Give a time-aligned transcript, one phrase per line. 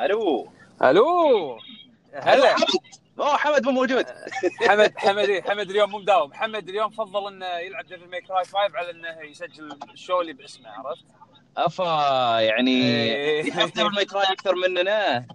[0.00, 0.52] ألو.
[0.82, 1.58] ألو.
[2.14, 2.56] هلا.
[3.18, 4.06] أوه حمد مو موجود.
[4.68, 6.34] حمد حمد إيه، حمد اليوم مو مداوم.
[6.34, 10.32] حمد اليوم فضل إنه يلعب Devil May Cry 5 على إنه يسجل ال show اللي
[10.32, 11.04] باسمه عرفت؟
[11.56, 11.84] أفا
[12.40, 13.40] يعني.
[13.48, 15.26] يحب Devil May Cry أكثر مننا.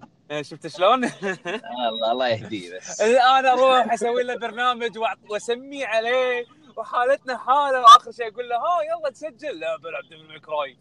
[0.42, 1.04] شفت شلون؟
[1.89, 3.02] الله الله يهديه بس.
[3.02, 4.98] الان أروح أسوي له برنامج
[5.30, 6.45] وأسميه عليه
[6.77, 9.59] وحالتنا حالة وآخر شيء أقول له ها يلا تسجل.
[9.59, 10.77] لا بلعب Devil May Cry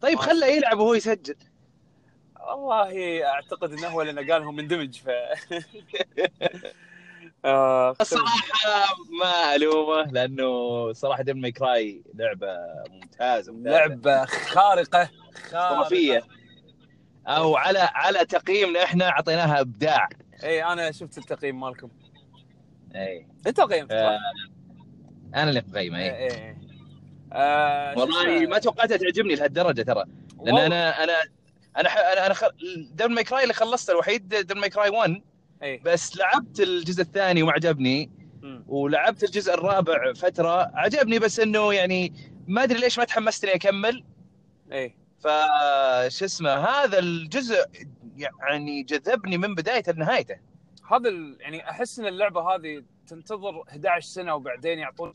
[0.00, 1.36] طيب خله يلعب وهو يسجل.
[2.48, 5.08] والله أعتقد إنه هو لأنه قال هو مندمج ف
[7.44, 12.56] آه، الصراحة ما ألومه لأنه صراحة Devil May Cry لعبة
[12.90, 13.78] ممتازة ممتازة.
[13.78, 15.10] لعبة خارقة
[15.50, 16.24] خرافيه خرافية.
[17.26, 20.08] أو على على تقييمنا إحنا أعطيناها إبداع.
[20.44, 21.88] اي أنا شفت التقييم مالكم.
[22.94, 24.18] اي انت قيمت آه،
[25.34, 26.56] أنا اللي مقيمه اي اي اي
[27.32, 30.04] آه، شو والله؟ ما توقعتها تعجبني لهالدرجة ترى.
[30.42, 30.58] لأن.
[30.58, 31.12] أنا أنا
[31.76, 32.34] أنا ح- أنا أنا
[32.90, 35.22] Devil May Cry اللي خلصته الوحيد Devil May Cry 1
[35.62, 38.10] اي بس لعبت الجزء الثاني وما عجبني.
[38.66, 40.70] ولعبت الجزء الرابع فترة.
[40.74, 42.12] عجبني بس إنه يعني
[42.48, 44.04] ما أدري ليش ما تحمست اني أكمل.
[44.72, 47.64] اي فشسمه هذا الجزء
[48.16, 50.36] يعني جذبني من بدايته لنهايته
[50.90, 51.36] هذا ال...
[51.40, 55.12] يعني أحس إن اللعبة هذه تنتظر 11 سنة وبعدين يعطون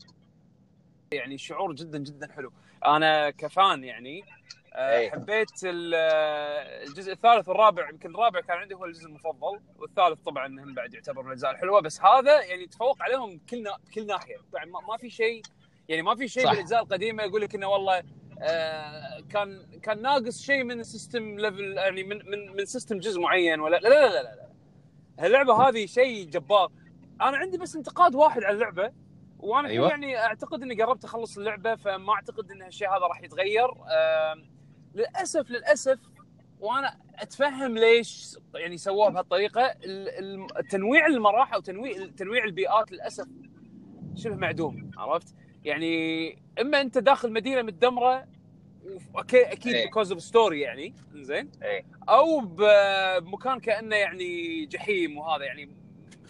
[1.12, 2.52] يعني شعور جدا جدا حلو
[2.86, 4.24] أنا ك fan يعني
[4.74, 5.10] آه، أي.
[5.10, 10.74] حبيت آه، الجزء الثالث والرابع يمكن الرابع كان عندي هو الجزء المفضل والثالث طبعا هم
[10.74, 13.78] بعد يعتبر من الاجزاء الحلوه بس هذا يعني تفوق عليهم كل نا...
[13.94, 15.42] كل ناحية يعني ما, في شيء
[15.88, 16.50] يعني ما في شيء.
[16.50, 18.02] بالأجزاء القديمة يقول لك إنه والله
[19.30, 23.60] كان كان ناقص شيء من ال system level يعني من من من system جزء معين
[23.60, 24.34] ولا لا لا لا لا,
[25.18, 25.26] لا.
[25.26, 26.72] اللعبه هذه شيء جبار
[27.20, 28.92] أنا عندي بس انتقاد واحد على اللعبة
[29.38, 29.88] وأنا أيوة.
[29.88, 33.68] يعني أعتقد إني قربت أخلص اللعبة فما أعتقد إن الشيء هذا راح يتغير
[34.94, 35.98] للاسف للأسف
[36.60, 40.08] وأنا أتفهم ليش يعني سووها بهالطريقة ال-
[40.58, 43.26] ال- تنويع المراحل أو تنويع تنويع البيئات للأسف
[44.14, 45.34] شبه معدوم عرفت؟
[45.64, 48.26] يعني إما أنت داخل مدينة متدمرة
[49.16, 49.84] أوكي أكيد إيه.
[49.84, 51.84] because of story يعني زين إيه.
[52.08, 55.70] أو بمكان كأنه يعني جحيم وهذا يعني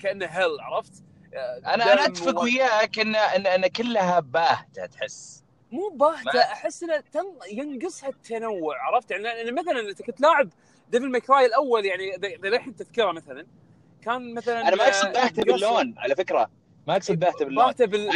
[0.02, 1.04] كأنه hell عرفت؟
[1.34, 7.00] أنا أنا دم أتفق وياك ان ان, أن كلها باهتة تحس مو باهتة أحس إنه
[7.12, 7.24] تن...
[7.52, 10.48] ينقصها التنوع عرفت يعني يعني مثلا انت كنت لاعب
[10.91, 13.46] Devil May Cry الأول يعني للحين تذكره مثلا
[14.02, 16.50] كان مثلا أنا ما أقصد باهتة قص- باللون على فكرة
[16.86, 18.08] ما باهته باللون باهته بال...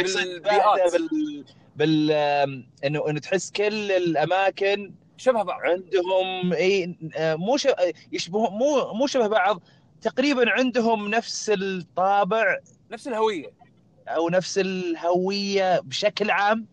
[0.91, 1.45] بال
[1.75, 5.59] بال آم، انه إنه تحس كل الأماكن شبه بعض.
[5.61, 7.67] عندهم إي آه، مو ش...
[8.11, 9.61] يشبه مو مو شبه بعض.
[10.01, 12.57] تقريبا عندهم نفس الطابع
[12.91, 13.51] نفس الهوية.
[14.07, 16.67] أو نفس الهوية بشكل عام.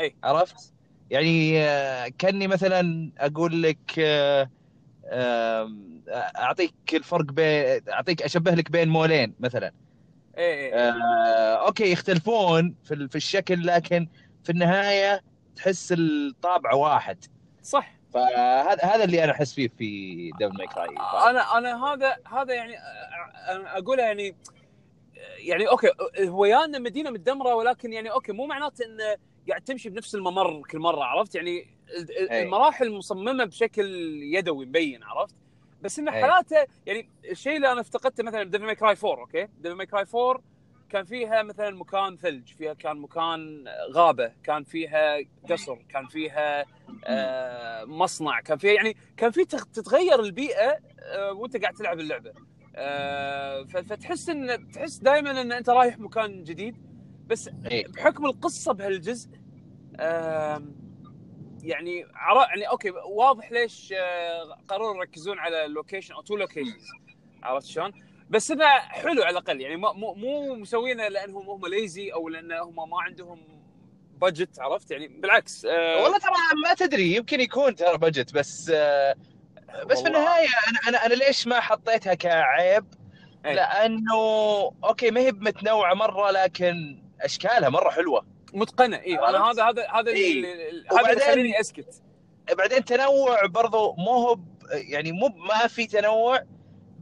[0.00, 0.14] أي.
[0.24, 0.72] عرفت؟
[1.10, 4.50] يعني آه، كأني مثلا أقول لك آه،
[6.36, 9.72] أعطيك الفرق بين أعطيك أشبه لك بين مولين مثلا.
[10.38, 14.08] اي اي آه، أوكي يختلفون في في الشكل لكن
[14.44, 15.20] في النهاية
[15.56, 17.24] تحس الطابع واحد.
[17.62, 17.92] صح.
[18.14, 20.88] فهذا هذا اللي أنا أحس فيه في Devil May Cry
[21.30, 22.74] أنا أنا هذا هذا يعني
[23.48, 24.36] أنا اقولها يعني
[25.38, 25.88] يعني أوكي
[26.20, 29.16] هو يانا مدينة متدمرة ولكن يعني أوكي مو معناته انه
[29.48, 31.66] قاعد تمشي بنفس الممر كل مرة عرفت؟ يعني
[32.30, 32.42] أي.
[32.42, 33.86] المراحل مصممة بشكل
[34.22, 35.34] يدوي مبين عرفت؟
[35.82, 36.22] بس إن أي.
[36.22, 39.86] حالاته يعني الشيء اللي أنا افتقدته مثلا ب Devil May Cry 4 أوكي Devil May
[39.86, 40.42] Cry 4
[40.88, 45.16] كان فيها مثلا مكان ثلج فيها كان مكان غابة كان فيها
[45.50, 46.64] قصر كان فيها
[47.04, 52.32] آه مصنع كان فيها يعني كان في تغ- تتغير البيئة آه وأنت قاعد تلعب اللعبة
[52.76, 56.76] آه فتحس إن تحس دائما إن أنت رايح مكان جديد
[57.26, 57.88] بس إيه.
[57.88, 59.30] بحكم القصة بهالجزء
[61.62, 62.48] يعني عر...
[62.48, 66.86] يعني أوكي واضح ليش آه، قرروا يركزون على location أو two locations
[67.42, 67.92] عرفت شلون؟
[68.30, 72.52] بس إنه حلو على الأقل يعني مو مو, مو مسوينه لأنهم هم lazy أو لأن
[72.52, 73.62] هم ما عندهم
[74.20, 76.30] budget عرفت يعني بالعكس آه والله ترى
[76.64, 79.14] ما تدري يمكن يكون ترى budget بس آه،
[79.86, 80.08] بس في.
[80.08, 82.84] النهاية أنا أنا أنا ليش ما حطيتها كعيب؟
[83.46, 83.52] إيه.
[83.52, 84.14] لأنه
[84.84, 90.10] أوكي ما هي متنوعة مرة لكن أشكالها مرة حلوة متقنه اي أنا؟ هذا هذا هذا
[90.10, 90.44] إيه.
[90.92, 92.02] هذا يخليني أسكت
[92.58, 94.38] بعدين تنوع برضو مو هو
[94.72, 96.42] يعني مو ما في تنوع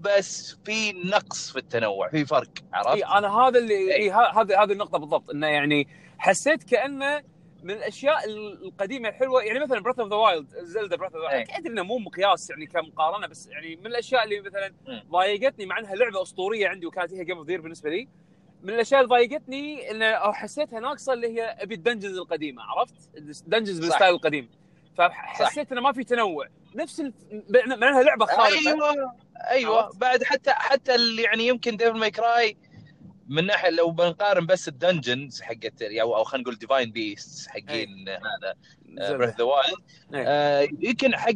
[0.01, 3.95] بس في نقص في التنوع في فرق عرفت؟ اي أنا هذا اللي إي.
[3.95, 5.89] اي ه- هذا هذه النقطة بالضبط إنه يعني
[6.19, 7.23] حسيت كأنه
[7.63, 8.25] من الأشياء
[8.63, 11.45] القديمة الحلوة يعني مثلا Breath of the Wild Zelda Breath of إيه.
[11.59, 15.03] أدري إنه مو مقياس يعني كمقارنة بس يعني من الأشياء اللي مثلا مم.
[15.11, 18.09] ضايقتني مع إنها لعبة أسطورية عندي وكانت هي game of بالنسبة لي
[18.63, 22.95] من الأشياء اللي ضايقتني انه أو حسيتها ناقصة اللي هي أبي ال dungeons القديمة عرفت؟
[23.17, 23.87] ال dungeons صح.
[23.89, 24.49] بال style القديم
[24.99, 27.15] فحسيت إنه ما في تنوع نفس الف...
[27.51, 29.15] مع إنها لعبة خارقة أيوه
[29.51, 32.57] أيوه عرفت؟ بعد حتى حتى اللي يعني يمكن Devil May Cry
[33.29, 38.09] من ناحية لو بنقارن بس ال dungeons حقت أو أو خلينا نقول Divine Beast حقين
[38.09, 38.55] هذا
[38.89, 39.17] Zelda.
[39.17, 39.79] Breath the Wild
[40.15, 40.89] إيه.
[40.89, 41.31] يمكن حق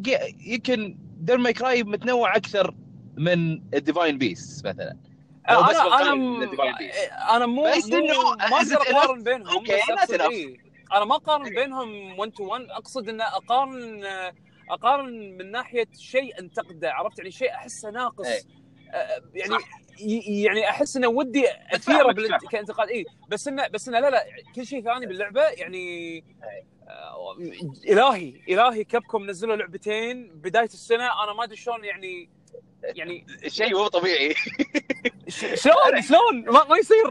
[0.47, 2.75] يمكن Devil May Cry متنوع أكثر
[3.17, 4.97] من ال Divine Beast مثلا
[5.49, 7.37] أو بس أنا أنا.
[7.37, 9.65] أنا مو بس مو إنه ما أقدر أقارن بينهم.
[10.31, 10.57] إيه
[10.93, 14.05] أنا ما أقارن بينهم 1 to 1 أقصد ان أقارن
[14.71, 18.41] أقارن من ناحية شيء انتقده عرفت يعني شيء احسه ناقص إيه.
[18.93, 19.69] آه، يعني صح.
[20.29, 22.49] يعني أحس إنه ودي أثيره بالانت-.
[22.51, 24.25] كانتقاد اي بس انه بس إنه لا لا
[24.55, 26.25] كل شيء ثاني باللعبة يعني
[26.89, 27.37] آه،
[27.89, 32.29] إلهي إلهي كابكم نزلوا لعبتين بداية السنة أنا ما أدري شلون يعني
[32.85, 34.35] يعني شيء مو طبيعي
[35.55, 37.09] شلون شلون ما, ما يصير؟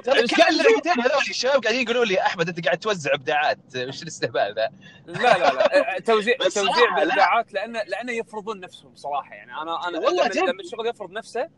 [0.49, 4.69] اللعبتين هذول الشباب قاعدين يقولوا لي أحمد أنت قاعد توزع إبداعات وش الاستهبال ذا؟
[5.05, 6.95] لا لا لا توزيع توزيع.
[6.95, 10.51] بالابداعات لأنه لأنه يفرضون نفسهم صراحة يعني أنا أنا والله لما.
[10.51, 11.49] لما الشغل يفرض نفسه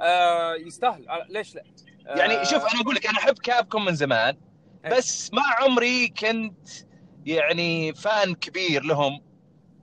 [0.00, 1.64] آه يستاهل آه ليش لا؟
[2.06, 4.36] آه يعني شوف أنا أقول لك أنا أحب Capcom من زمان
[4.84, 4.90] إيه.
[4.96, 6.68] بس ما عمري كنت
[7.26, 9.20] يعني fan كبير لهم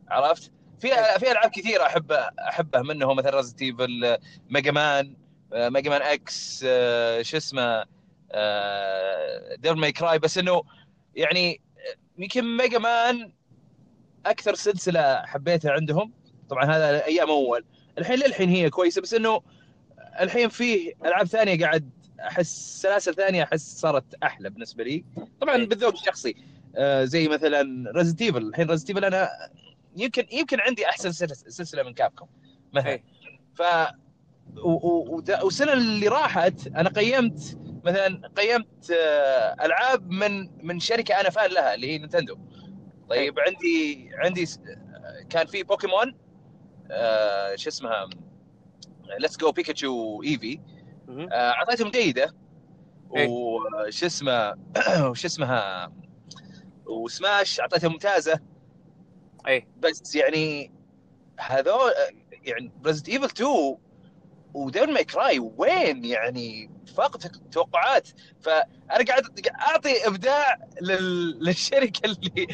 [0.09, 0.51] عرفت؟
[0.81, 1.19] في.
[1.19, 4.17] في ألعاب كثيرة احب احبه منهم مثلا Resident Evil
[4.49, 5.15] Mega Man
[5.53, 7.85] Mega Man X آه، شو اسمه
[9.55, 10.63] Devil May Cry بس إنه
[11.15, 11.61] يعني
[12.17, 13.31] يمكن Mega Man
[14.25, 16.13] أكثر سلسلة حبيتها عندهم
[16.49, 17.65] طبعا هذا أيام أول
[17.97, 19.41] الحين للحين هي كويسة بس إنه
[20.19, 21.89] الحين فيه ألعاب ثانية قاعد
[22.19, 25.03] أحس سلاسل ثانية أحس صارت أحلى بالنسبة لي
[25.41, 25.67] طبعا إيه.
[25.67, 26.35] بالذوق الشخصي
[26.75, 29.29] آه زي مثلا Resident Evil الحين Resident Evil أنا
[29.95, 32.27] يمكن يمكن عندي أحسن سلس- سلسلة من Capcom
[32.73, 32.89] مثلا.
[32.89, 33.03] إيه.
[33.55, 33.61] ف
[35.43, 41.73] والسنة اللي راحت أنا قيمت مثلا قيمت آه، ألعاب من من شركة أنا fan لها
[41.73, 42.37] اللي هي Nintendo.
[43.09, 44.59] طيب عندي عندي س-
[45.29, 46.15] كان في بوكيمون
[46.91, 48.09] آه، شو اسمها
[49.19, 50.59] Let's Go Pikachu Eevee
[51.31, 52.35] أعطيتهم جيدة.
[53.15, 53.27] إيه.
[53.29, 54.53] وش اسمه
[55.09, 55.91] وش اسمها
[56.85, 58.39] وسماش اعطيتهم ممتازة.
[59.47, 60.71] اي بس يعني
[61.39, 61.91] هذول
[62.43, 63.77] يعني Resident Evil 2
[64.53, 68.09] و Devil May Cry وين يعني؟ فاقت التوقعات.
[68.41, 69.23] فانا قاعد
[69.61, 71.45] أعطي إبداع لل...
[71.45, 72.47] للشركة اللي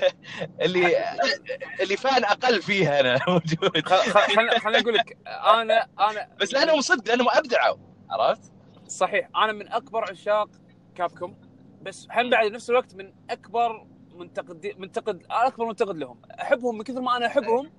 [0.64, 0.96] اللي
[1.82, 3.20] اللي fan أقل فيها أنا.
[3.28, 3.88] موجود.
[3.88, 7.76] خليني خليني أقول لك أنا أنا بس لأنهم صدق لأنهم أبدعوا.
[8.10, 8.52] عرفت؟
[8.88, 9.28] صحيح.
[9.36, 10.48] أنا من أكبر عشاق
[10.94, 11.36] Capcom
[11.82, 13.86] بس هم بعد بنفس الوقت من أكبر
[14.16, 16.18] منتقد منتقد أكبر منتقد لهم.
[16.40, 17.70] أحبهم من كثر ما أنا أحبهم.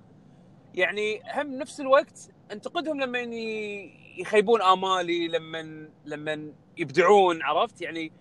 [0.74, 3.18] يعني هم نفس الوقت انتقدهم لما
[4.18, 8.12] يخيبون آمالي لما لما يبدعون عرفت؟ يعني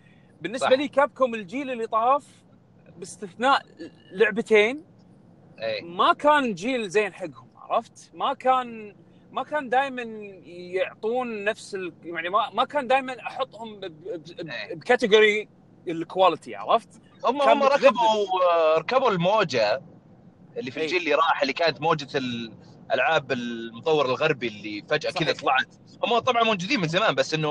[0.42, 0.74] بالنسبة صح.
[0.78, 2.28] لي كابكوم الجيل اللي طاف
[2.98, 3.66] باستثناء
[4.12, 4.84] لعبتين
[5.60, 8.96] اي ما كان جيل زين حقهم عرفت؟ ما كان
[9.32, 10.02] ما كان دائما
[10.46, 11.94] يعطون نفس ال...
[12.04, 14.76] يعني ما ما كان دائما أحطهم ب- ب- ب- إيه.
[14.76, 15.50] ب category
[15.88, 16.90] ال quality عرفت
[17.26, 17.64] هم هم.
[17.64, 19.82] ركبوا ركبوا الموجة
[20.58, 20.86] اللي في إيه.
[20.86, 25.12] الجيل اللي راح اللي كانت موجة الألعاب المطور الغربي اللي فجأة.
[25.12, 27.50] كذا طلعت هم طبعا موجودين من زمان بس إنه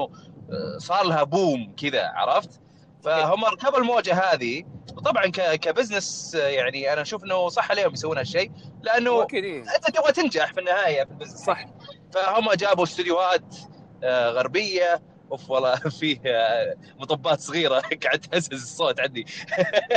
[0.50, 2.60] آه، صار لها boom كذا عرفت؟
[3.04, 4.64] فهم ركبوا الموجة هذه
[4.96, 8.50] وطبعا ك business آه، يعني أنا أشوف إنه صح عليهم يسوون هالشيء
[8.82, 9.60] لأنه إيه.
[9.76, 11.66] أنت تبغى تنجح في النهاية في ال business صح
[12.12, 13.56] فهم جابوا استديوهات
[14.04, 17.82] آه، غربية اوف والله فيه آه، مطبات صغيرة.
[18.04, 19.26] قاعد تهزز الصوت عندي.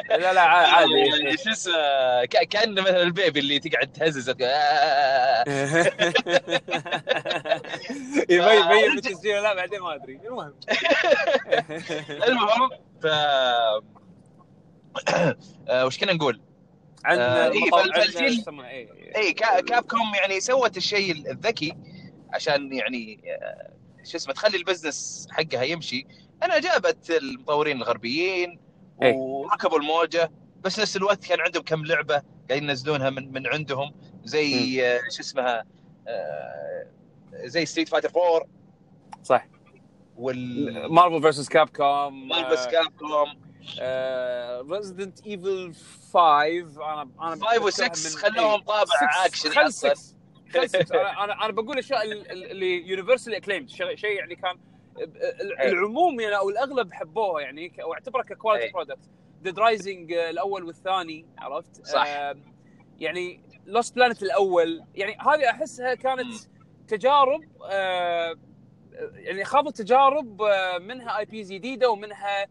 [0.10, 0.92] لا لا عا- عادي.
[0.94, 4.30] يعني شو اسمه ك- كان مثلا البيبي اللي تقعد تهزز.
[4.42, 5.44] آه،
[8.30, 10.20] يبين يبين بالتسجيل لا بعدين ما أدري.
[10.28, 10.54] المهم.
[12.28, 12.70] المهم
[13.02, 13.06] ف
[15.70, 16.42] آه، وش كنا نقول؟
[17.06, 19.16] عن آه، إيه، فالجيل-؟ إيه.
[19.18, 21.74] اي كا- كاب كوم يعني سوت الشيء الذكي
[22.34, 23.70] عشان يعني آه،
[24.06, 26.08] شو اسمه تخلي ال business حقها يمشي.
[26.44, 28.60] أنا جابت المطورين الغربيين
[29.04, 29.12] إي.
[29.12, 30.32] وركبوا الموجة
[30.62, 33.94] بس نفس الوقت كان عندهم كم لعبة قاعدين ينزلونها من من عندهم.
[34.24, 35.66] زي آه، شو اسمها
[36.08, 36.88] آه،
[37.46, 38.48] زي Street Fighter 4
[39.24, 39.48] صح.
[40.18, 43.46] وال Marvel vs Capcom Marvel vs Capcom
[44.72, 45.74] Resident Evil
[46.14, 49.94] 5 أنا أنا 5 و 6 خلوهم طابع اكشن خل أصلاً.
[49.94, 50.15] 6 خل 6
[51.24, 54.58] أنا أنا بقول الأشياء ال- ال- اللي universally acclaimed شيء يعني كان
[54.98, 55.70] إيه.
[55.70, 58.72] العموم يعني أو الأغلب حبوها يعني واعتبرها ك quality.
[58.74, 59.00] product
[59.42, 62.08] Dead Rising الأول والثاني عرفت؟ صح.
[62.08, 62.36] آه
[63.00, 66.34] يعني Lost Planet الأول يعني هذه أحسها كانت
[66.88, 68.36] تجارب آه
[69.14, 72.48] يعني خاضوا تجارب آه منها IPs جديده ومنها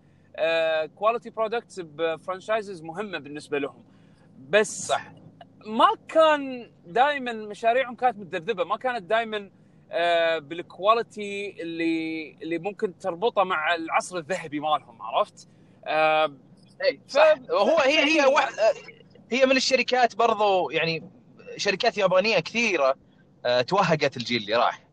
[0.87, 3.85] quality products ب franchises مهمة بالنسبة لهم
[4.49, 5.13] بس صح
[5.67, 9.51] ما كان دائما مشاريعهم كانت متذبذبة ما كانت دائما
[9.91, 15.49] آه، بالكواليتي اللي اللي ممكن تربطه مع العصر الذهبي مالهم عرفت؟
[15.87, 16.33] آه،
[16.85, 18.53] اي صح وهو هي هي واحد
[19.31, 21.03] هي من الشركات برضو يعني
[21.57, 22.95] شركات يابانية كثيرة
[23.47, 24.85] آه، توهقت الجيل اللي راح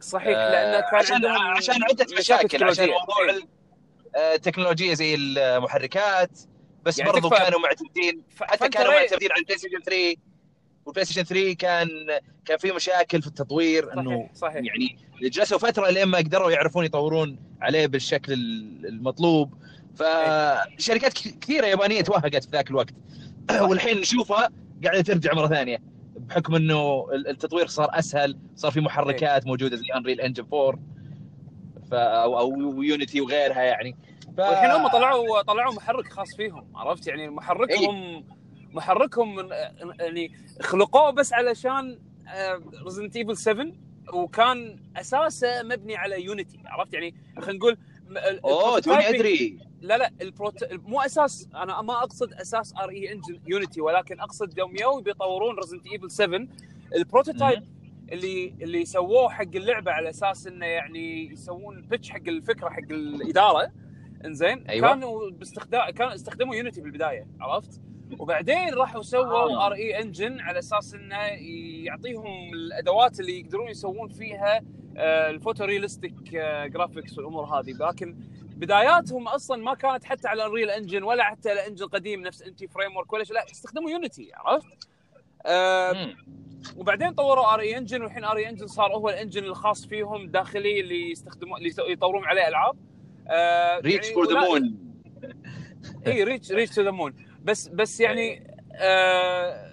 [0.00, 2.88] صحيح لأن كان عشان عشان عدة مشاكل عشان.
[2.88, 4.34] موضوع إيه.
[4.34, 6.30] التكنولوجيا زي المحركات
[6.86, 10.16] بس يعني برضو كانوا معتمدين حتى كانوا معتمدين على البلاي ستيشن 3
[10.86, 11.88] والبلاي ستيشن 3 كان
[12.44, 14.34] كان في مشاكل في التطوير إنه صحيح.
[14.34, 18.32] صحيح يعني جلسوا فترة لين ما قدروا يعرفون يطورون عليه بالشكل
[18.84, 19.54] المطلوب.
[19.94, 22.94] فشركات كثيرة يابانية توهقت في ذاك الوقت.
[23.60, 24.48] والحين نشوفها
[24.84, 25.78] قاعدة ترجع مرة ثانية
[26.16, 30.80] بحكم إنه التطوير صار أسهل صار في محركات موجودة زي Unreal Engine 4
[31.90, 33.96] ف أو Unity وغيرها يعني.
[34.36, 34.40] ف...
[34.40, 38.24] والحين هم طلعوا طلعوا محرك خاص فيهم عرفت؟ يعني محركهم
[38.72, 39.48] محركهم من
[40.00, 41.98] يعني خلقوه بس علشان
[42.84, 43.66] Resident Evil 7
[44.12, 47.78] وكان أساسه مبني على Unity عرفت؟ يعني خلينا نقول
[48.44, 49.58] أوه توني أدري.
[49.80, 50.72] لا لا البروت...
[50.72, 55.86] مو أساس أنا ما أقصد أساس RE Engine Unity ولكن أقصد يوم يو بيطورون Resident
[55.86, 56.46] Evil 7
[56.94, 57.62] ال prototype
[58.12, 63.70] اللي اللي سووه حق اللعبة على أساس إنه يعني يسوون pitch حق الفكرة حق الإدارة
[64.24, 64.88] إنزين أيوة.
[64.88, 67.80] كانوا باستخدام كانوا استخدموا Unity بالبداية عرفت
[68.18, 69.66] وبعدين راحوا سووا.
[69.66, 71.16] RE Engine على أساس إنه
[71.84, 74.62] يعطيهم الأدوات اللي يقدرون يسوون فيها
[74.98, 76.14] ال photorealistic
[76.66, 78.16] graphics والأمور هذه لكن
[78.56, 82.68] بداياتهم أصلا ما كانت حتى على Unreal Engine ولا حتى على engine قديم نفس MT
[82.68, 84.88] Framework ولا شيء لا استخدموا Unity عرفت؟
[85.46, 86.14] آه.
[86.76, 91.10] وبعدين طوروا RE Engine والحين RE Engine صار هو ال engine الخاص فيهم الداخلي اللي
[91.10, 92.76] يستخدمون اللي يطورون عليه ألعاب
[93.28, 94.78] آه reach for the moon
[96.06, 99.66] إي reach reach to the moon بس بس يعني آه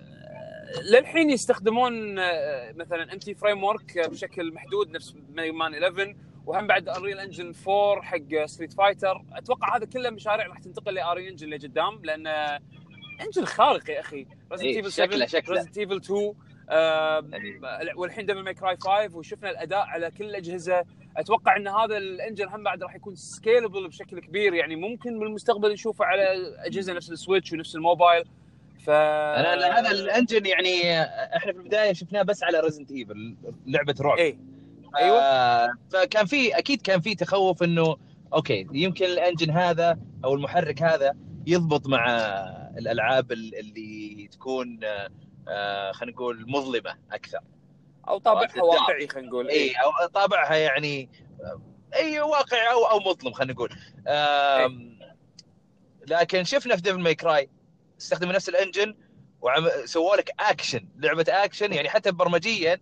[0.92, 7.20] للحين يستخدمون آه مثلا MT Framework بشكل محدود نفس Mega Man 11 وهم بعد Unreal
[7.20, 12.00] Engine 4 حق Street Fighter أتوقع هذا كله مشاريع راح تنتقل ل RE Engine لقدام
[12.04, 12.28] لأن
[13.22, 14.16] engine خارق يا أخي.
[14.18, 15.56] إيه، Resident Evil شكله- 7 شكله.
[15.56, 16.34] Resident Evil 2
[16.70, 17.24] آه
[17.96, 20.84] والحين Devil May Cry 5 وشفنا الأداء على كل الأجهزة.
[21.17, 25.72] أتوقع إن هذا ال engine هم بعد راح يكون scalable بشكل كبير يعني ممكن بالمستقبل
[25.74, 26.24] نشوفه على
[26.58, 28.24] أجهزة نفس السويتش ونفس الموبايل.
[28.79, 31.01] ف أنا هذا ال engine يعني
[31.38, 33.36] إحنا في البداية شفناه بس على Resident Evil
[33.67, 34.38] لعبة رعب إي
[34.98, 35.20] أيوه.
[35.20, 37.96] آه، فكان في أكيد كان في تخوف إنه
[38.34, 41.15] okay يمكن ال engine هذا أو المحرك هذا
[41.48, 42.05] يضبط مع
[42.77, 44.79] الألعاب ال- اللي تكون
[45.48, 47.39] آه، خلينا نقول مظلمة أكثر.
[48.08, 48.64] أو طابعها.
[48.64, 51.10] واقعي خلينا نقول إي أو طابعها يعني
[51.42, 51.62] آه،
[51.96, 53.70] إي واقعي أو أو مظلم خلينا نقول.
[56.08, 57.50] لكن شفنا في Devil May Cry
[58.02, 58.96] استخدموا نفس ال engine
[59.42, 62.80] وسووا لك اكشن لعبة اكشن يعني حتى برمجيا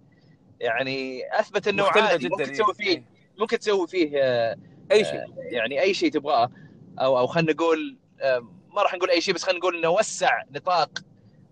[0.60, 2.18] يعني أثبت إنه عادي.
[2.28, 3.06] جدا ممكن تسوي فيه
[3.38, 4.58] ممكن تسوي فيه آه،
[4.92, 5.24] أي شيء.
[5.38, 6.52] يعني أي شيء تبغاه.
[7.00, 8.40] أو أو خلينا نقول آه،
[8.76, 11.04] ما راح نقول أي شيء بس خلينا نقول إنه وسع نطاق آه،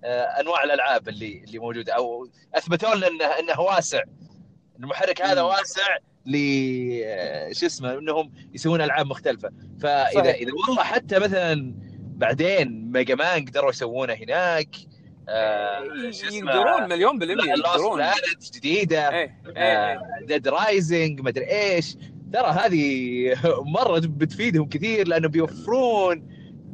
[0.04, 4.02] أنواع الألعاب اللي اللي موجودة أو اثبتوا لنا انه إنه واسع
[4.80, 5.42] المحرك هذا.
[5.42, 6.36] واسع ل
[7.06, 9.52] آه، شو اسمه إنهم يسوون ألعاب مختلفة
[9.82, 10.36] فاذا صحيح.
[10.36, 11.74] إذا والله حتى مثلا
[12.20, 14.76] بعدين ميجا مان قدروا يسوونه هناك
[15.30, 15.84] آه،؟
[16.32, 18.04] يقدرون مليون بالمية يقدرون
[18.54, 21.98] جديدة إيه إيه Dead Rising مدري إيش
[22.34, 23.36] ترى هذه
[23.78, 26.28] مرة بتفيدهم كثير لأنه بيوفرون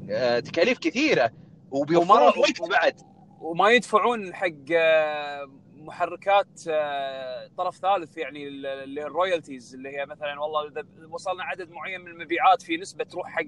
[0.10, 1.32] آه، تكاليف كثيرة
[1.72, 9.06] وبيوفرون وقت بعد وما يدفعون حق آه، محركات آه، طرف ثالث يعني ال- اللي هي
[9.06, 13.30] ال royalties اللي هي مثلا والله إذا وصلنا عدد معين من المبيعات في نسبة تروح
[13.30, 13.44] حق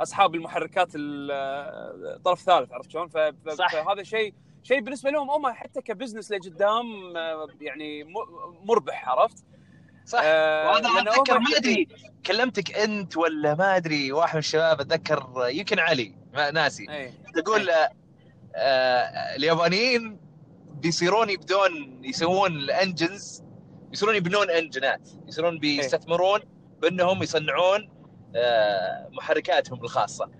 [0.00, 5.82] أصحاب المحركات ال- آه، طرف ثالث عرفت شلون؟ فهذا شيء شيء بالنسبة لهم هم حتى
[5.82, 6.84] ك business لقدام
[7.60, 8.04] يعني
[8.64, 9.44] مربح عرفت؟
[10.04, 10.20] صح.
[10.24, 11.88] آه، وهذا أتذكر ما أدري
[12.26, 16.86] كلمتك أنت ولا ما أدري واحد من الشباب أتذكر يمكن علي ما ناسي.
[16.90, 17.12] إيه.
[17.34, 17.90] تقول آه،
[18.56, 20.20] اليابانيين
[20.74, 23.42] بيصيرون يبدون يسوون ال engines
[23.92, 26.40] يصيرون يبنون engine ات يصيرون بيستثمرون
[26.82, 27.88] بأنهم يصنعون
[28.36, 30.30] آه، محركاتهم الخاصة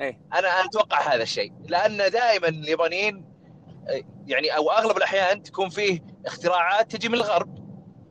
[0.00, 0.20] إيه.
[0.34, 3.24] أنا أتوقع هذا الشيء لأن دائما اليابانيين
[3.88, 7.56] آه، يعني أو أغلب الأحيان تكون فيه اختراعات تجي من الغرب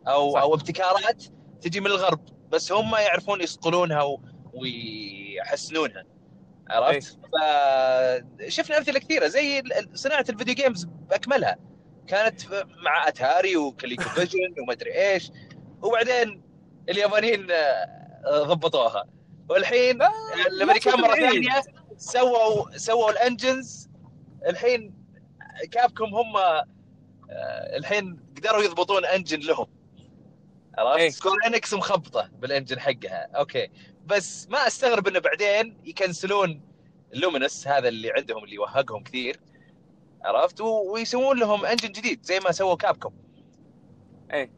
[0.07, 0.41] أو صح.
[0.41, 1.23] أو ابتكارات
[1.61, 2.19] تجي من الغرب
[2.51, 4.17] بس هم يعرفون يصقلونها
[4.53, 6.03] ويحسنونها
[6.69, 11.57] عرفت؟ فشفنا أمثلة كثيرة زي صناعة الفيديو جيمز بأكملها
[12.07, 12.41] كانت
[12.85, 15.31] مع أتاري و ColecoVision ومدري إيش
[15.81, 16.41] وبعدين
[16.89, 19.05] اليابانيين آه، ضبطوها
[19.49, 20.09] والحين لا،
[20.47, 21.15] الأمريكان لا مرة.
[21.15, 21.61] ثانية
[21.97, 23.89] سووا سووا ال engines
[24.49, 24.93] الحين
[25.71, 26.65] Capcom هم آه،
[27.77, 29.67] الحين قدروا يضبطون engine لهم
[30.77, 30.83] إيه.
[30.83, 33.69] عرفت؟ Square Enix مخبطة بال engine حقها أوكي
[34.05, 36.61] بس ما أستغرب إنه بعدين يكنسلون
[37.13, 39.39] Luminous هذا اللي عندهم اللي يوهقهم كثير
[40.23, 43.13] عرفت ويسوون لهم engine جديد زي ما سووا Capcom
[44.33, 44.49] إيه.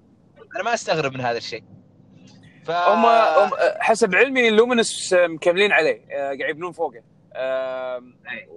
[0.55, 1.63] أنا ما أستغرب من هذا الشيء
[2.65, 3.05] ف هم
[3.79, 7.03] حسب علمي Luminous مكملين عليه آه، قاعد يبنون فوقه
[7.35, 8.47] آم، أي.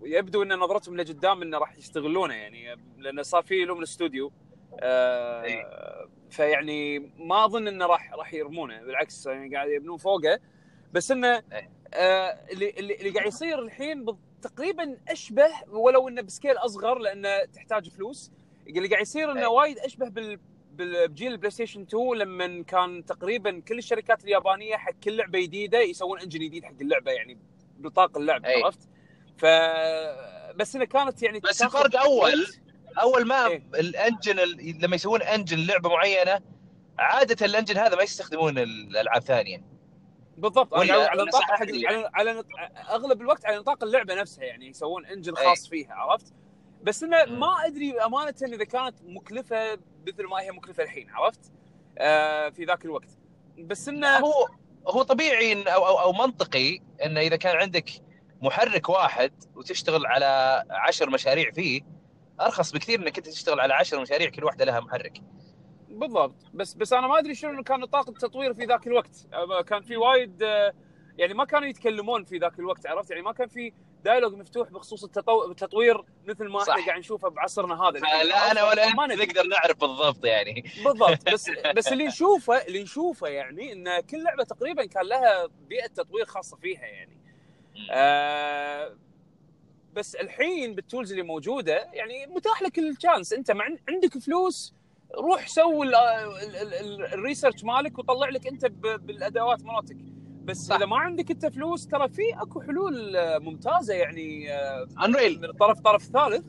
[0.00, 4.32] ويبدو إن نظرتهم لقدام إنه راح يستغلونه يعني لأنه صار في Luminous Studio
[4.80, 6.08] آه،.
[6.30, 10.38] فيعني ما أظن إنه راح راح يرمونه بالعكس يعني قاعد يبنون فوقه
[10.92, 11.42] بس إنه.
[11.94, 14.06] آه، اللي اللي اللي قاعد يصير الحين
[14.42, 18.30] تقريبا أشبه ولو إنه ب scale أصغر لأنه تحتاج فلوس
[18.68, 19.46] اللي قاعد يصير إنه أي.
[19.46, 20.38] وايد أشبه بال
[20.72, 26.20] بجيل البلاي ستيشن 2 لما كان تقريبا كل الشركات اليابانية حق كل لعبة جديدة يسوون
[26.20, 27.38] engine جديد حق اللعبة يعني
[27.78, 28.62] بطاق اللعبه أي.
[28.62, 28.88] عرفت؟
[29.36, 29.44] ف
[30.56, 32.60] بس انها كانت يعني بس الفرق وقت.
[33.02, 33.62] أول ما إيه.
[33.74, 36.40] ال engine ال- لما يسوون engine لعبة معينة
[36.98, 39.62] عادة الأنجن هذا ما يستخدمون الألعاب ثانية
[40.36, 42.44] بالضبط على نطاق؟ على على.
[42.90, 45.46] أغلب الوقت على نطاق اللعبة نفسها يعني يسوون أنجن أي.
[45.46, 46.32] خاص فيها عرفت؟
[46.82, 47.24] بس إنه.
[47.24, 51.40] ما أدري أمانة إذا كانت مكلفة مثل ما هي مكلفة الحين عرفت؟
[51.98, 53.08] آه في ذاك الوقت
[53.58, 54.48] بس إنه هو
[54.88, 57.90] هو طبيعي إن أو أو, أو منطقي انه إذا كان عندك
[58.42, 61.82] محرك واحد وتشتغل على عشر مشاريع فيه
[62.40, 65.22] أرخص بكثير إنك أنت تشتغل على عشر مشاريع كل واحدة لها محرك.
[65.88, 66.34] بالضبط.
[66.54, 69.26] بس بس أنا ما أدري شنو كان نطاق التطوير في ذاك الوقت.
[69.66, 70.72] كان في وايد آه،
[71.18, 73.72] يعني ما كانوا يتكلمون في ذاك الوقت عرفت؟ يعني ما كان في
[74.04, 75.50] دايلوج مفتوح بخصوص التطو...
[75.50, 76.86] التطوير مثل ما إحنا صح.
[76.86, 78.00] قاعد نشوفه بعصرنا هذا.
[78.00, 79.06] فلا أنا ولا ما.
[79.06, 80.64] نقدر نعرف بالضبط يعني.
[80.84, 81.30] بالضبط.
[81.32, 86.24] بس بس اللي نشوفه اللي نشوفه يعني إن كل لعبة تقريبا كان لها بيئة تطوير
[86.24, 87.18] خاصة فيها يعني.
[87.90, 88.96] آه
[89.98, 94.74] بس الحين بال tools اللي موجودة يعني متاح لك ال chance انت مع عندك فلوس
[95.14, 98.66] روح سوي ال- ال- ال- ال- ال research مالك وطلع لك انت
[99.02, 99.96] بالأدوات مالتك
[100.44, 100.76] بس صح.
[100.76, 105.44] إذا ما عندك انت فلوس ترى في اكو حلول آه، ممتازة يعني آه، Unreal من
[105.44, 106.44] الطرف الطرف الثالث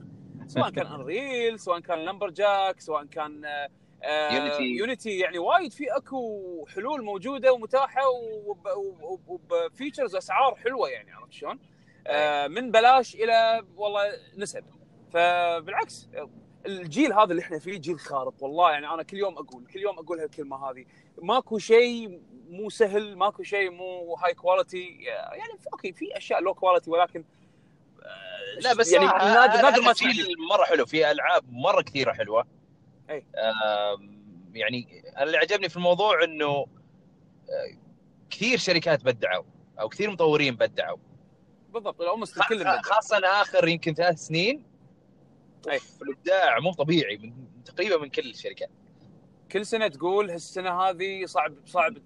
[0.47, 3.69] سواء كان Unreal سواء كان Lumberyard سواء كان آه،
[4.03, 4.61] آه، Unity.
[4.61, 6.39] Unity يعني وايد في اكو
[6.75, 11.59] حلول موجودة ومتاحة وب- وب- وب features اسعار حلوة يعني عرفت شلون؟
[12.07, 14.03] آه، من بلاش إلى والله
[14.37, 14.63] نسب.
[15.13, 16.09] فبالعكس
[16.65, 18.71] الجيل هذا اللي إحنا فيه جيل خارق والله.
[18.71, 20.85] يعني أنا كل يوم أقول كل يوم أقول هالكلمه هذه.
[21.21, 26.89] ماكو شيء مو سهل ماكو شيء مو high quality يعني أوكي في أشياء low quality
[26.91, 27.23] ولكن
[28.03, 30.85] آه، لا بس يعني نادر نادر ما جيل مرة حلو.
[30.85, 32.47] في ألعاب مرة كثيرة حلوة.
[33.09, 34.19] آم،
[34.53, 36.67] يعني أنا اللي عجبني في الموضوع إنه آه،
[38.29, 39.43] كثير شركات بدعوا
[39.79, 40.97] أو كثير مطورين بدعوا.
[41.73, 42.65] بالضبط الاومست الكل.
[42.83, 44.63] خاصة آخر يمكن ثلاث سنين.
[45.71, 47.33] أوف، الإبداع مو طبيعي من
[47.65, 48.69] تقريبا من كل الشركات
[49.51, 51.97] كل سنة تقول هالسنة هذه صعب صعب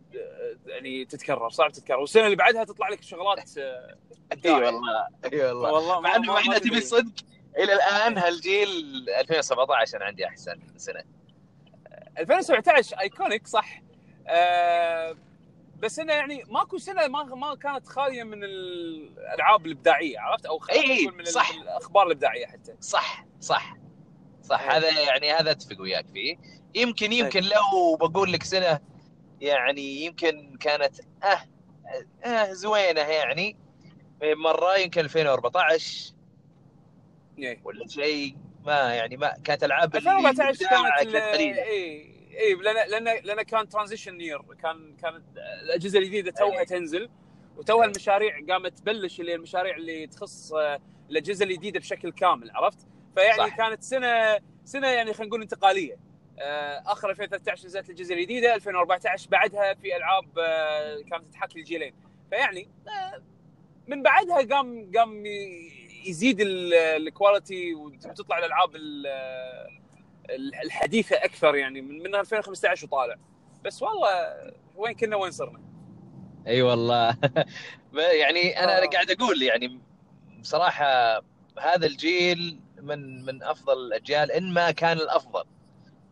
[0.67, 3.97] يعني تتكرر صعب تتكرر والسنة اللي بعدها تطلع لك شغلات آه،
[4.45, 4.51] أي.
[4.51, 6.59] والله أي والله والله مع إنه تدري.
[6.59, 7.11] تبي الصدق
[7.57, 8.69] إلى الآن هالجيل
[9.19, 11.03] 2017 أنا عندي أحسن سنة
[12.17, 13.81] 2017 ايكونيك صح
[14.27, 15.15] آه
[15.79, 20.59] بس إنه يعني ماكو سنة ما ما كانت خالية من الألعاب الإبداعية عرفت؟ أو
[21.01, 21.49] نقول من صح.
[21.49, 22.75] ال- الأخبار الإبداعية حتى.
[22.79, 23.75] صح صح
[24.41, 24.61] صح.
[24.61, 24.77] أي.
[24.77, 26.37] هذا يعني هذا أتفق وياك فيه.
[26.75, 28.79] يمكن يمكن لو بقول لك سنة
[29.41, 31.43] يعني يمكن كانت أه
[32.27, 33.57] أه زوينة يعني.
[34.23, 36.13] مرة يمكن 2014
[37.39, 37.59] إي.
[37.63, 42.12] ولا شيء ما يعني ما كانت ألعاب اللي 2014 إبداعها كانت كانت قليلة.
[42.39, 45.23] اي لأن لأن لأن كان transition year كان كانت
[45.63, 46.65] الأجهزة الجديدة توها أي.
[46.65, 47.09] تنزل
[47.57, 47.89] وتوها أي.
[47.89, 53.57] المشاريع قامت تبلش اللي المشاريع اللي تخص آه، الأجهزة الجديدة بشكل كامل عرفت؟ فيعني صح.
[53.57, 55.97] كانت سنه سنة يعني خلينا نقول انتقالية
[56.39, 61.93] آه، آخر 2013 نزلت الأجهزة الجديدة 2014 بعدها في ألعاب آه، كانت تحاكي الجيلين
[62.29, 62.69] فيعني
[63.87, 65.23] من بعدها قام قام
[66.05, 69.07] يزيد ال- الكواليتي وتطلع الألعاب ال-
[70.63, 73.15] الحديثة أكثر يعني من من 2015 وطالع.
[73.65, 74.07] بس والله
[74.75, 75.61] وين كنا وين صرنا؟
[76.47, 77.17] أي والله.
[78.21, 78.85] يعني أنا آه.
[78.85, 79.79] قاعد أقول يعني
[80.39, 81.17] بصراحة
[81.59, 85.43] هذا الجيل من من أفضل الأجيال إن ما كان الأفضل.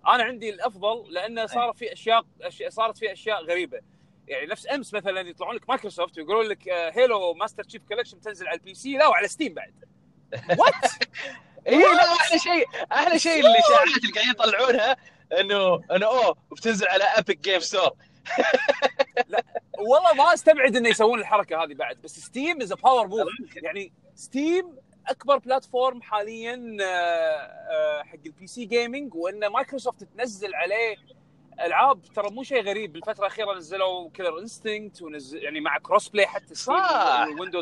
[0.07, 2.25] أنا عندي الأفضل لأنه صار في اشياء
[2.69, 3.81] صارت في أشياء غريبة.
[4.27, 8.57] يعني نفس أمس مثلا يطلعون لك مايكروسوفت ويقولون لك Halo Master Chief Collection بتنزل على
[8.57, 9.73] ال PC لا وعلى Steam بعد.
[10.59, 10.91] what
[11.67, 14.97] اي لا أحلى شيء أحلى شيء اللي الاشاعات اللي قاعدين يطلعونها
[15.39, 17.91] إنه إنه أوه بتنزل على Epic Game Store
[19.79, 24.75] والله ما أستبعد إنه يسوون الحركة هذه بعد بس Steam is power move يعني Steam
[25.07, 30.95] أكبر platform حاليا آه، آه، حق ال PC gaming وإن مايكروسوفت تنزل عليه
[31.61, 32.93] ألعاب ترى مو شيء غريب.
[32.93, 36.75] بالفترة الأخيرة نزلوا Killer Instinct ونزل يعني مع cross play حتى Steam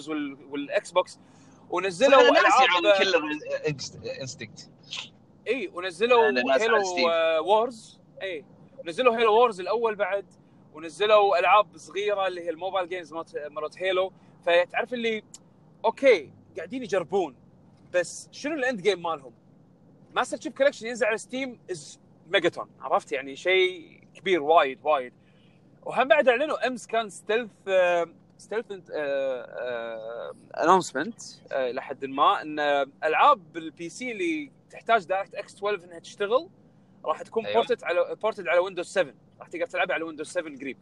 [0.10, 1.20] وال- وال Xbox
[1.70, 3.22] ونزلوا ألعاب Killer
[4.22, 4.70] Instinct
[5.48, 6.84] إي ونزلوا Halo.
[7.46, 8.46] Wars إي
[8.86, 10.26] نزلوا Halo Wars الأول بعد
[10.74, 14.12] ونزلوا ألعاب صغيرة اللي هي ال mobile games مالت Halo
[14.46, 15.24] فتعرف اللي
[15.86, 17.36] أوكي قاعدين يجربون
[17.94, 19.34] بس شنو ال end game مالهم؟
[20.15, 25.14] Master Chief Collection ينزل على Steam is megaton عرفت؟ يعني شيء كبير وايد وايد.
[25.86, 27.52] وهم بعد أعلنوا امس كان stealth
[28.39, 28.92] stealth
[30.63, 36.49] announcement لحد ما إن آه، ألعاب ال PC اللي تحتاج DirectX 12 إنها تشتغل
[37.06, 37.58] راح تكون أيوة.
[37.58, 40.78] ported على ported على ويندوز 7 راح تقدر تلعبها على ويندوز 7 قريب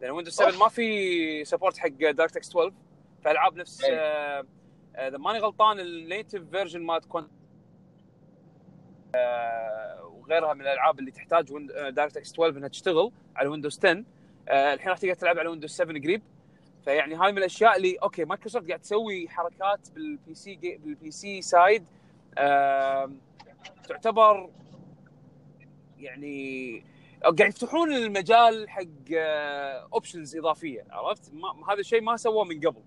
[0.00, 0.60] لأن ويندوز 7 off.
[0.60, 2.72] ما في support حق DirectX 12
[3.24, 3.98] فألعاب نفس أيوة.
[3.98, 4.44] آه،
[4.96, 7.28] آه، إذا ماني غلطان ال native version مالت كون
[9.14, 11.48] آه، وغيرها من الألعاب اللي تحتاج
[11.90, 14.04] DirectX 12 إنها تشتغل على ويندوز 10
[14.48, 16.22] آه، الحين راح تقدر تلعب على ويندوز 7 قريب
[16.84, 21.84] فيعني هاي من الأشياء اللي أوكي مايكروسوفت قاعد تسوي حركات بال PC بال PC side
[23.88, 24.50] تعتبر
[25.98, 26.82] يعني
[27.22, 28.82] قاعد يفتحون المجال حق
[29.92, 32.82] options إضافية عرفت؟ ما هذا الشيء ما سووه من قبل.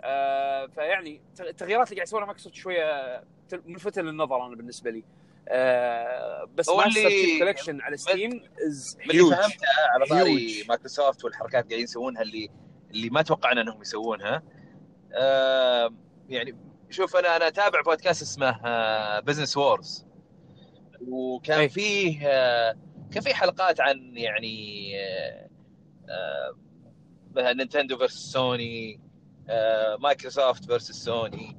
[0.00, 3.22] آه، فيعني التغييرات اللي قاعد يسوونها مايكروسوفت شوية
[3.66, 5.04] ملفته للنظر أنا بالنسبة لي.
[5.48, 10.64] آه، بس هو ماستر اللي- Collection على Steam is من اللي هيوج فهمته على طاري.
[10.68, 12.48] مايكروسوفت والحركات قاعدين يسوونها اللي
[12.90, 14.42] اللي ما توقعنا إنهم يسوونها
[15.14, 15.94] آه
[16.28, 16.56] يعني
[16.90, 18.60] شوف أنا أنا أتابع بودكاست اسمه
[19.20, 20.06] Business Wars
[21.08, 21.68] وكان أي.
[21.68, 22.76] فيه آه
[23.12, 25.48] كان فيه حلقات عن يعني آه
[26.08, 26.56] آه
[27.36, 29.00] مثلا نينتندو versus سوني
[29.48, 31.56] آه مايكروسوفت versus سوني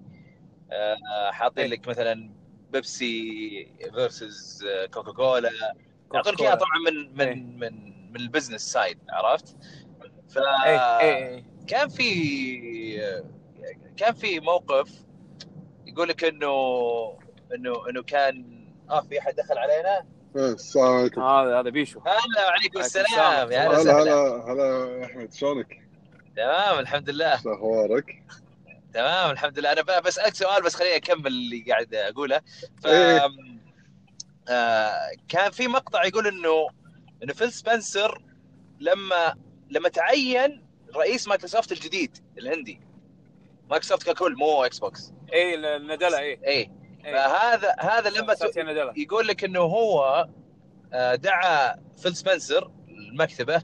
[0.72, 1.70] آه حاطين أي.
[1.70, 2.32] لك مثلا
[2.72, 5.52] بيبسي versus كوكا كولا
[6.14, 7.34] يعطونك إياها طبعا من إيه.
[7.36, 9.58] من من من ال business side عرفت؟
[10.34, 12.12] ف اي اي اي كان في
[13.98, 14.90] كان في موقف
[15.88, 16.54] يقول لك إنه
[17.56, 22.48] إنه إنه كان آه في أحد دخل علينا إيه، السلام عليكم هذا هذا بيشو هلا
[22.48, 23.52] وعليكم السلام.
[23.52, 25.82] يا هلا هلا هلا أحمد شلونك؟
[26.36, 28.24] تمام الحمد لله شو أخبارك؟
[28.94, 32.42] تمام الحمد لله أنا بسالك سؤال بس خليني أكمل اللي قاعد أقوله
[32.84, 33.28] ف إيه.
[34.50, 36.68] آه كان في مقطع يقول إنه
[37.24, 38.22] إنه فيل سبنسر
[38.80, 39.36] لما
[39.72, 40.64] لما تعين
[40.96, 42.82] رئيس مايكروسوفت الجديد الهندي.
[43.70, 46.72] مايكروسوفت ككل مو إكس بوكس اي ناديلا اي اي
[47.06, 47.14] إي.
[47.14, 48.36] فهذا هذا لما
[48.98, 50.28] يقول لك إنه هو
[50.94, 53.64] آه، دعا فيل سبنسر لمكتبه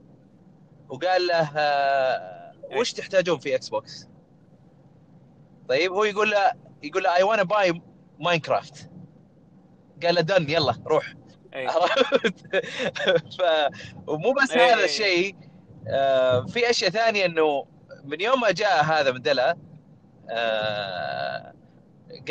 [0.89, 4.07] وقال له آه، وش تحتاجون في إكس بوكس؟
[5.69, 6.51] طيب هو يقول له
[6.83, 7.81] يقول له I wanna buy
[8.19, 8.89] Minecraft
[10.03, 11.13] قال له done يلا روح.
[11.55, 12.65] اي عرفت؟
[13.37, 13.41] ف
[14.07, 14.75] ومو بس إيه.
[14.75, 15.35] هذا الشيء
[15.89, 17.65] آه، في أشياء ثانية إنه
[18.03, 19.57] من يوم ما جاء هذا ناديلا
[20.29, 21.53] آه،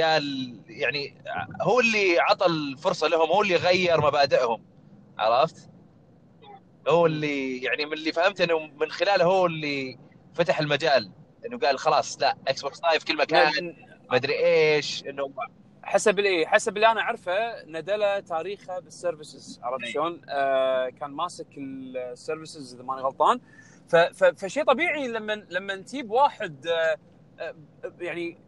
[0.00, 1.14] قال يعني
[1.62, 4.62] هو اللي عطى الفرصة لهم هو اللي غير مبادئهم
[5.18, 5.70] عرفت؟
[6.88, 9.98] هو اللي يعني من اللي فهمت إنه من خلاله هو اللي
[10.34, 11.10] فتح المجال
[11.46, 13.76] إنه قال خلاص لا Xbox Live كل مكان
[14.10, 15.30] ما أدري إيش إنه
[15.86, 19.92] حسب اللي حسب اللي أنا أعرفه ناديلا تاريخه بال services عرفت أي.
[19.92, 23.40] شلون؟ آه كان ماسك ال services إذا ماني غلطان
[24.36, 26.96] فشيء طبيعي لما لما تجيب واحد آه
[27.40, 27.54] آه،
[28.00, 28.38] يعني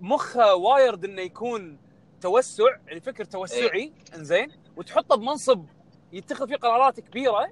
[0.00, 1.78] مخه وايرد إنه يكون
[2.20, 5.64] توسع يعني فكر توسعي إنزين وتحطه بمنصب
[6.12, 7.50] يتخذ فيه قرارات كبيرة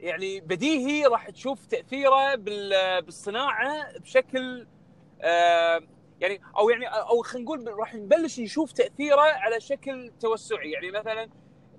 [0.00, 4.66] يعني بديهي راح تشوف تأثيره بال- بالصناعة بشكل
[5.22, 5.80] آه
[6.20, 11.28] يعني أو يعني أو خلينا نقول راح نبلش نشوف تأثيره على شكل توسعي يعني مثلا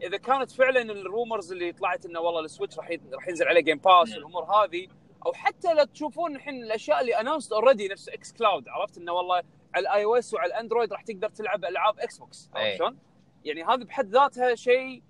[0.02, 3.62] إذا كانت فعلا ال rumors اللي طلعت إنه والله ال Switch راح راح ينزل عليه
[3.62, 4.88] Game Pass والأمور هذه
[5.26, 9.44] أو حتى لو تشوفون الحين الأشياء اللي announced already نفس xCloud عرفت إنه والله
[9.76, 12.50] على ال iOS وعلى الاندرويد راح تقدر تلعب ألعاب إكس بوكس.
[12.56, 12.98] عرفت شلون؟
[13.46, 15.04] يعني هذا بحد ذاتها شيء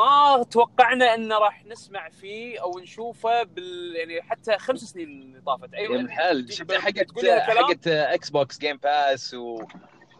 [0.00, 5.74] ما توقعنا انه راح نسمع فيه أو نشوفه بال يعني حتى خمس سنين اللي طافت.
[5.74, 6.02] أيوه.
[6.42, 9.62] تجي شفت حقت؟ حقت Xbox Game Pass و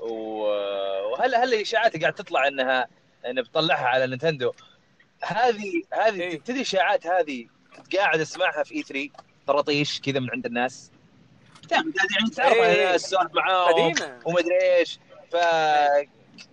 [0.00, 2.86] و- وهل هل الإشاعات قاعد تطلع انها
[3.26, 4.52] انه بتطلعها على نينتندو؟
[5.22, 6.38] هذه هذه إيه.
[6.38, 9.08] تبتدي الاشاعات هذه كنت قاعد أسمعها في اي 3
[9.46, 10.90] طراطيش كذا من عند الناس.
[11.70, 11.84] قاعد
[12.18, 12.86] يعني تعرف إيه.
[12.86, 13.92] الناس تسولف معاهم
[14.24, 14.98] ومدري إيش.
[15.32, 15.36] ف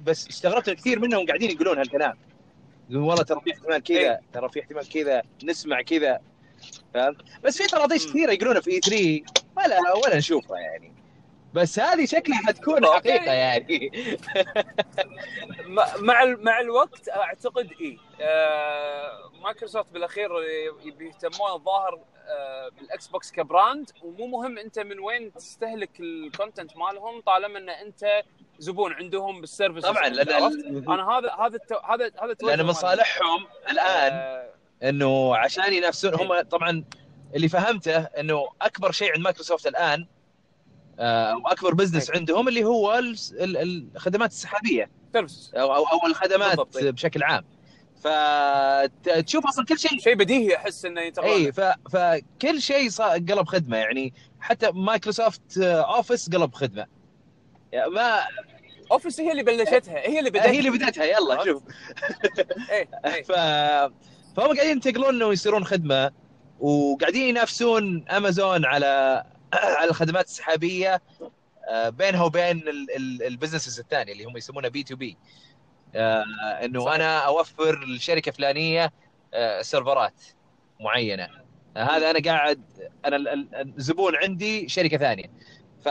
[0.03, 2.17] بس استغربت كثير منهم قاعدين يقولون هالكلام.
[2.91, 4.21] والله ترى في احتمال كذا إيه.
[4.33, 6.19] ترى في احتمال كذا نسمع كذا
[6.93, 8.09] فهمت بس في طراطيش مم.
[8.09, 9.21] كثيرة يقولونها في اي 3
[9.57, 10.93] ولا ولا نشوفها يعني
[11.53, 12.85] بس هذه شكلها حتكون.
[12.85, 13.91] حقيقة يعني
[15.99, 20.29] مع مع الوقت أعتقد اي آه مايكروسوفت بالأخير
[20.97, 26.77] بيهتمون الظاهر آه بالإكس بوكس ك brand ومو مهم أنت من وين تستهلك ال content
[26.77, 28.23] مالهم طالما إن أنت
[28.59, 31.75] زبون عندهم بال service طبعا لأن؟ أنا هذا هذا التو...
[31.75, 32.63] هذا هذا لأن مالي.
[32.63, 34.49] مصالحهم الآن آه،
[34.83, 36.83] إنه عشان ينافسون هم طبعا
[37.35, 40.07] اللي فهمته إنه أكبر شيء عند مايكروسوفت الآن
[40.99, 42.11] آه، أو اكبر business.
[42.11, 44.89] عندهم اللي هو ال- ال- الخدمات السحابية
[45.55, 46.91] أو أو, الخدمات بالضبط، أي.
[46.91, 47.43] بشكل عام
[48.03, 51.61] فتشوف أصلا كل شيء شيء بديهي أحس إنه يتغير اي ف...
[51.91, 56.85] فكل شيء قلب خدمة يعني حتى مايكروسوفت آه، Office قلب خدمة
[57.73, 58.23] ما
[58.91, 60.47] Office هي اللي بلشتها هي اللي بدأت.
[60.47, 61.63] هي اللي بدأتها يلا شوف.
[62.71, 63.23] إيه إيه.
[63.23, 63.31] ف...
[64.37, 66.11] فهم قاعدين ينتقلون إنه يصيرون خدمة
[66.59, 71.01] وقاعدين ينافسون امازون على على الخدمات السحابية
[71.69, 75.17] آه، بينها وبين ال- ال- ال businesses الثانية اللي هم يسمونها B2B.
[75.95, 76.95] إنه صحيح.
[76.95, 78.93] أنا أوفر لشركة فلانية
[79.33, 80.21] آه، سيرفرات
[80.79, 81.27] معينة.
[81.77, 82.61] آه، هذا أنا قاعد
[83.05, 85.31] أنا ال- ال- الزبون عندي شركة ثانية.
[85.85, 85.89] ف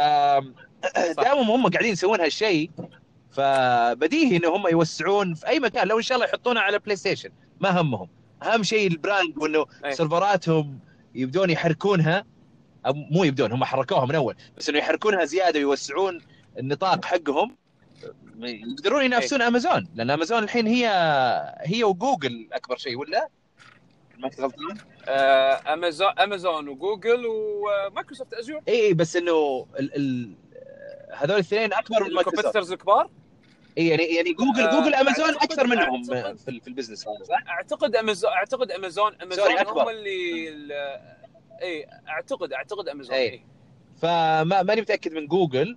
[1.17, 2.71] دامهم هم قاعدين يسوون هالشيء.
[3.31, 5.89] فبديهي انه هم يوسعون في أي مكان.
[5.89, 8.09] لو إن شاء الله يحطونها على بلاي ستيشن ما همهم.
[8.43, 9.93] أهم شيء ال brand وإنه أي.
[9.93, 10.79] سيرفراتهم
[11.15, 12.25] يبدون يحركونها.
[12.87, 14.35] أو مو يبدون هم حركوها من أول.
[14.59, 16.21] بس إنه يحركونها زيادة ويوسعون
[16.59, 17.57] النطاق حقهم.
[18.39, 19.89] يقدرون ينافسون أمازون.
[19.95, 20.87] لأن أمازون الحين هي
[21.61, 23.29] هي وجوجل أكبر شيء ولا؟
[24.19, 24.77] ما غلطان؟
[25.09, 30.35] آه، امازون أمازون وجوجل ومايكروسوفت Azure اي بس إنه ال ال
[31.13, 33.11] هذول الاثنين أكبر من ال competitors الكبار
[33.79, 37.25] إي يعني يعني جوجل آه، جوجل امازون أكثر منهم أعتقد- في, في ال business هذا
[37.25, 39.45] صح؟ أعتقد امازون أعتقد امازون أمازون.
[39.67, 40.73] هم اللي ال-
[41.63, 43.15] إي اعتقد أعتقد أمازون.
[43.15, 43.45] إي
[44.03, 45.77] فما ماني متأكد من جوجل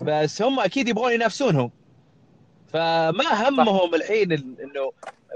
[0.00, 1.70] بس هم أكيد يبغون ينافسونهم
[2.72, 4.92] فما همهم الحين ال- إنه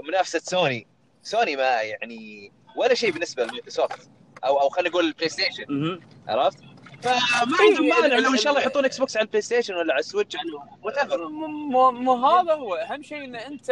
[0.07, 0.87] منافسة سوني
[1.23, 4.09] سوني ما يعني ولا شيء بالنسبة لمايكروسوفت
[4.45, 5.99] أو أو خلينا نقول البلاي ستيشن.
[6.27, 6.63] عرفت؟
[7.01, 9.73] فما إيه، عندهم مانع لو إن شاء الله ال- يحطون إكس بوكس على البلاي ستيشن
[9.75, 10.37] ولا على ال Switch.
[10.83, 12.75] whatever مو مو هذا هو.
[12.75, 13.69] أهم شيء إن انت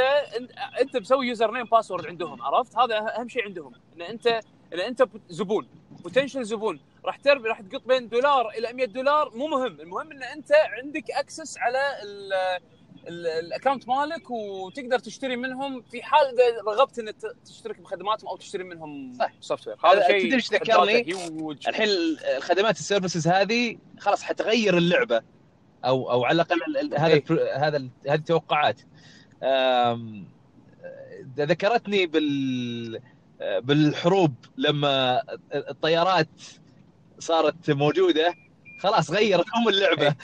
[0.82, 3.72] أنت, مسوي username password عندهم عرفت؟ هذا أهم شيء عندهم.
[3.96, 4.28] إن انت
[4.74, 5.68] إن أنت زبون
[6.04, 6.80] potential زبون.
[7.06, 9.80] راح تربي راح تقط بين دولار إلى 100 دولار مو مهم.
[9.82, 11.80] المهم إن أنت عندك access على
[13.10, 17.14] ال account مالك وتقدر تشتري منهم في حال إذا رغبت ان
[17.46, 19.32] تشترك بخدماتهم أو تشتري منهم صح.
[19.42, 21.02] software هذا شيء تدري إيش ذكرني؟
[21.68, 21.88] الحين
[22.38, 25.22] الخدمات ال services هذه خلاص حتغير اللعبة
[25.86, 27.68] أو أو على الأقل ال- ال- هذا إيه.
[27.68, 28.82] هذا هذه التوقعات
[31.38, 33.00] ذكرتني بال
[33.40, 35.22] بالحروب لما
[35.54, 36.30] الطيارات
[37.20, 38.36] صارت موجودة
[38.80, 40.16] خلاص غيرت ام اللعبة.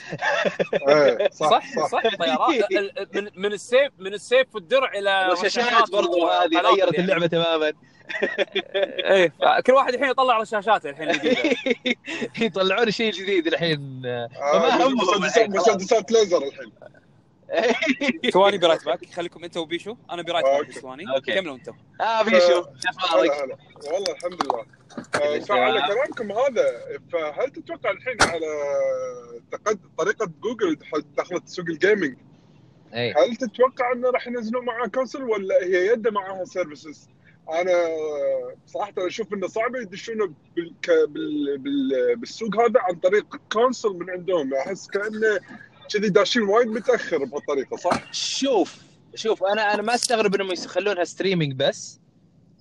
[0.88, 1.30] إيه.
[1.30, 2.02] صح صح صح.
[2.16, 2.70] طيارات.
[2.70, 6.98] ال- ال- من من السيف من السيف والدرع إلى الرشاشات برضو هذه غيرت يعني.
[7.04, 7.72] اللعبة تماما.
[9.10, 9.32] إيه
[9.66, 11.56] كل واحد الحين يطلع رشاشاته الحين الجديده
[12.46, 14.02] يطلعون شيء جديد الحين.
[14.06, 14.86] آه، فما
[15.26, 15.50] الحين.
[15.56, 16.72] مسدسات ليزر الحين.
[18.32, 20.70] ثواني be right back خليكم انت وبيشو أنا be right back.
[20.70, 21.04] ثواني.
[21.26, 22.64] كملوا أنتم آه بيشو
[22.98, 23.56] أخبارك؟ هلا
[23.92, 24.66] والله الحمد لله
[25.14, 25.80] آه، فعلى.
[25.80, 28.46] كلامكم هذا فهل تتوقع الحين على
[29.52, 29.78] تقد...
[29.98, 30.78] طريقة جوجل
[31.16, 32.16] دخلت سوق ال gaming
[32.94, 37.08] اي هل تتوقع إنه راح ينزلون معها console ولا هي يده معها services؟
[37.52, 37.72] أنا
[38.66, 40.74] صراحة أشوف إنه صعب يدشون بال...
[40.82, 40.90] ك...
[41.08, 41.58] بال...
[41.58, 42.16] بال...
[42.16, 45.40] بالسوق هذا عن طريق console من عندهم أحس كأنه
[45.92, 48.76] كذي داشين وايد متأخر بهالطريقة صح؟ شوف
[49.14, 52.00] شوف أنا أنا ما أستغرب إنهم يخلونها streaming بس.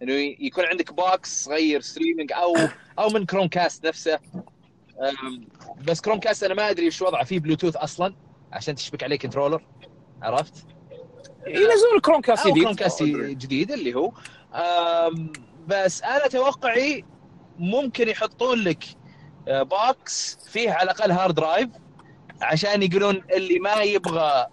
[0.02, 2.56] إنه ي- يكون عندك box صغير streaming أو
[3.00, 4.20] أو من كروم كاست نفسه
[5.88, 7.24] بس كروم كاست أنا ما أدري إيش وضعه.
[7.24, 8.16] فيه بلوتوث أصلا
[8.52, 9.62] عشان تشبك عليه controller
[10.22, 10.54] عرفت؟
[11.48, 12.64] ينزلون كروم كاست جديد.
[12.64, 13.04] كروم كاست.
[13.04, 14.12] جديد اللي هو.
[15.68, 17.04] بس أنا توقعي
[17.60, 18.84] ممكن يحطون لك
[19.48, 21.70] آه، box فيه على الأقل hard drive
[22.42, 24.48] عشان يقولون اللي ما يبغى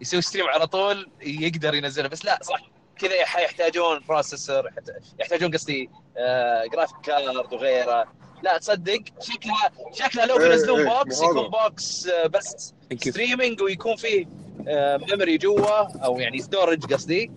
[0.00, 2.08] يسوي stream على طول يقدر ينزله.
[2.08, 2.60] بس لا صح.
[2.98, 4.70] كذا حيحتاجون processor
[5.20, 8.04] يحتاجون قصدي آه، graphic card وغيره.
[8.42, 11.30] لا تصدق شكلها شكلها لو إيه، بينزلون إيه، box هذا.
[11.30, 14.26] يكون box آه، بس streaming ويكون فيه
[15.10, 17.30] memory جوا أو يعني storage قصدي.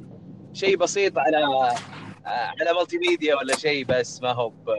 [0.54, 1.72] شيء بسيط على
[2.30, 4.70] على multimedia ولا شيء بس ما هو ب-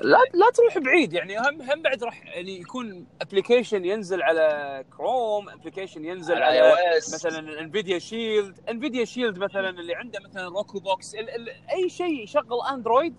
[0.00, 5.48] لا لا تروح بعيد يعني هم هم بعد راح يعني يكون application ينزل على كروم
[5.48, 11.14] application ينزل على على, مثلا انفيديا شيلد انفيديا شيلد مثلا اللي عنده مثلا روكو بوكس
[11.14, 13.14] ال ال أي شيء يشغل اندرويد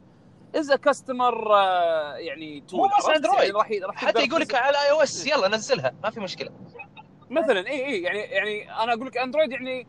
[0.56, 1.47] as a customer
[2.17, 3.43] يعني تول مو بس؟ Android.
[3.43, 6.49] يعني راح حتى يقول لك على اي أو اس يلا نزلها ما في مشكلة
[7.29, 9.88] مثلا إي إي يعني يعني أنا أقول لك اندرويد يعني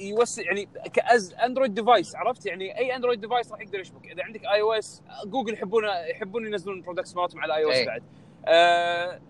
[0.00, 4.06] يوسع يعني كاز اندرويد ديفايس عرفت؟ يعني أي اندرويد ديفايس راح يقدر يشبك.
[4.06, 7.86] إذا عندك اي أو اس جوجل يحبون يحبون ينزلون البرودكتس مالتهم على اي أو اس.
[7.86, 8.02] بعد.
[8.46, 9.20] آه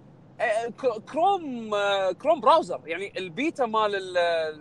[0.40, 4.58] آه، ك- كروم آه، كروم براوزر يعني البيتا مال ال-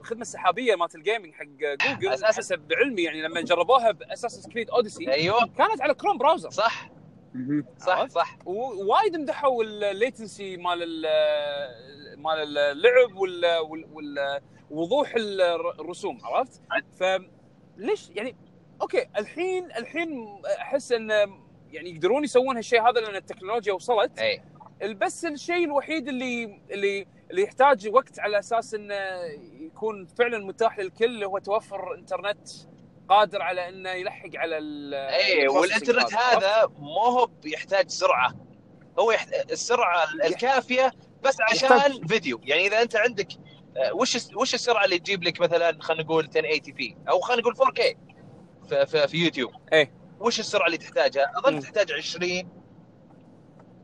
[0.00, 2.26] الخدمة السحابية مالت الجيمنج حق جوجل أساساً.
[2.26, 5.46] حسب علمي يعني لما جربوها باساس كريد اوديسي أيوه.
[5.58, 6.90] كانت على كروم براوزر صح.
[7.78, 8.36] صح؟ صح.
[8.46, 13.58] ووايد مدحوا ال latency مال ال- مال اللعب وال
[13.92, 14.40] وال-
[15.16, 15.40] ال-
[15.80, 16.60] الرسوم عرفت؟
[16.98, 18.36] فليش يعني
[18.82, 21.10] أوكي الحين الحين أحس إن
[21.70, 24.18] يعني يقدرون يسوون هالشيء هذا لأن التكنولوجيا وصلت.
[24.18, 24.42] إي.
[24.94, 28.94] بس الشيء الوحيد اللي اللي اللي يحتاج وقت على أساس إنه
[29.60, 32.48] يكون فعلا متاح للكل هو توفر إنترنت
[33.08, 38.34] قادر على إنه يلحق على ال إي والإنترنت؟ هذا مو هو يحتاج سرعة.
[38.98, 39.50] هو يحت...
[39.52, 42.40] السرعة الكافية بس عشان يحتاج- فيديو.
[42.44, 43.28] يعني إذا أنت عندك
[43.92, 47.96] وش وش السرعة اللي تجيب لك مثلا خلينا نقول 1080 p أو خلينا نقول 4K
[48.68, 49.92] في, في, في يوتيوب إيه.
[50.20, 51.60] وش السرعة اللي تحتاجها؟ أظن.
[51.60, 52.30] تحتاج 20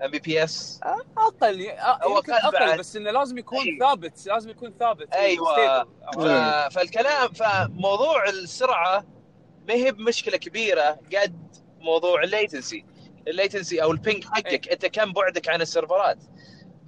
[0.05, 0.81] Mbps
[1.16, 2.79] أقل هو يمكن أقل بعد.
[2.79, 3.79] بس إنه لازم يكون أي.
[3.81, 5.55] ثابت لازم يكون ثابت أيوة.
[5.55, 5.87] stable.
[6.14, 6.20] ف...
[6.74, 9.05] فالكلام فموضوع السرعة
[9.68, 12.85] ما هي بمشكلة كبيرة قد موضوع ال latency
[13.29, 16.18] ال latency أو ال ping حقك أنت كم بعدك عن السيرفرات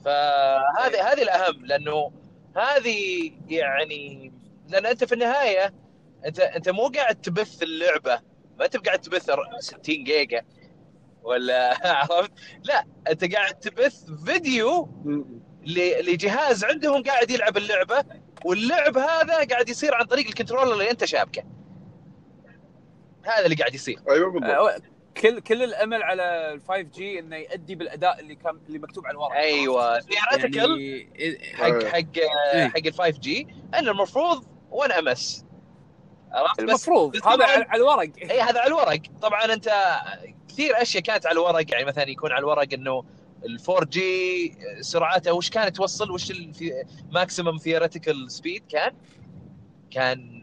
[0.04, 2.12] فهذه هذه الأهم لأنه
[2.56, 4.32] هذه يعني
[4.68, 5.74] لأن أنت في النهاية
[6.26, 8.20] انت أنت مو قاعد تبث اللعبة.
[8.58, 10.42] ما أنت قاعد تبث 60 جيجا
[11.22, 12.32] ولا عرفت؟
[12.64, 14.88] لا أنت قاعد تبث فيديو
[16.02, 18.04] لجهاز عندهم قاعد يلعب اللعبة
[18.44, 21.42] واللعب هذا قاعد يصير عن طريق ال controller اللي أنت شابكه.
[23.22, 23.98] هذا اللي قاعد يصير.
[24.10, 24.82] أيوه بالضبط.
[25.16, 29.32] كل كل الأمل على ال 5G إنه يؤدي بالأداء اللي كان اللي مكتوب على الورق.
[29.32, 30.00] أيوه.
[30.00, 31.84] theoretical يعني حق.
[31.84, 32.18] حق.
[32.54, 35.44] حق ال 5G ان المفروض 1 ms
[36.58, 37.26] المفروض.
[37.26, 38.10] هذا على الورق.
[38.30, 39.00] إي هذا على الورق.
[39.22, 39.72] طبعا أنت
[40.48, 41.72] كثير أشياء كانت على الورق.
[41.72, 43.04] يعني مثلا يكون على الورق إنه
[43.44, 46.32] ال 4G سرعته وش كانت توصل؟ وش
[47.10, 48.92] ال maximum theoretical speed كان؟
[49.92, 50.42] كان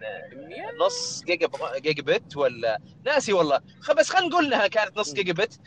[0.85, 3.61] نص جيجا جيجا بت ولا ناسي والله.
[3.97, 5.59] بس خلينا نقول إنها كانت نص جيجا بت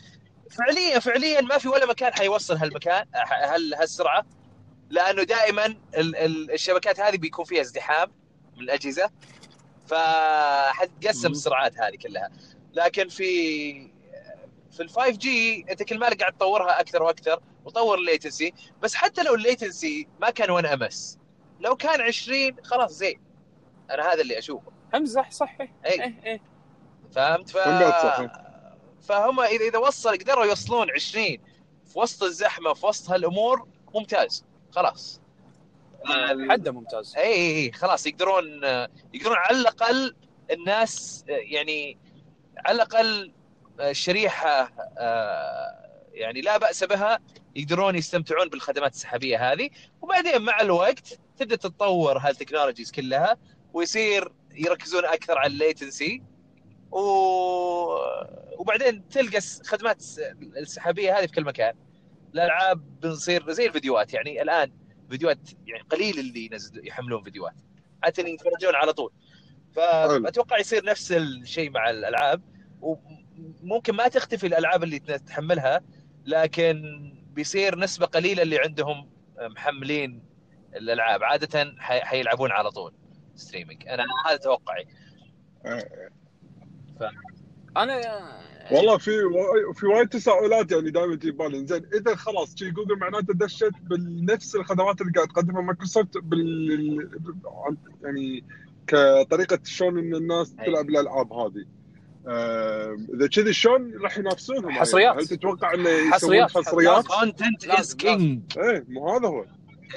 [0.50, 4.26] فعليا فعليا ما في ولا مكان حيوصل هالمكان هال هالسرعة
[4.90, 8.12] لأنه دائما ال- ال- الشبكات هذه بيكون فيها ازدحام
[8.56, 9.10] من الأجهزة
[9.86, 11.30] فحتقسم.
[11.30, 12.30] السرعات هذه كلها.
[12.74, 13.72] لكن في
[14.72, 19.22] في ال 5G أنت كل ما قاعد تطورها أكثر وأكثر وطور ال latency بس حتى
[19.22, 21.18] لو ال latency ما كان 1 ms.
[21.60, 23.20] لو كان 20 خلاص زين.
[23.94, 24.72] أنا هذا اللي أشوفه.
[24.94, 25.68] امزح صحي.
[25.86, 26.40] اي إيه إيه.
[27.12, 27.58] فهمت؟ ف...
[29.02, 31.26] فهم اذا إذا وصل قدروا يوصلون 20
[31.86, 34.44] في وسط الزحمة في وسط هالأمور ممتاز.
[34.70, 35.20] خلاص.
[36.50, 37.16] حده ممتاز.
[37.16, 38.62] اي اي اي خلاص يقدرون
[39.14, 40.16] يقدرون على الأقل
[40.50, 41.98] الناس يعني
[42.58, 43.32] على الأقل
[43.80, 47.18] الشريحه آه، يعني لا بأس بها
[47.56, 49.70] يقدرون يستمتعون بالخدمات السحابية هذه.
[50.02, 53.36] وبعدين مع الوقت تبدأ تتطور هالتكنولوجيز كلها.
[53.72, 56.22] ويصير يركزون أكثر على الليتنسي
[56.90, 56.98] و...
[58.58, 60.04] وبعدين تلقى الخدمات
[60.56, 61.74] السحابية هذه في كل مكان.
[62.34, 64.72] الألعاب بنصير زي الفيديوهات يعني الآن
[65.10, 67.54] فيديوهات يعني قليل اللي ينزل يحملون فيديوهات.
[68.02, 69.12] عاده يتفرجون على طول.
[69.76, 72.42] فاتوقع يصير نفس الشيء مع الألعاب.
[72.80, 75.80] وممكن ما تختفي الألعاب اللي تحملها
[76.26, 76.82] لكن
[77.32, 80.22] بيصير نسبة قليلة اللي عندهم محملين
[80.76, 81.22] الألعاب.
[81.22, 82.94] عادة حيلعبون على طول.
[83.36, 84.86] streaming أنا هذا توقعي.
[87.00, 87.02] ف...
[87.76, 88.00] أنا
[88.72, 89.10] والله في
[89.74, 91.66] في وايد تساؤلات يعني دائما تجي بالي.
[91.66, 97.10] زين إذا خلاص شي جوجل معناته دشت بنفس الخدمات اللي قاعد تقدمها مايكروسوفت بال
[98.02, 98.44] يعني
[98.86, 101.64] كطريقة شلون إن الناس تلعب الألعاب هذه.
[103.14, 105.16] إذا كذي شلون راح ينافسونهم حصريات.
[105.16, 106.50] هل تتوقع إنه يسوون حصريات.
[106.50, 109.44] حصريات؟ content is king إيه مو هذا هو.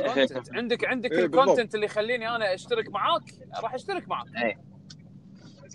[0.58, 3.24] عندك عندك إيه ال content اللي يخليني أنا أشترك معاك؟
[3.64, 4.28] راح أشترك معاك.
[4.44, 4.60] إيه.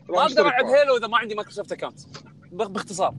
[0.08, 2.00] ما أقدر ألعب هيلو إذا ما عندي مايكروسوفت account
[2.52, 3.14] باختصار.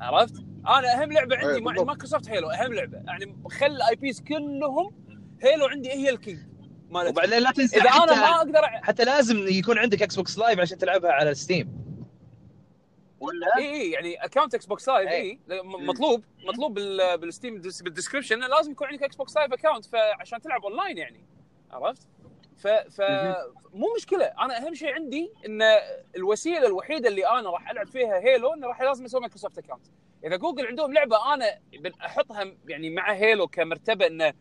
[0.00, 0.34] عرفت؟
[0.68, 2.98] أنا أهم لعبة عندي مع مايكروسوفت هيلو أهم لعبة.
[3.06, 4.94] يعني خل ال IPs كلهم
[5.42, 6.38] هيلو عندي هي ال king
[6.90, 10.60] مالتهم وبعدين لا تنسى إذا أنا ما أقدر حتى لازم يكون عندك إكس بوكس لايف
[10.60, 11.82] عشان تلعبها على ستيم
[13.22, 15.08] ولا اي اي يعني account إكس بوكس لايف.
[15.08, 20.40] اي مطلوب مطلوب بال- بالستيم بال description لازم يكون عندك إكس بوكس لايف account فعشان
[20.40, 21.24] تلعب اونلاين يعني
[21.70, 22.08] عرفت؟
[22.58, 23.00] ف ف
[23.74, 25.62] مو مشكلة أنا أهم شيء عندي إن
[26.16, 29.86] الوسيلة الوحيدة اللي أنا راح ألعب فيها هيلو إنه راح لازم أسوي مايكروسوفت account
[30.24, 31.58] إذا جوجل عندهم لعبة أنا
[32.04, 34.34] أحطها يعني مع هيلو كمرتبة إنه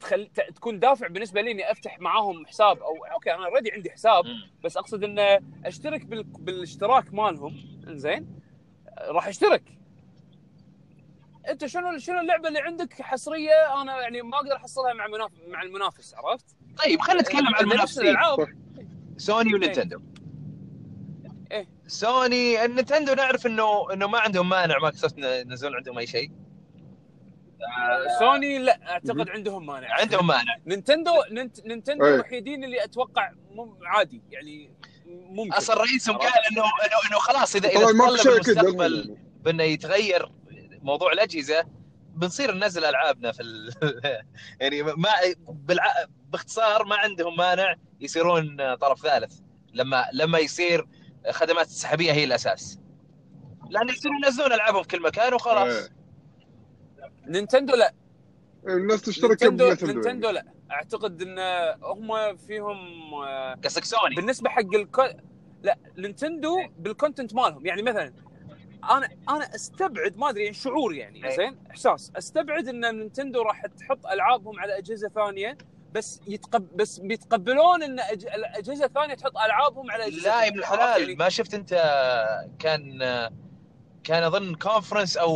[0.00, 0.26] تخل...
[0.26, 4.24] ت- تكون دافع بالنسبة لي إني أفتح معاهم حساب أو أوكي أنا اوريدي عندي حساب.
[4.64, 6.22] بس أقصد إنه أشترك بال...
[6.22, 8.40] بالاشتراك مالهم انزين
[9.08, 9.62] راح اشترك.
[11.48, 15.30] انت شنو شنو اللعبة اللي عندك حصرية؟ أنا يعني ما أقدر أحصلها مع مناف...
[15.48, 18.02] مع المنافس عرفت؟ طيب خلينا نتكلم عن المنافسين.
[18.02, 18.48] الألعاب.
[19.16, 20.00] سوني ونينتندو
[21.52, 21.68] إيه.
[21.86, 26.30] سوني النينتندو نعرف إنه إنه ما عندهم مانع مايكروسوفت ينزلون عندهم أي شيء.
[28.18, 30.00] سوني لا أعتقد عندهم مانع.
[30.00, 30.56] عندهم مانع.
[30.66, 31.66] نينتندو نينت...
[31.66, 32.14] نينتندو إيه.
[32.14, 33.76] الوحيدين اللي أتوقع مم...
[33.82, 34.70] عادي يعني
[35.06, 35.52] ممكن.
[35.52, 39.16] أصلا رئيسهم قال انه انه إنه خلاص اذا إذا أكيد المستقبل.
[39.40, 40.32] بأنه يتغير
[40.82, 41.64] موضوع الأجهزة
[42.14, 43.74] بنصير ننزل ألعابنا في ال...
[44.60, 45.10] يعني ما
[45.48, 45.92] بالع...
[46.28, 49.38] باختصار ما عندهم مانع يصيرون طرف ثالث.
[49.74, 50.86] لما لما يصير
[51.30, 52.78] خدمات السحابيه هي الأساس.
[53.70, 55.74] لأن يصيرون ينزلون ألعابهم في كل مكان وخلاص.
[55.74, 55.88] إيه.
[57.26, 57.94] نينتندو لا.
[58.68, 60.44] الناس تشترك نينتندو نينتندو لا.
[60.72, 61.38] أعتقد إن
[61.82, 62.78] هم فيهم
[63.14, 64.14] آه، قصدك سوني.
[64.14, 65.02] بالنسبة حق الكو...
[65.62, 67.66] لا نينتندو بال content مالهم.
[67.66, 68.12] يعني مثلا
[68.90, 71.36] أنا أنا أستبعد ما أدري يعني شعور يعني أي.
[71.36, 72.12] زين؟ إحساس.
[72.16, 75.58] أستبعد إن نينتندو راح تحط ألعابهم على أجهزة ثانية
[75.92, 78.26] بس يتقب بس بيتقبلون إن أج...
[78.26, 81.70] الأجهزة الثانية تحط ألعابهم على أجهزة لا يا ابن الحلال يعني ما شفت أنت
[82.58, 82.98] كان
[84.04, 85.32] كان أظن conference أو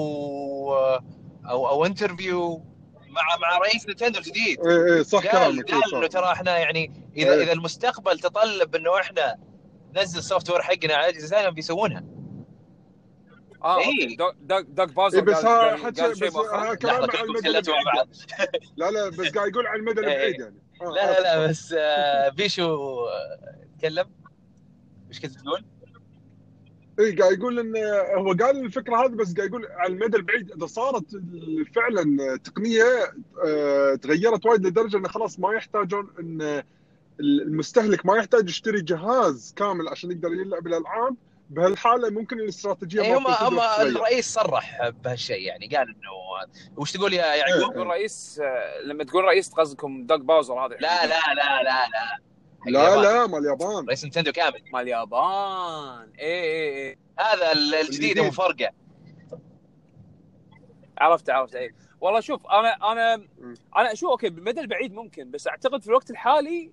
[1.47, 2.63] أو أو interview
[3.17, 6.07] مع مع رئيس نينتندو الجديد إيه إيه صح كلامك إيه، قال إنه.
[6.07, 7.43] ترى إحنا يعني اذا إيه.
[7.43, 9.37] إذا المستقبل تطلب إنه إحنا
[9.97, 12.05] ننزل software حقنا على أجهزة ثانية بيسوونها
[13.65, 13.79] آه
[14.19, 16.01] دوغ دوغ باوزر إيه بس ها بس
[16.75, 18.09] كلام على المدى بعض
[18.77, 20.07] لا لا بس قاعد يقول على المدى إيه.
[20.07, 21.51] البعيد يعني آه، لا لا لا آسف.
[21.51, 24.11] بس آه، بيشو آه، تكلم
[25.09, 25.65] إيش كنت تقول؟
[27.01, 27.77] اي قاعد يقول إن
[28.17, 31.05] هو قال الفكرة هذه بس قاعد يقول على المدى البعيد إذا صارت
[31.75, 32.85] فعلا تقنية
[33.47, 36.63] آه، تغيرت وايد لدرجة انه خلاص ما يحتاجون إن
[37.21, 41.17] المستهلك ما يحتاج يشتري جهاز كامل عشان يقدر يلعب الألعاب
[41.51, 43.61] بهالحالة ممكن الاستراتيجية اي هم هم.
[43.81, 46.11] الرئيس صرح بهالشيء يعني قال إنه
[46.77, 51.07] وش تقول يا يعقوب؟ تقول رئيس آه، لما تقول رئيس قصدكم دوغ باوزر هذا لا
[51.07, 52.19] لا لا لا لا
[52.73, 52.97] لا.
[53.03, 58.19] لا مال اليابان رئيس نينتندو كامل مال اليابان اي اي اي هذا ال- الجديد.
[58.19, 58.71] ابو فرقه
[60.99, 63.15] عرفت عرفت اي والله شوف أنا أنا.
[63.77, 66.73] أنا أشوف okay بالمدى البعيد ممكن بس أعتقد في الوقت الحالي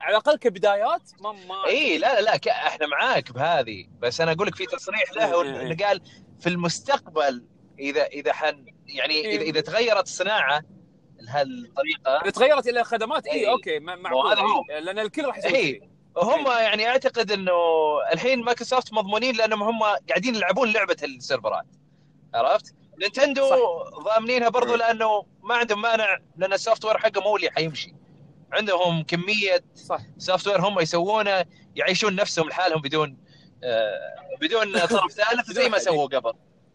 [0.00, 4.32] على الأقل كبدايات ما ما اي لا لا لا ك- إحنا معاك بهذه بس أنا
[4.32, 5.62] أقول لك في تصريح له إيه، إيه.
[5.62, 6.02] إنه قال
[6.40, 7.44] في المستقبل
[7.78, 9.50] إذا إذا حن يعني إذا إيه.
[9.50, 10.62] إذا تغيرت الصناعه
[11.30, 13.50] لهالطريقه اذا تغيرت إلى خدمات اي إي.
[13.50, 14.64] okay معقول وهذا هو.
[14.70, 14.80] إي.
[14.80, 15.72] لأن الكل راح يسوي إي.
[15.72, 15.90] كذي.
[16.16, 17.52] هم يعني أعتقد إنه
[18.12, 21.66] الحين مايكروسوفت مضمونين لأنهم هم قاعدين يلعبون لعبة السيرفرات
[22.34, 23.48] عرفت؟ نينتندو
[24.04, 24.76] ضامنينها برضو إيه.
[24.76, 27.94] لأنه ما عندهم مانع لأن ال software حقهم هو اللي حيمشي
[28.52, 31.44] عندهم كمية صح software هم يسوونه
[31.76, 33.16] يعيشون نفسهم لحالهم بدون
[33.64, 34.00] آه،
[34.40, 36.32] بدون طرف ثالث زي ما سووا قبل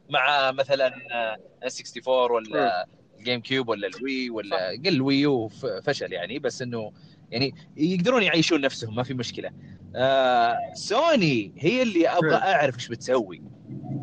[0.09, 2.87] مع مثلا آه، 64 ولا
[3.25, 5.47] الجيم كيوب ولا الوي ولا قل الوي يو
[5.83, 6.91] فشل يعني بس إنه
[7.31, 9.51] يعني يقدرون يعيشون نفسهم ما في مشكلة.
[9.95, 12.41] آه سوني هي اللي أبغى نعم.
[12.41, 13.41] أعرف إيش بتسوي.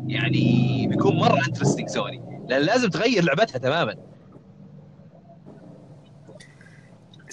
[0.07, 3.95] يعني بيكون مرة interesting سوني لأن لازم تغير لعبتها تماما.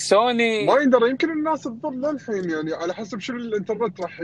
[0.01, 4.21] سوني ما يقدر يمكن الناس تظل للحين يعني على حسب شنو الانترنت راح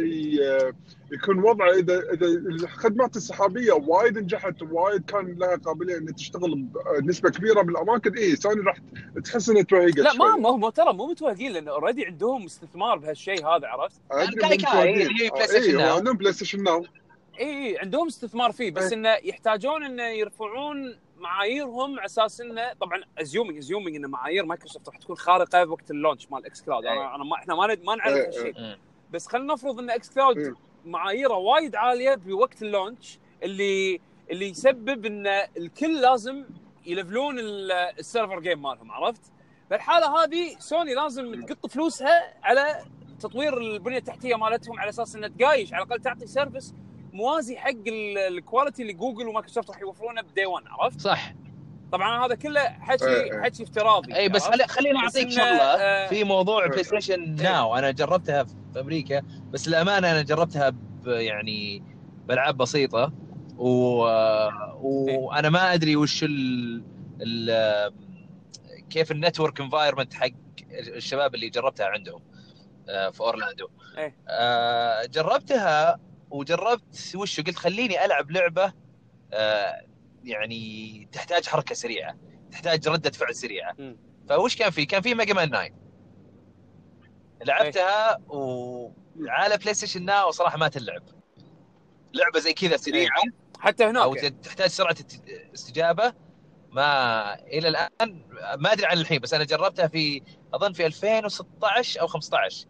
[1.13, 6.67] يكون وضعه اذا إذا الخدمات السحابية وايد نجحت ووايد كان لها قابلية إنها تشتغل
[7.01, 8.77] بنسبه كبيرة بالأماكن اي سوني راح
[9.25, 10.41] تحس إنها توهقت لا ما شوي.
[10.41, 14.01] ما هم ترى مو متوهقين لأن already عندهم استثمار بهالشيء هذا عرفت؟
[15.77, 15.97] ناو.
[15.97, 16.87] عندهم بلاي ستيشن ناو
[17.41, 18.99] اي اي عندهم استثمار فيه بس إيه.
[18.99, 24.99] إنه يحتاجون إنه يرفعون معاييرهم على أساس إنه طبعا assuming assuming إن معايير مايكروسوفت راح
[24.99, 26.93] تكون خارقه بوقت ال launch مال إكس كلاود إيه.
[26.93, 28.79] أنا أنا ما إحنا ما ما نعرف إيه، هالشيء إيه.
[29.11, 30.55] بس خلينا نفرض إن إكس كلاود إيه.
[30.85, 34.01] معاييره وايد عالية بوقت ال launch اللي
[34.31, 36.45] اللي يسبب إن الكل لازم
[36.87, 39.33] يلفلون ال- ال server game مالهم عرفت؟
[39.71, 42.85] بالحالة هذه سوني لازم تقط فلوسها على
[43.21, 46.75] تطوير البنية التحتية مالتهم على أساس إنها تقايش على الأقل تعطي service
[47.17, 51.35] موازي حق ال- ال quality اللي جوجل ومايكروسوفت راح يوفرونه ب day 1 عرفت؟ صح
[51.93, 53.43] طبعا هذا كله إيه، حكي إيه.
[53.43, 56.83] حكي افتراضي اي بس؟ خلي خليني أعطيك شغلة آه، في موضوع بلاي إيه.
[56.83, 61.83] ستيشن ناو أنا جربتها في أمريكا بس للأمانة أنا جربتها ب- يعني
[62.27, 63.13] بألعاب بسيطة
[63.59, 63.69] و...
[64.83, 66.83] وأنا ما أدري وش ال...
[67.23, 67.93] ال...
[68.91, 70.29] كيف ال network environment حق
[70.73, 72.21] الشباب اللي جربتها عندهم
[72.89, 74.17] آه، في أورلاندو إيه.
[74.29, 76.01] آه، جربتها
[76.31, 78.73] وجربت وش قلت خليني ألعب لعبة
[79.33, 79.87] آه،
[80.25, 82.17] يعني تحتاج حركة سريعة
[82.53, 83.75] تحتاج ردة فعل سريعة.
[83.79, 83.97] مم.
[84.29, 85.71] فوش كان في؟ كان في Mega Man 9
[87.45, 91.03] لعبتها وعلى PlayStation Now صراحة ما تلعب.
[92.15, 93.23] لعبة زي كذا سريعة.
[93.59, 94.31] حتى هناك أو يعني.
[94.31, 94.97] تحتاج سرعة
[95.55, 96.13] استجابة.
[96.71, 98.23] ما إلى الآن
[98.59, 100.23] ما أدري عن الحين بس أنا جربتها في
[100.55, 102.67] أظن في 2016 أو 15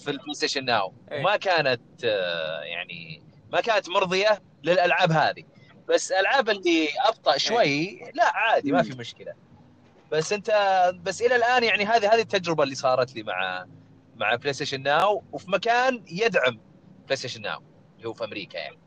[0.00, 1.20] في ال PlayStation Now إيه.
[1.20, 3.22] وما كانت آه، يعني
[3.52, 5.44] ما كانت مرضية للألعاب هذه.
[5.88, 9.34] بس الألعاب اللي أبطأ شوي لا عادي ما في مشكلة.
[10.12, 10.50] بس أنت
[11.02, 13.66] بس إلى الآن يعني هذه هذه التجربة اللي صارت لي مع
[14.16, 16.60] مع PlayStation Now وفي مكان يدعم
[17.04, 17.62] PlayStation Now
[17.96, 18.78] اللي هو في أمريكا يعني.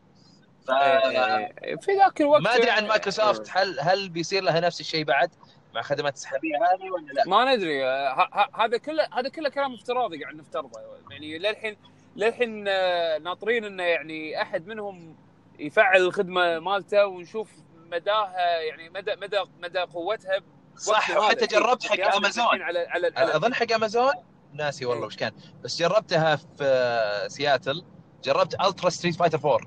[0.67, 0.71] ف...
[0.71, 5.35] إيه، في ذاك الوقت ما أدري عن مايكروسوفت هل هل بيصير لها نفس الشيء بعد؟
[5.73, 7.85] مع خدمات السحابيه هذه ولا لا؟ ما ندري.
[7.85, 10.79] آه، هذا كله هذا كله كلام افتراضي قاعد نفترضه.
[11.11, 11.77] يعني للحين
[12.15, 15.15] للحين آه، ناطرين إنه يعني أحد منهم
[15.59, 17.51] يفعل الخدمة مالته ونشوف
[17.91, 20.39] مداها يعني مدى مدى مدى قوتها
[20.77, 21.45] صح وحتى.
[21.45, 24.13] جربت حق قياساً امازون على على, على أظن حق امازون
[24.53, 25.05] ناسي والله.
[25.07, 25.31] وش كان.
[25.63, 27.83] بس جربتها في آه، سياتل
[28.23, 29.59] جربت Ultra Street Fighter 4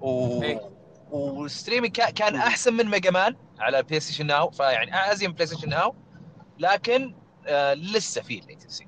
[0.00, 0.40] و
[1.14, 5.94] و streaming كا- كان أحسن من Mega Man على PlayStation Now فيعني ازين PlayStation Now
[6.58, 7.14] لكن
[7.46, 8.86] آه لسه في ال latency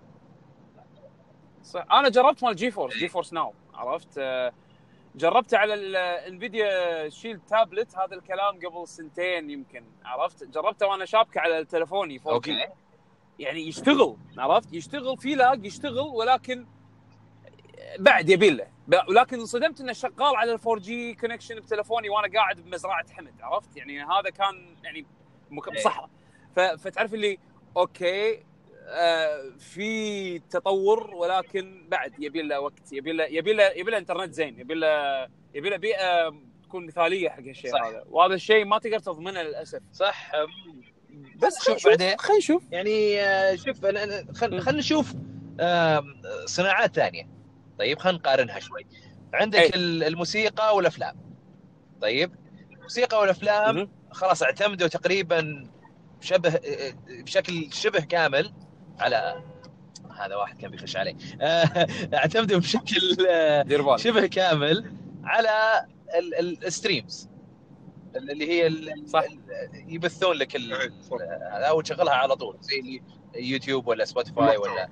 [1.62, 1.86] صح.
[1.92, 4.52] أنا جربت مال جي فورس جي فورس ناو عرفت؟ آه،
[5.16, 11.40] جربته على ال Nvidia Shield Tablet هذا الكلام قبل سنتين يمكن عرفت؟ جربته وأنا شابكة
[11.40, 12.66] على تلفوني 4G أوكي.
[13.38, 16.66] يعني يشتغل عرفت؟ يشتغل في lag يشتغل ولكن
[17.98, 18.66] بعد يبي له.
[19.08, 24.02] ولكن انصدمت إنه شغال على ال 4G connection بتلفوني وأنا قاعد بمزرعة حمد عرفت؟ يعني
[24.02, 25.06] هذا كان يعني
[25.50, 25.68] مك-
[26.56, 26.76] إيه.
[26.76, 27.38] فتعرف اللي
[27.76, 28.42] أوكي
[28.88, 34.32] آه في تطور ولكن بعد يبي له وقت يبي له يبي له يبي له انترنت
[34.32, 34.88] زين يبي له
[35.54, 37.70] يبي له بيئة تكون مثالية حق هالشيء.
[37.88, 38.04] هذا.
[38.10, 39.80] وهذا الشيء ما تقدر تضمنه للأسف.
[39.92, 40.32] صح.
[41.36, 42.16] بس شوف بعدين.
[42.18, 42.62] خلينا نشوف.
[42.72, 45.12] يعني آه، شوف خلينا خل نشوف
[46.44, 47.35] صناعات ثانية.
[47.78, 48.86] طيب خلينا نقارنها شوي
[49.34, 49.68] عندك أي.
[49.74, 51.16] ال- الموسيقى والأفلام
[52.02, 52.34] طيب
[52.72, 53.88] الموسيقى والأفلام.
[54.12, 55.68] خلاص اعتمدوا تقريبا
[56.20, 56.60] شبه
[57.08, 58.52] بشكل شبه كامل
[58.98, 59.42] على
[60.18, 61.16] هذا واحد كان بيخش علي
[62.14, 63.16] اعتمدوا بشكل
[63.98, 64.92] شبه كامل
[65.24, 65.50] على
[66.18, 67.28] ال- ال- ال streams
[68.16, 69.20] اللي هي ال- صح.
[69.22, 69.40] ال-
[69.94, 71.16] يبثون لك ال- إيه، صح.
[71.52, 73.00] أو تشغلها على طول زي
[73.34, 74.88] اليوتيوب ولا سبوتيفاي ولا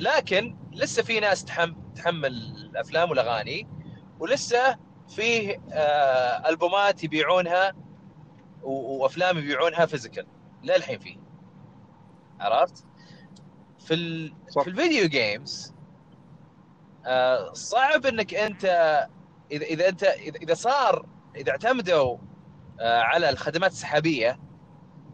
[0.00, 3.68] لكن لسه في ناس تحم تحمل الأفلام والأغاني
[4.18, 4.76] ولسه
[5.08, 7.72] فيه آه، ألبومات يبيعونها
[8.62, 10.26] وأفلام يبيعونها physical
[10.62, 11.16] للحين فيه
[12.40, 12.84] عرفت؟
[13.78, 14.34] في ال...
[14.48, 14.62] صح.
[14.62, 15.74] في ال video games
[17.06, 18.64] آه، صعب إنك أنت
[19.52, 20.02] اذا إذا أنت
[20.42, 21.06] إذا صار
[21.36, 22.16] إذا اعتمدوا
[22.80, 24.40] آه، على الخدمات السحابية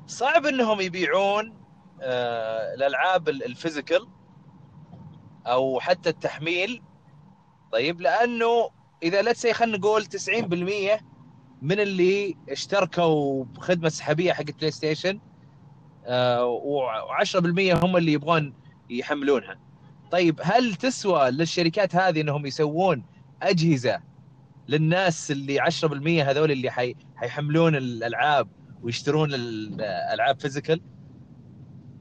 [0.07, 1.66] صعب إنهم يبيعون
[2.03, 4.07] الألعاب ال- ال physical
[5.47, 6.82] أو حتى التحميل.
[7.72, 8.70] طيب لأنه
[9.03, 11.01] إذا let's say خلينا نقول 90%
[11.62, 15.20] من اللي اشتركوا بخدمة سحابية حق بلاي ستيشن
[16.07, 17.36] و10%
[17.84, 18.55] هم اللي يبغون
[18.90, 19.59] يحملونها.
[20.11, 23.05] طيب هل تسوى للشركات هذه إنهم يسوون
[23.42, 24.01] أجهزة
[24.68, 26.94] للناس اللي 10% هذول اللي حي...
[27.16, 28.49] حيحملون الألعاب
[28.82, 30.80] ويشترون الألعاب physical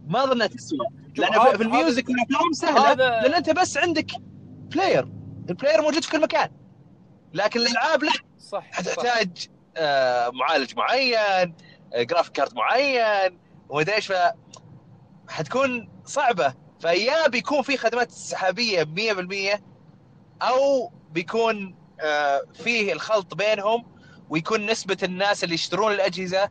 [0.07, 0.79] ما أظن إنها تسوى
[1.17, 4.11] لأن في- ال music والافلام سهله هذا- لأن أنت بس عندك
[4.71, 5.07] player
[5.49, 6.49] ال player موجود في كل مكان.
[7.33, 8.11] لكن الألعاب لا.
[8.37, 8.61] صح صح.
[8.71, 9.47] حتحتاج
[9.77, 11.55] آه، معالج معين
[11.93, 13.39] آه، graphic card معين
[13.69, 14.13] ومدري إيش ف
[15.29, 16.53] حتكون صعبة.
[16.79, 19.63] ف يا بيكون في خدمات سحابية 100%
[20.41, 23.85] أو بيكون آه، فيه الخلط بينهم
[24.29, 26.49] ويكون نسبة الناس اللي يشترون الأجهزة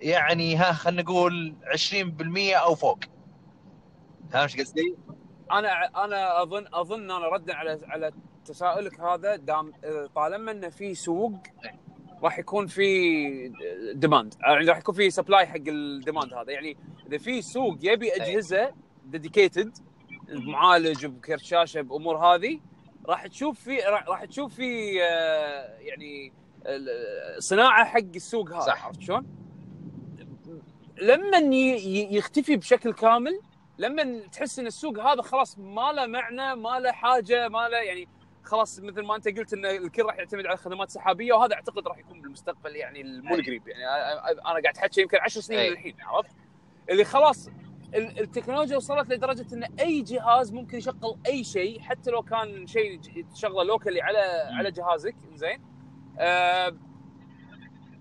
[0.00, 2.98] يعني ها خلينا نقول 20% أو فوق
[4.30, 4.96] فاهم إيش قصدي؟
[5.52, 8.12] أنا أنا أظن أظن أنا ردا على على
[8.44, 9.72] تساؤلك هذا دام
[10.14, 11.32] طالما انه في سوق
[12.22, 13.52] راح يكون في
[13.94, 16.76] demand يعني راح يكون في supply حق ال demand هذا يعني
[17.06, 18.74] إذا في سوق يبي أجهزة
[19.06, 19.78] dedicated
[20.28, 22.60] معالج بكرت شاشة بأمور هذه
[23.06, 26.32] راح تشوف في راح تشوف في آه، يعني
[27.38, 28.72] صناعة حق السوق هذا.
[28.72, 29.45] عرفت شلون؟
[31.02, 31.38] لما
[32.10, 33.40] يختفي بشكل كامل
[33.78, 38.08] لما تحس إن السوق هذا خلاص ما له معنى ما له حاجة ما له يعني
[38.44, 41.98] خلاص مثل ما أنت قلت إن الكل راح يعتمد على خدمات سحابية وهذا أعتقد راح
[41.98, 45.70] يكون بالمستقبل يعني المنقرب يعني أ- أ- أنا قاعد احكي يمكن 10 سنين أي.
[45.70, 46.30] من الحين عرفت؟
[46.90, 47.48] اللي خلاص
[47.94, 53.00] ال- التكنولوجيا وصلت لدرجة إن أي جهاز ممكن يشغل أي شيء حتى لو كان شيء
[53.34, 54.18] تشغله locally على
[54.58, 55.62] على جهازك زين
[56.18, 56.76] آه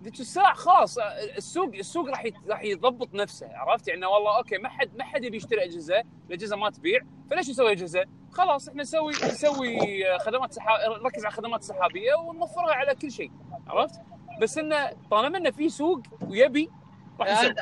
[0.06, 1.04] ذيك الساعة خلاص آه،
[1.38, 5.38] السوق السوق راح راح يضبط نفسه عرفت؟ يعني والله أوكي ما حد ما حد يبي
[5.38, 7.00] يشتري أجهزة الأجهزة ما تبيع
[7.32, 9.78] فليش نسوي أجهزة؟ خلاص إحنا نسوي نسوي
[10.14, 13.32] آه، خدمات سحاب نركز على خدمات سحابية ونوفرها على كل شيء
[13.68, 13.96] عرفت؟
[14.42, 16.70] بس انه طالما انه في سوق ويبي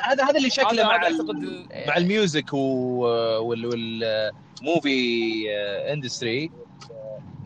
[0.02, 2.52] هذا هذا اللي شكله مع ال- مع ال music
[4.62, 5.44] وال movie
[5.92, 6.50] industry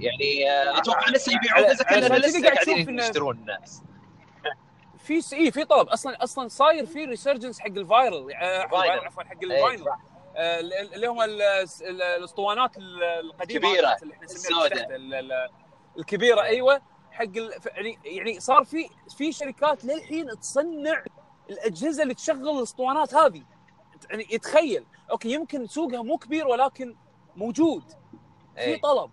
[0.01, 2.03] يعني آه، أتوقع لسه يبيعون قاعد
[2.45, 3.83] قاعدين تشوف يشترون الناس.
[5.21, 5.37] في.
[5.37, 5.89] اي في طلب.
[5.89, 8.35] أصلا أصلا صاير في resurgence حق ال viral.
[8.35, 9.89] عفوا حق ال vinyl
[10.37, 15.49] آه، اللي هم ال- ال- الأسطوانات ال- القديمة الكبيرة، اللي إحنا نسميها
[15.99, 16.83] الكبيرة أيوه.
[17.11, 17.25] حق
[17.67, 21.05] يعني يعني صار في في شركات للحين تصنع
[21.51, 23.43] الأجهزة اللي تشغل الأسطوانات هذه.
[24.11, 24.85] يعني يتخيل.
[25.11, 26.97] أوكي يمكن سوقها مو كبير ولكن
[27.37, 27.83] موجود.
[28.55, 28.81] في إيه.
[28.81, 29.11] طلب.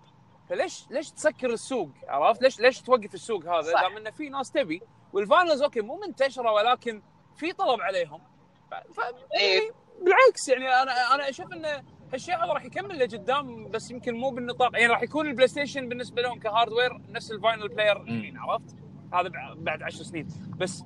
[0.50, 3.82] فليش ليش تسكر السوق؟ عرفت؟ ليش ليش توقف السوق هذا.
[3.82, 4.82] دام انه في ناس تبي
[5.16, 7.02] وال vinyls أوكي مو منتشرة ولكن
[7.36, 8.20] في طلب عليهم
[8.72, 8.74] ف...
[8.74, 9.00] ف...
[9.40, 9.54] إيه.
[9.60, 11.66] يعني بالعكس يعني أنا أنا أشوف إن
[12.14, 16.22] هالشيء هذا راح يكمل لقدام بس يمكن مو بالنطاق يعني راح يكون ال PlayStation بالنسبة
[16.22, 18.76] لهم ك hardware نفس ال vinyl player الحين عرفت؟
[19.14, 20.84] هذا بع- بعد 10 سنين بس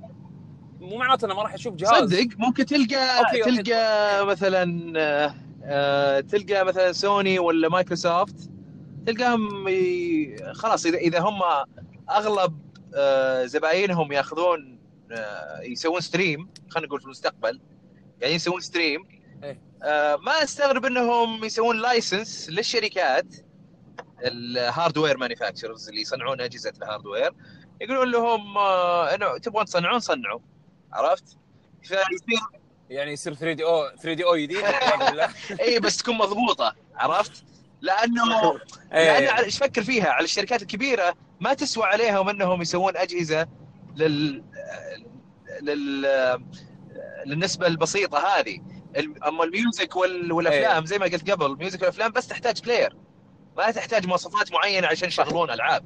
[0.79, 3.63] مو معناته إنه ما راح أشوف جهاز صدق ممكن تلقى okay، okay.
[3.63, 8.49] تلقى مثلا آه، آه، تلقى مثلا سوني ولا مايكروسوفت
[9.05, 9.65] تلقاهم
[10.53, 11.39] خلاص إذا هم
[12.09, 12.68] أغلب
[13.45, 14.79] زباينهم ياخذون
[15.11, 17.61] آه، يسوون stream خلينا نقول في المستقبل
[18.21, 19.07] يعني يسوون stream
[19.43, 19.61] إيه.
[19.83, 23.35] آه، ما استغرب إنهم يسوون license للشركات
[24.25, 27.33] ال hardware manufacturers اللي يصنعون أجهزة ال hardware
[27.81, 30.39] يقولون لهم آه، إنه تبغون تصنعون صنعوا
[30.93, 31.37] عرفت؟
[31.83, 32.39] فيصير
[32.89, 34.61] يعني يصير 3 دي أو 3 دي أو جديد
[34.99, 35.29] بالله.
[35.61, 37.43] اي بس تكون مضبوطة عرفت؟
[37.81, 38.57] لأنه إيه،
[38.91, 39.29] لأن إيه.
[39.29, 43.47] على- إيش فكر فيها على الشركات الكبيرة ما تسوى عليهم أنهم يسوون أجهزة
[43.95, 44.43] لل
[45.61, 46.05] لل
[47.25, 48.59] للنسبة البسيطة هذه.
[49.27, 50.31] أما ال music وال...
[50.31, 52.95] والأفلام زي ما قلت قبل ال music والأفلام بس تحتاج player
[53.57, 55.83] ما تحتاج مواصفات معينة عشان يشغلون ألعاب.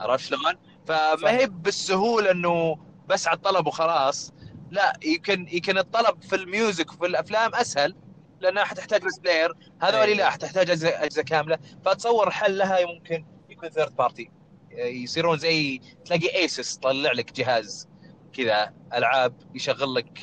[0.00, 0.54] عرفت شلون؟
[0.86, 1.30] فما.
[1.30, 4.32] هي بالسهولة إنه بس على الطلب وخلاص.
[4.70, 7.96] لا يمكن يمكن الطلب في ال music وفي الأفلام أسهل
[8.40, 10.14] لأنها حتحتاج بس player هذول أي.
[10.14, 11.58] لا حتحتاج اجهزه أجهزة كاملة.
[11.84, 14.30] فأتصور حل لها ممكن يكون third party
[14.76, 17.88] يصيرون زي تلاقي Asus طلع لك جهاز
[18.32, 20.22] كذا ألعاب يشغل لك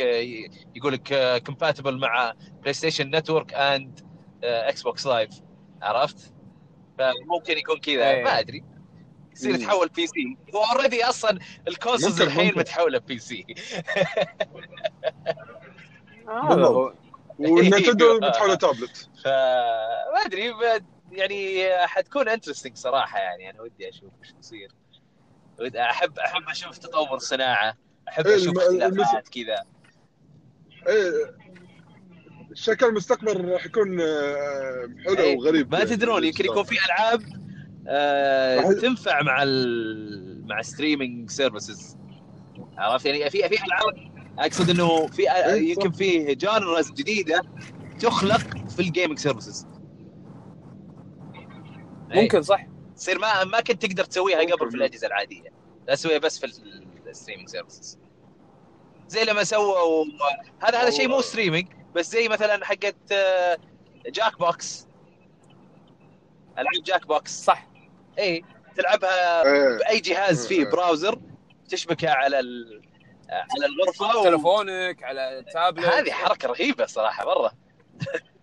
[0.76, 4.00] يقول لك compatible مع PlayStation Network and
[4.44, 5.30] Xbox Live
[5.82, 6.34] عرفت؟
[6.98, 8.24] فممكن يكون كذا إيه.
[8.24, 8.64] ما أدري
[9.34, 9.56] يصير.
[9.56, 12.54] يتحول PC هو already أصلا ال consoles الحين.
[12.58, 13.46] متحولة PC
[16.28, 16.94] هذا
[17.40, 18.20] والنتندو.
[18.20, 20.54] بتحوله تابلت فما أدري
[21.12, 23.50] يعني حتكون interesting صراحة يعني.
[23.50, 24.72] أنا ودي أشوف إيش بيصير
[25.60, 27.78] ود- احب أحب أشوف تطور صناعة.
[28.10, 29.64] أحب إيه، أشوف اختلافات كذا.
[30.88, 31.12] إيه
[32.54, 37.22] شكل المستقبل راح يكون آه، حلو إيه، وغريب ما تدرون يمكن يكون في ألعاب
[37.88, 38.72] آه.
[38.74, 41.98] تنفع مع ال مع streaming services
[42.78, 45.54] عرفت يعني؟ في في ألعاب أقصد إنه في إيه، صح.
[45.86, 47.42] يمكن في genres جديدة
[48.00, 49.68] تخلق في ال gaming services
[52.10, 52.66] ممكن صح.
[52.96, 54.54] تصير ما ما كنت تقدر تسويها ممكن.
[54.54, 55.54] قبل في الأجهزة العادية.
[55.88, 56.46] لا تسويها بس في
[57.10, 58.00] ال streaming services
[59.08, 60.06] زي لما سووا
[60.64, 63.58] هذا هذا شيء مو streaming بس زي مثلا حقت آه،
[64.06, 64.88] Jackbox
[66.54, 67.68] ألعاب Jackbox صح.
[68.20, 68.44] اي
[68.76, 69.78] تلعبها إيه.
[69.78, 70.72] بأي جهاز فيه إيه.
[70.72, 71.20] browser
[71.70, 72.82] تشبكها على ال...
[73.30, 74.24] على الغرفة و...
[74.24, 77.52] تلفونك على تابلت هذه حركة رهيبة صراحة مرة.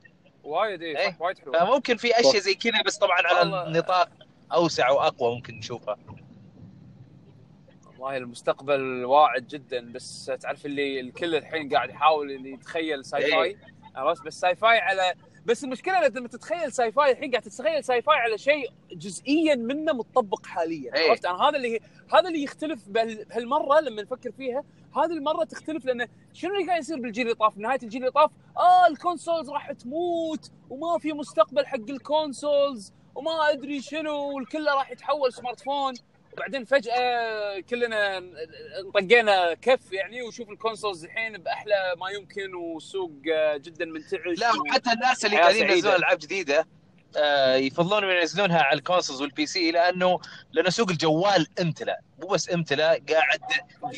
[0.47, 1.11] وايد اي إيه.
[1.11, 3.79] صح وايد حلو فممكن في أشياء زي كذا بس طبعا على.
[3.79, 4.09] نطاق
[4.53, 5.97] أوسع وأقوى ممكن نشوفها
[7.87, 13.57] والله المستقبل واعد جدا بس تعرف اللي الكل الحين قاعد يحاول اللي يتخيل sci-fi.
[13.95, 15.15] عرفت بس sci-fi على
[15.47, 20.97] بس المشكلة لما تتخيل sci-fi الحين قاعد تتخيل sci-fi على شيء جزئيا منه متطبق حاليا
[20.97, 21.11] إيه.
[21.11, 21.81] عرفت أنا هذا اللي
[22.15, 24.65] هذا اللي يختلف بهال- بهالمرة لما نفكر فيها
[24.99, 28.31] هذه المرة تختلف لأن شنو اللي قاعد يصير بالجيل اللي طاف نهاية الجيل اللي طاف
[28.57, 34.67] آه ال consoles راح تموت وما في مستقبل حق ال consoles وما أدري شنو والكل
[34.67, 35.95] راح يتحول smartphone
[36.33, 38.23] وبعدين فجأة كلنا
[38.95, 44.51] طقينا كف يعني وشوف ال consoles الحين بأحلى ما يمكن والسوق آه، جدا منتعش لا
[44.61, 45.71] وحتى الناس اللي قاعدين.
[45.71, 46.67] ينزلون ألعاب جديدة
[47.55, 50.19] يفضلون ينزلونها على ال consoles وال PC لأنه
[50.53, 53.41] لأنه سوق الجوال امتلأ مو بس امتلأ قاعد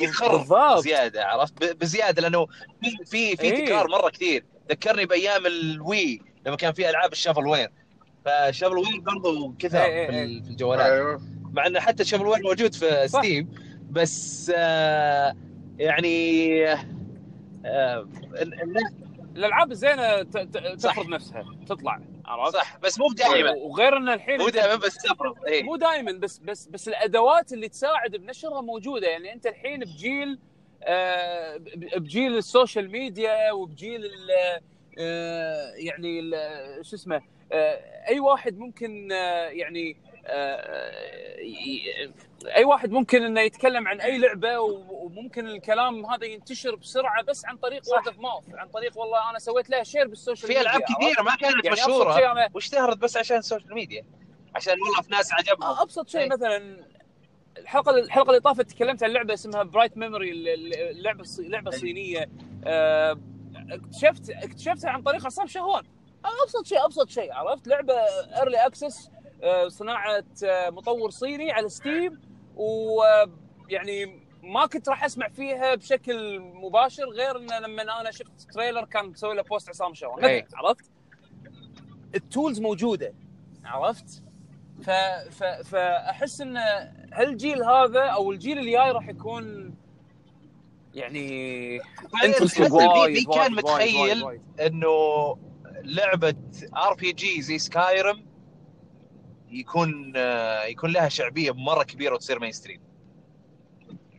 [0.01, 2.47] يخر بالضبط زيادة عرفت ب- بزيادة لأنه
[2.83, 3.65] في في في إيه.
[3.67, 7.71] تكرار مرة كثير ذكرني بأيام ال Wii لما كان في ألعاب ال shovelware
[8.25, 10.43] فال shovelware برضو كثر إيه إيه في إيه.
[10.43, 13.09] في الجوالات أيوه مع انه حتى ال shovelware موجود في.
[13.09, 13.51] Steam
[13.91, 15.37] بس آه،
[15.79, 16.65] يعني
[17.65, 18.09] آه،
[19.37, 20.93] الألعاب الزينة ت- ت- صح.
[20.93, 25.45] تفرض نفسها تطلع عرفت؟ صح بس مو دائما وغير إن الحين مو دائما بس تفرض
[25.47, 29.09] اي مو دائما بس بس بس الأدوات اللي تساعد بنشرها موجودة.
[29.09, 30.39] يعني أنت الحين بجيل
[30.83, 31.57] آه،
[31.97, 34.61] بجيل ال social media وبجيل ال-
[34.99, 36.31] آه، يعني
[36.83, 37.23] شو اسمه
[37.53, 42.13] آه، أي واحد ممكن آه، يعني آه، ي-
[42.47, 44.61] أي واحد ممكن إنه يتكلم عن أي لعبة
[44.91, 47.83] وممكن الكلام هذا ينتشر بسرعة بس عن طريق.
[47.89, 50.83] word of mouth عن طريق والله أنا سويت لها share بال social media في العاب
[50.83, 54.05] عرفت؟ كثيرة ما كانت يعني مشهورة واشتهرت بس عشان ال social media
[54.55, 56.29] عشان والله في ناس عجبهم أبسط شيء إيه.
[56.29, 56.85] مثلا
[57.59, 60.31] الحلقة الحلقة اللي طافت تكلمت عن لعبة اسمها Bright Memory
[60.91, 61.79] اللعبه لعبة إيه.
[61.79, 62.31] صينية
[62.65, 63.19] آه،
[63.71, 65.85] اكتشفت اكتشفتها عن طريق عصام شهوان
[66.25, 67.95] أبسط شيء أبسط شيء عرفت لعبة
[68.37, 69.11] early access
[69.67, 72.28] صناعة آه، مطور صيني على Steam
[72.59, 79.07] ويعني ما كنت راح أسمع فيها بشكل مباشر غير إن لما أنا شفت trailer كان
[79.07, 80.47] مسوي له post عصام شهوان إيه.
[80.55, 80.91] عرفت
[82.15, 83.15] ال tools موجودة
[83.65, 84.23] عرفت
[84.83, 84.91] ف...
[85.31, 85.45] ف...
[85.45, 86.57] فأحس إن
[87.13, 89.75] هالجيل هذا أو الجيل اللي جاي راح يكون
[90.95, 94.41] يعني بي وايد، كان متخيل.
[94.61, 94.89] إنه
[95.85, 96.35] لعبة
[96.77, 98.28] RPG زي Skyrim
[99.51, 102.81] يكون آه، يكون لها شعبية مرة كبيرة وتصير mainstream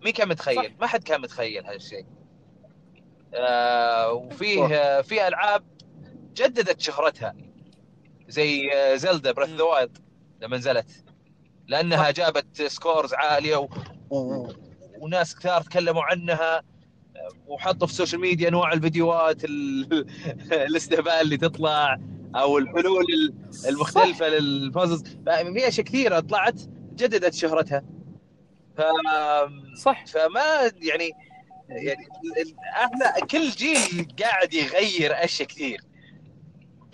[0.03, 2.05] مين كان متخيل؟ ما حد كان متخيل هالشيء.
[3.33, 5.63] آه وفيه آه، في ألعاب
[6.33, 7.35] جددت شهرتها.
[8.27, 9.97] زي آه، Zelda Breath of the Wild
[10.41, 11.05] لما نزلت.
[11.67, 12.11] لأنها.
[12.11, 13.69] جابت scores عالية و...
[14.09, 14.47] و...
[14.99, 16.63] وناس كثار تكلموا عنها.
[17.47, 19.85] وحطوا في السوشيال ميديا أنواع الفيديوهات ال...
[20.67, 21.99] الإستهبال اللي تطلع.
[22.35, 23.33] أو الحلول ال-
[23.69, 25.03] المختلفة لل puzzles
[25.53, 26.61] في اشياء كثيرة طلعت
[26.95, 27.83] جددت شهرتها.
[28.77, 28.81] ف...
[29.77, 30.05] صح.
[30.05, 31.11] فما يعني
[31.69, 32.07] يعني
[32.83, 35.81] إحنا كل جيل قاعد يغير أشياء كثير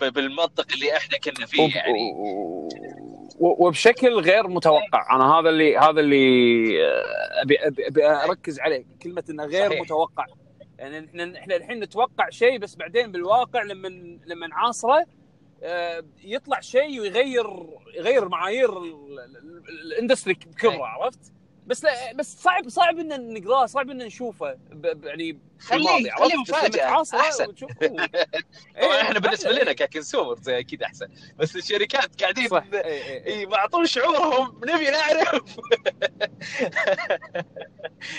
[0.00, 2.12] ب- بالمنطق اللي إحنا كنا فيه يعني.
[3.38, 5.16] وبشكل غير متوقع.
[5.16, 8.84] أنا هذا اللي هذا اللي آه، أبي أبي أبي أركز عليه.
[9.02, 9.80] كلمة إنه غير صحيح.
[9.82, 10.24] متوقع.
[10.78, 13.88] يعني إحنا إحنا الحين نتوقع شيء بس بعدين بالواقع لما
[14.26, 15.04] لما نعاصره
[16.24, 17.46] يطلع شيء ويغير
[17.94, 20.86] يغير معايير ال- ال- الإندستري بكبره.
[20.86, 21.32] عرفت؟
[21.66, 24.56] بس لا بس صعب صعب إن نقرأه صعب إن نشوفه
[25.04, 26.12] يعني خليه-؟ خليه.
[27.48, 27.76] وتشوفه-
[28.82, 29.50] طبعا إيه، إحنا بالنسبة.
[29.50, 31.06] لنا ككونسومر زي أكيد أحسن
[31.38, 33.26] بس الشركات قاعدين صح إيه، إيه، إيه.
[33.38, 35.56] اي معطون شعورهم نبي نعرف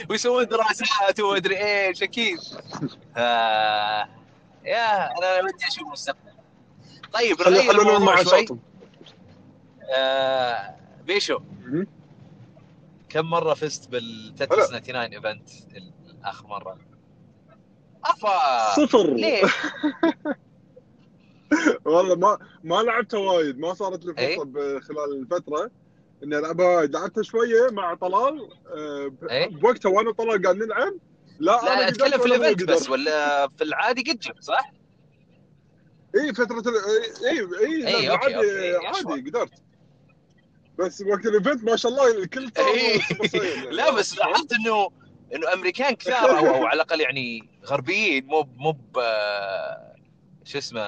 [0.10, 1.58] ويسوون دراسات ومدري
[1.88, 2.38] إيش أكيد
[3.18, 4.10] آه
[4.66, 6.37] يا أنا ودي أشوف المستقبل
[7.18, 8.46] طيب نغير الموضوع مع شوي
[9.98, 11.40] آه بيشو.
[13.10, 15.50] كم مرة فزت بال Tetris 99 event
[16.24, 16.78] اخر مرة؟
[18.06, 19.44] أفا صفر ليه؟
[21.86, 25.72] والله ما ما لعبتها وايد ما صارت لي إيه؟ فرصة خلال الفترة
[26.24, 30.94] إني ألعبها وايد لعبتها شوية مع طلال آه، إيه؟ بوقتها وأنا طلال قاعد نلعب
[31.40, 32.64] لا لا أنا أتكلم في ال event.
[32.64, 34.74] بس ولا في العادي قد جبت صح؟
[36.16, 36.76] اي فترة ال...
[37.26, 39.52] اي اي عادي okay، عادي قدرت
[40.80, 43.00] بس وقت ال event ما شاء الله الكل إيه.
[43.34, 43.70] يعني.
[43.72, 44.90] لا بس لاحظت إنه
[45.36, 49.00] إنه أمريكان كثار أو, أو على الأقل يعني غربيين مو مو ب-
[50.44, 50.88] شو اسمه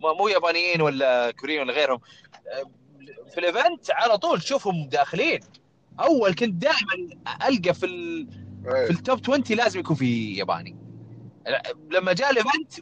[0.00, 2.00] مو يابانيين ولا كوريين ولا غيرهم
[3.34, 5.40] في الايفنت على طول تشوفهم داخلين
[6.00, 8.28] أول كنت دائما ألقى في ال...
[8.64, 8.90] في إيه.
[8.90, 10.76] ال top 20 لازم يكون في ياباني
[11.90, 12.72] لما جاء ال event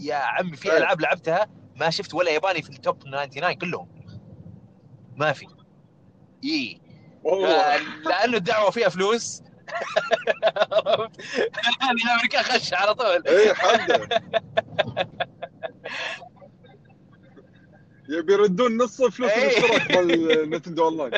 [0.00, 0.78] يا عمي في إيه.
[0.78, 3.88] ألعاب لعبتها ما شفت ولا ياباني في ال top 99 كلهم.
[5.16, 5.46] ما في.
[6.44, 6.80] إي.
[7.22, 7.76] والله.
[8.06, 9.42] لأنه الدعوة فيها فلوس.
[11.90, 13.26] الامريكان خش على طول.
[13.28, 14.08] إي حده
[18.08, 19.30] يبي يردون نص فلوس.
[19.30, 21.12] الاشتراك مال Nintendo Online.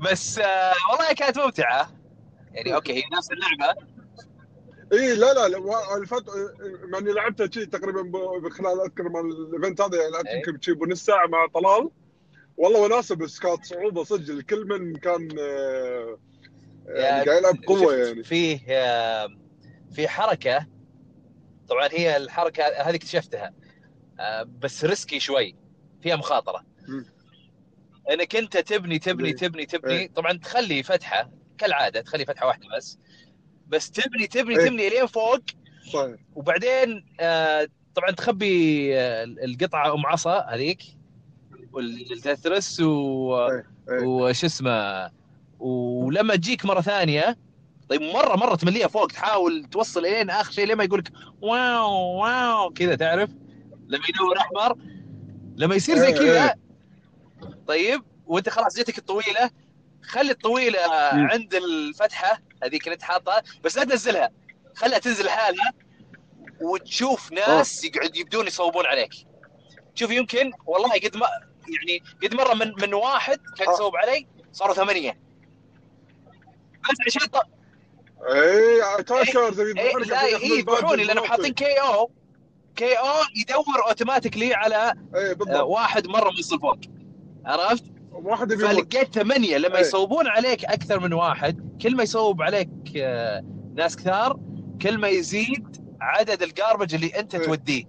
[0.00, 1.90] بس آه، والله كانت ممتعة.
[2.52, 3.93] يعني okay هي نفس اللعبة.
[4.94, 6.24] إي لا لا لا الفت...
[6.84, 10.26] مع اني لعبتها شي تقريبا ب- خلال أذكر مال ال event هذا يعني لعبت.
[10.46, 11.90] يمكن شي بنص ساعة مع طلال
[12.56, 15.28] والله وناسه بس كانت صعوبة صدق الكل من كان
[16.86, 19.28] يعني قاعد يلعب قوة يعني فيه آه،
[19.92, 20.66] في حركة
[21.68, 23.54] طبعا هي الحركة هذه اكتشفتها
[24.20, 25.56] آه، بس risky شوي
[26.02, 26.64] فيها مخاطرة.
[28.10, 30.08] إنك أنت تبني تبني؟ تبني تبني.
[30.08, 32.98] طبعا تخلي فتحة كالعادة تخلي فتحة واحدة بس
[33.68, 34.66] بس تبني تبني إيه.
[34.66, 35.40] تبني لين فوق
[35.92, 40.82] صحيح وبعدين آه، طبعا تخبي آه، القطعة أم عصا هذيك
[41.72, 43.66] والتثرس و إيه.
[43.90, 44.06] إيه.
[44.06, 45.10] وش اسمه
[45.58, 47.38] ولما تجيك مرة ثانية
[47.88, 51.12] طيب مره مرة تمليها فوق تحاول توصل إلين آخر شيء لين ما يقول لك
[51.42, 53.30] واو واو كذا تعرف
[53.88, 54.78] لما يدور أحمر
[55.56, 56.54] لما يصير زي إيه، كذا إيه.
[57.66, 59.50] طيب وأنت خلاص جتك الطويلة
[60.02, 60.78] خلي الطويلة.
[61.12, 64.30] عند الفتحة هذيك اللي انت حاطها بس لا تنزلها.
[64.74, 65.72] خلها تنزل حالها
[66.60, 69.10] وتشوف ناس يقعد يبدون يصوبون عليك.
[69.94, 71.26] شوف يمكن والله قد ما
[71.68, 73.72] يعني قد مرة من من واحد كان.
[73.72, 75.20] يصوب علي صاروا ثمانية.
[76.90, 77.36] بس عشان ط...
[77.36, 82.10] اي إيه إيه يذبحوني لانهم حاطين كي أو.
[82.76, 83.06] K.O.
[83.36, 86.78] يدور automatically على اي آه، واحد مرة موصل فوق
[87.46, 87.84] عرفت؟
[88.14, 89.80] واحد فلقيت ثمانية لما إيه.
[89.80, 93.44] يصوبون عليك أكثر من واحد كل ما يصوب عليك آه،
[93.74, 94.40] ناس كثار
[94.82, 97.46] كل ما يزيد عدد ال garbage اللي أنت إيه.
[97.46, 97.84] توديه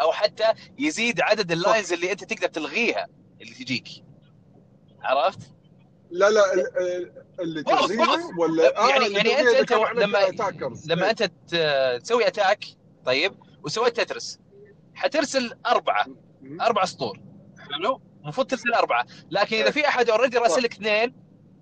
[0.00, 0.44] أو حتى
[0.78, 3.06] يزيد عدد ال lines اللي أنت تقدر تلغيها
[3.42, 3.88] اللي تجيك
[5.02, 5.40] عرفت؟
[6.10, 7.90] لا لا ال- ال- اللي both.
[8.38, 10.88] ولا يعني- يعني أنت- أنت كان عندك لما- attackers.
[10.90, 11.10] لما إيه.
[11.10, 11.22] أنت
[12.04, 12.64] تسوي attack
[13.04, 13.32] طيب
[13.64, 14.38] وسويت Tetris
[14.94, 16.06] حترسل أربعة.
[16.60, 17.20] أربع سطور
[17.72, 19.70] حلو المفروض ترسل أربعة لكن إذا إيه.
[19.70, 21.14] في أحد already راسلك اثنين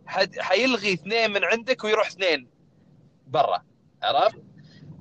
[0.07, 2.49] حد حيلغي اثنين من عندك ويروح اثنين
[3.27, 3.63] برا
[4.03, 4.43] عرفت؟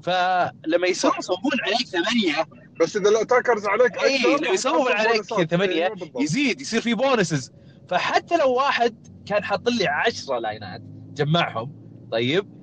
[0.04, 2.48] فلما يصوبون عليك ثمانية
[2.80, 5.50] بس إذا ال attackers عليك اي أكثر، لما يصوبون حتحصل عليك بونصات.
[5.52, 5.94] ثمانية.
[6.20, 7.52] يزيد يصير في bonuses
[7.90, 10.82] فحتى لو واحد كان حاط لي 10 لاينات
[11.14, 11.72] جمعهم
[12.12, 12.57] طيب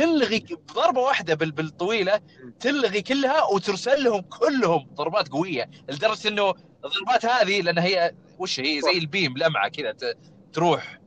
[0.00, 0.38] تلغي
[0.68, 2.20] بضربه واحدة بال- بالطويلة
[2.60, 8.80] تلغي كلها وترسل لهم كلهم ضربات قوية لدرجة إنه الضربات هذه لأن هي وش هي؟
[8.80, 8.90] زي.
[8.98, 9.94] البيم لمعه كذا
[10.52, 11.00] تروح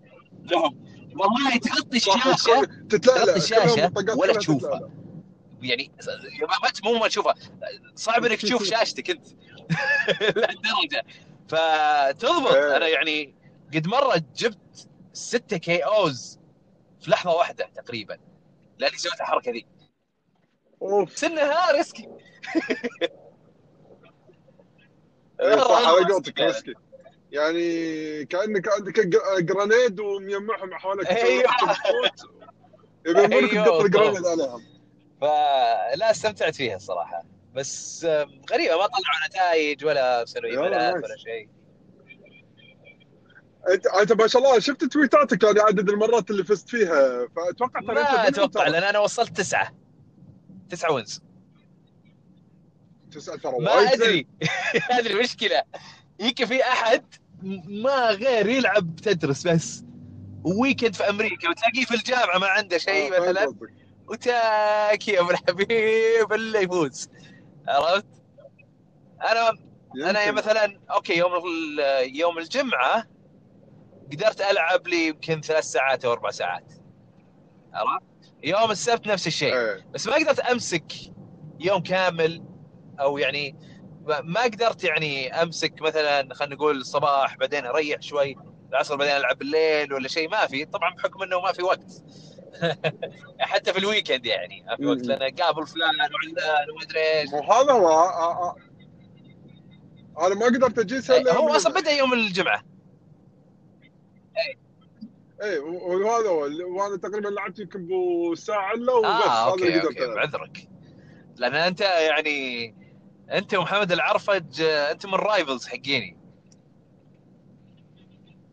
[0.44, 0.86] لهم.
[1.20, 4.90] والله تغطي صح، الشاشه كلهم الطقات ولا تشوفها.
[5.62, 5.92] يعني
[6.42, 7.36] ما مو ما تشوفها.
[7.96, 9.26] صعب إنك تشوف شاشتك أنت.
[10.38, 11.06] لهالدرجة.
[11.48, 12.54] فتضبط.
[12.54, 12.78] إيه.
[12.78, 13.36] أنا يعني
[13.74, 16.40] قد مرة جبت ستة K.O.s
[17.02, 18.18] في لحظة واحدة تقريبا.
[18.80, 19.66] لاني سويت الحركة ذي
[20.82, 22.10] أوف بس انها risky
[25.42, 26.74] إيه، صح قولتك risky.
[27.32, 29.00] يعني كأنك عندك
[29.40, 31.44] grenade ومجمعهم حواليك أيوة.
[33.06, 34.28] يبي تقطر ال grenade بالضبط.
[34.28, 34.64] عليهم
[35.22, 37.24] فلا استمتعت فيها الصراحة
[37.54, 38.06] بس
[38.52, 41.04] غريبة ما طلعوا نتائج ولا ايميلات nice.
[41.06, 41.50] ولا شيء
[43.74, 47.96] انت أنت ما شاء الله شفت تويتاتك يعني عدد المرات اللي فزت فيها؟ فأتوقع ترى
[47.96, 48.68] ما أتوقع.
[48.68, 49.76] لأن أنا وصلت تسعة.
[50.70, 51.22] تسعة wins
[53.12, 54.28] تسأل ترى ما أدري.
[54.92, 55.64] هذه المشكلة
[56.20, 57.06] يمكن في أحد
[57.68, 59.84] ما غير يلعب تدرس بس.
[60.44, 63.34] weekend في أمريكا وتلاقيه في الجامعة ما عنده شيء آه، مثلا.
[63.34, 63.74] فهمت قصدك.
[64.08, 67.10] وتاك يا أبو الحبيب اللي يفوز.
[67.68, 68.06] عرفت؟
[69.32, 69.50] أنا
[70.10, 70.38] أنا يمكن.
[70.38, 71.32] مثلا أوكي يوم
[72.02, 73.19] يوم الجمعة
[74.12, 76.74] قدرت ألعب لي يمكن ثلاث ساعات أو أربع ساعات
[77.74, 78.04] عرفت؟
[78.44, 80.94] يوم السبت نفس الشيء إيه بس ما قدرت أمسك
[81.60, 82.44] يوم كامل
[83.00, 83.56] أو يعني
[84.24, 88.36] ما قدرت يعني أمسك مثلا خلينا نقول الصباح بعدين أريح شوي
[88.70, 92.04] العصر بعدين ألعب بالليل ولا شيء ما في طبعا بحكم إنه ما في وقت
[93.40, 95.02] حتى في ال weekend يعني ما في وقت.
[95.02, 98.56] لأن قابل فلان وعلان وما أدري إيش مو هذا هو آه، آه.
[100.28, 101.74] أنا ما قدرت اجلس الا هو أصلا.
[101.74, 102.64] بدأ يوم الجمعة
[105.42, 106.42] إيه وهذا هو
[106.76, 107.88] وأنا تقريبا لعبت يمكن
[108.36, 110.08] ساعة إلا وبس آه هذا اللي okay.
[110.16, 110.68] بعذرك.
[111.36, 112.76] لأن أنت يعني
[113.32, 116.18] أنت ومحمد العرفج آه، أنت من ال rivals حقيني.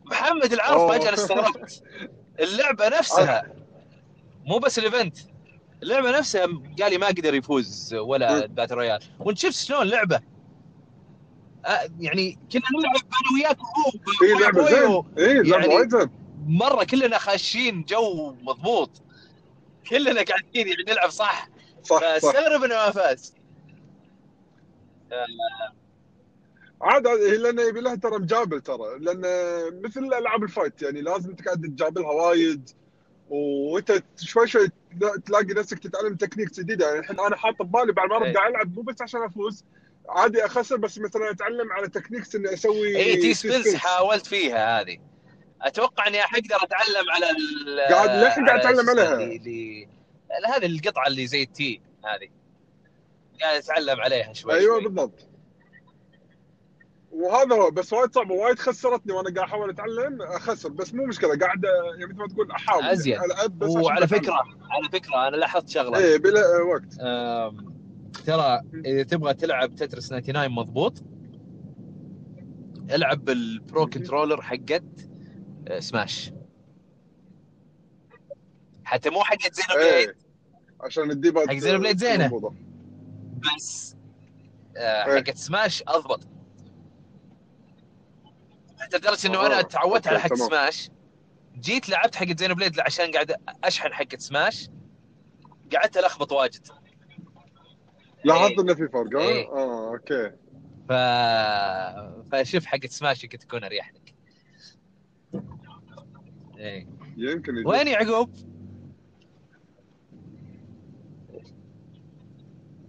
[0.04, 1.02] محمد العرفج.
[1.06, 1.82] أنا استغربت.
[2.40, 3.52] اللعبة نفسها
[4.46, 5.18] مو بس ال event
[5.82, 6.46] اللعبة نفسها
[6.80, 10.22] قال لي ما قدر يفوز ولا battle royale وأنت شفت شلون لعبة؟ آه،
[12.00, 13.92] يعني كنا نلعب أنا وياك وهو
[14.22, 15.26] اي لعبه زين.
[15.28, 16.10] اي لعبة يعني- وايد زين.
[16.46, 18.90] مرة كلنا خاشين جو مضبوط.
[19.90, 21.48] كلنا قاعدين يعني نلعب صح.
[21.82, 23.34] صح فاستغرب انه ما فاز
[26.82, 28.98] عاد هي لأن يبي لها ترى مجابل ترى.
[29.00, 29.20] لأن
[29.82, 32.70] مثل ألعاب ال fight يعني لازم انت قاعد تجابلها وايد.
[33.28, 34.68] وأنت شوي شوي
[35.26, 36.86] تلاقي نفسك تتعلم تكنيك جديدة.
[36.88, 38.34] يعني الحين أنا حاط ببالي بعد ما إيه.
[38.34, 39.64] قاعد ألعب مو بس عشان أفوز.
[40.08, 44.98] عادي أخسر بس مثلا أتعلم على techniques إني أسوي ال T-spins حاولت فيها هذه
[45.62, 49.16] أتوقع إني حقدر أتعلم على ال قاعد للحين قاعد اسمه عليها.
[50.56, 52.28] هذه القطعة اللي زي التي هذه
[53.40, 54.84] قاعد أتعلم عليها شوي أيوه شوي.
[54.88, 55.28] بالضبط
[57.12, 61.38] وهذا هو بس وايد صعبة وايد خسرتني وأنا قاعد أحاول أتعلم أخسر بس مو مشكلة
[61.38, 61.64] قاعد
[61.98, 63.12] يعني مثل ما تقول أحاول أزين.
[63.12, 64.08] يعني ألعب بس عشان وعلى.
[64.08, 64.34] فكرة
[64.70, 66.94] على فكرة أنا لاحظت شغلة إيه بلا وقت
[68.16, 71.02] ترى إذا تبغى تلعب Tetris 99 مضبوط
[72.90, 73.86] العب بال Pro.
[73.86, 74.84] Controller حقت
[75.68, 76.32] آه، سماش
[78.84, 80.16] حتى مو حقت Xenoblade إيه
[80.80, 82.04] عشان ال D-pad حق Xenoblade.
[82.04, 82.54] مضبوطة.
[83.56, 83.96] بس
[84.76, 85.16] آه، إيه.
[85.16, 86.20] حقت سماش أضبط
[88.80, 90.34] حتى لدرجة إنه أنا آه، تعودت على حق.
[90.34, 90.90] Smash
[91.60, 93.32] جيت لعبت حق Xenoblade عشان قاعد
[93.64, 94.68] أشحن حق سماش
[95.74, 96.66] قعدت ألخبط واجد
[98.26, 99.46] لاحظت إنه في فرق؟ إيه.
[99.48, 100.30] آه okay.
[100.88, 100.92] ف
[102.32, 104.14] فشوف حق سماش يمكن تكون اريح لك
[106.58, 106.86] إيه.
[107.16, 107.66] يمكن يجي.
[107.68, 108.30] وين يعقوب؟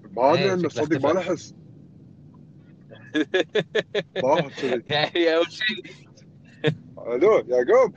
[0.04, 1.22] بعد إيه، انه صدق ما
[4.50, 5.86] كذي يعني أول شيء.
[7.08, 7.96] ألو يعقوب.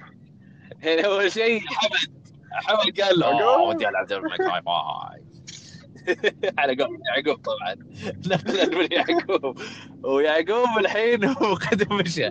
[0.82, 2.10] يعني أول شيء حمد.
[2.52, 3.42] حمد قال له يعقوب.
[3.42, 5.29] "أوه، ودي العب May Cry 5
[6.58, 7.74] على قول يعقوب طبعا.
[8.26, 9.58] نقلا من يعقوب.
[10.04, 12.26] ويعقوب الحين هو قد مشى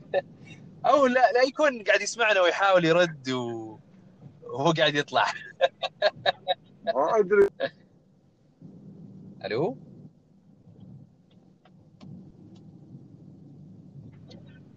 [0.90, 3.78] أو لا لا يكون قاعد يسمعنا ويحاول يرد و...
[4.42, 5.24] وهو قاعد يطلع.
[6.84, 7.48] ما أدري.
[9.44, 9.78] ألو؟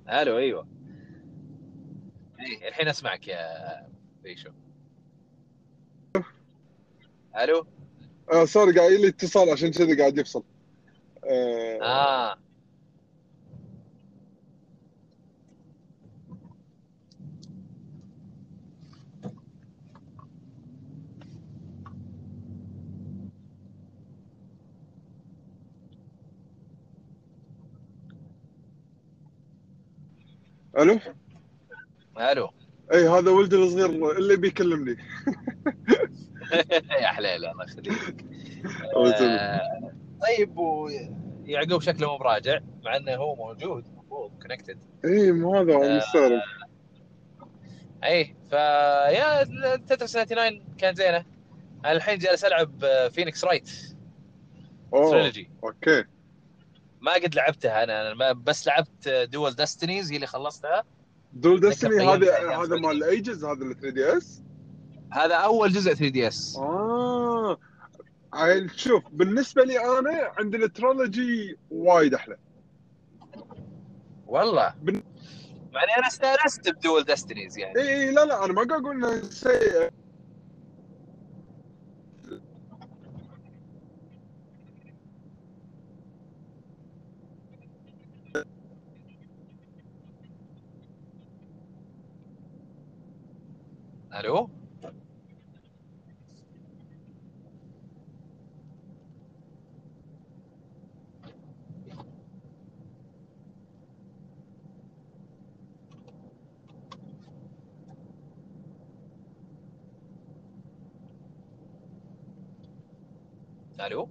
[0.10, 0.68] ألو أيوه.
[2.40, 3.88] إيه الحين أسمعك يا
[4.24, 4.50] بيشو.
[7.36, 7.68] ألو؟
[8.32, 10.44] آه سوري قاعد لي اتصال عشان كذا قاعد يفصل.
[11.24, 11.80] آه.
[11.82, 12.36] آه.
[30.80, 31.00] ألو؟
[32.20, 32.50] ألو.
[32.94, 34.98] إي هذا ولدي الصغير اللي بيكلمني.
[37.02, 38.26] يا حليل الله يخليك.
[39.22, 39.92] آه،
[40.22, 45.86] طيب ويعقوب شكله مو براجع مع إنه هو موجود المفروض connected اي مو هذا آه.
[45.86, 46.42] أنا مستغرب
[48.04, 49.44] اي في
[49.76, 51.26] Tetris 99 كانت زينة.
[51.86, 53.70] أنا الحين جالس ألعب Phoenix Wright
[54.94, 56.04] أوه trilogy okay.
[57.02, 60.84] ما قد لعبتها أنا أنا بس لعبت Dual Destinies هي اللي خلصتها.
[61.34, 62.76] Dual أيام هذا هذا.
[62.76, 64.44] مال الايجز هذا ال 3DS
[65.12, 66.56] هذا أول جزء 3DS.
[66.58, 67.58] آه.
[68.76, 72.36] شوف بالنسبة لي أنا عند ال trilogy وايد أحلى.
[74.26, 74.74] والله.
[74.82, 75.04] بن-
[75.74, 77.80] يعني أنا استأنست ب Dual Destinies يعني.
[77.80, 79.90] اي اي لا لا أنا ما قاعد أقول إنه سيء
[94.14, 94.50] ألو
[113.80, 114.10] ألو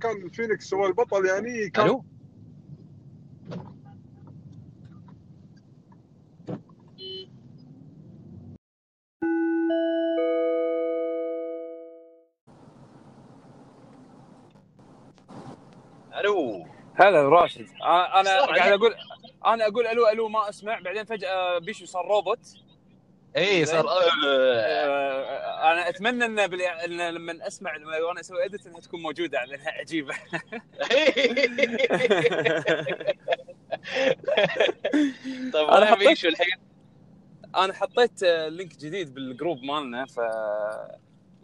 [0.00, 2.04] كان فينيكس هو البطل يعني كان ألو؟
[16.20, 17.66] ألو؟ هلا راشد.
[17.82, 18.72] أنا أنا صار قاعد.
[18.72, 18.94] أقول
[19.46, 22.54] أنا أقول ألو ألو ما اسمع بعدين فجأة بيشو صار روبوت.
[23.36, 26.62] اي صار آه، أنا اتمنى ان, بال...
[26.62, 27.72] إن لما اسمع
[28.08, 30.14] وأنا أسوي edit إنها تكون موجودة لأنها عجيبة.
[35.52, 36.58] طيب أنا أنا حطيت- بيشو الحين؟
[37.56, 40.20] أنا حطيت آه، link جديد بال group مالنا ف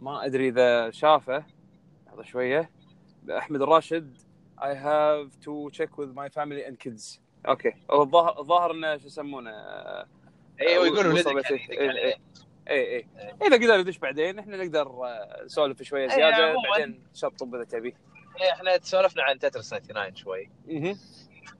[0.01, 1.45] ما أدري إذا شافه.
[2.07, 2.69] لحظه شوية.
[3.37, 4.17] أحمد الراشد
[4.59, 7.19] I have to check with my family and kids.
[7.47, 7.73] okay.
[7.91, 9.51] هو الظاهر الظاهر إنه شو يسمونه
[10.61, 11.17] أيوه يقولوا.
[12.69, 13.07] اي اي
[13.47, 16.55] اذا قدر يدش بعدين إحنا نقدر آه، نسولف شوية إيه، زيادة.
[16.71, 17.95] بعدين شطب إذا تبي.
[18.41, 20.49] إيه، إحنا تسولفنا عن Tetris 99 شوي.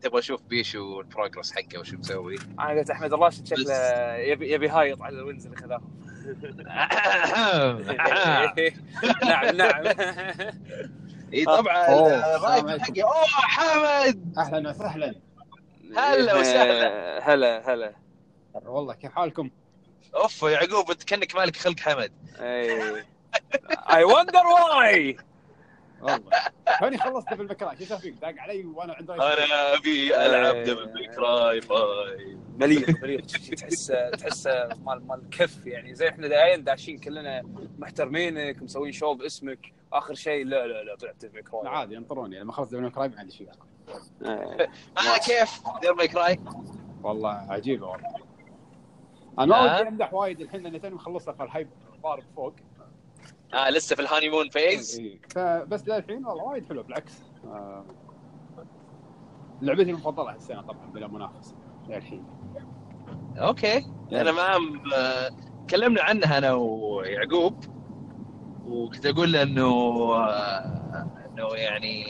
[0.01, 2.35] تبغى أشوف بيشو ال progress حقه وش مسوي.
[2.59, 5.97] أنا قلت أحمد الراشد شكله يبي يبي هايط على ال wins اللي خذاهم
[9.23, 9.83] نعم نعم.
[11.33, 11.87] اي طبعا.
[12.35, 15.15] السلام حقي أوه حمد أهلا وسهلا.
[15.97, 17.33] هلا وسهلا.
[17.33, 17.93] هلا هلا.
[18.53, 19.49] والله كيف حالكم؟
[20.15, 22.11] أوف يا يعقوب أنت كأنك مالك خلق حمد.
[22.39, 23.05] اي
[23.93, 25.17] اي وندر واي
[26.01, 26.29] والله.
[26.79, 29.41] توني خلصت دبل مكراي شو فيك؟ داق علي وأنا عند رايفل.
[29.41, 35.95] أنا أبي ألعب دبل ماي كراي فايف مليق مليق تحس تحس مال مال كف يعني.
[35.95, 37.43] زي إحنا دايم داشين كلنا
[37.79, 39.73] محترمينك مسوين شو باسمك.
[39.93, 43.07] آخر شيء لا لا لا بلعب ديفل لا كراي عادي انطروني لما خلصت دبل مكراي
[43.07, 43.49] ما عندي شيء
[44.25, 46.39] أنا كيف؟ Devil May Cry
[47.03, 48.13] والله عجيبة والله.
[49.39, 49.79] أنا ما.
[49.79, 51.69] ودي أمدح وايد الحين لاني توني مخلصها فال hype
[52.03, 52.53] ضارب فوق.
[53.53, 54.99] آه لسه في ال honeymoon phase.
[54.99, 55.19] إيه.
[55.29, 57.21] فبس للحين والله وايد حلو بالعكس.
[57.45, 57.85] آه،
[59.61, 61.55] لعبتي المفضلة هالسنة طبعا بلا منافس
[61.89, 62.25] للحين.
[63.37, 63.85] okay.
[64.11, 64.55] أنا ما
[64.95, 65.29] آه،
[65.67, 67.63] تكلمنا عنها أنا ويعقوب.
[68.65, 69.65] وكنت أقول له إنه
[70.15, 72.05] آه، إنه يعني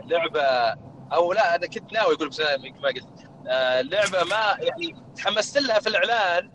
[0.00, 0.74] اللعبة
[1.14, 3.08] أو لا أنا كنت ناوي أقول بس ما قلت.
[3.48, 6.50] آه، اللعبة ما يعني تحمست لها في الإعلان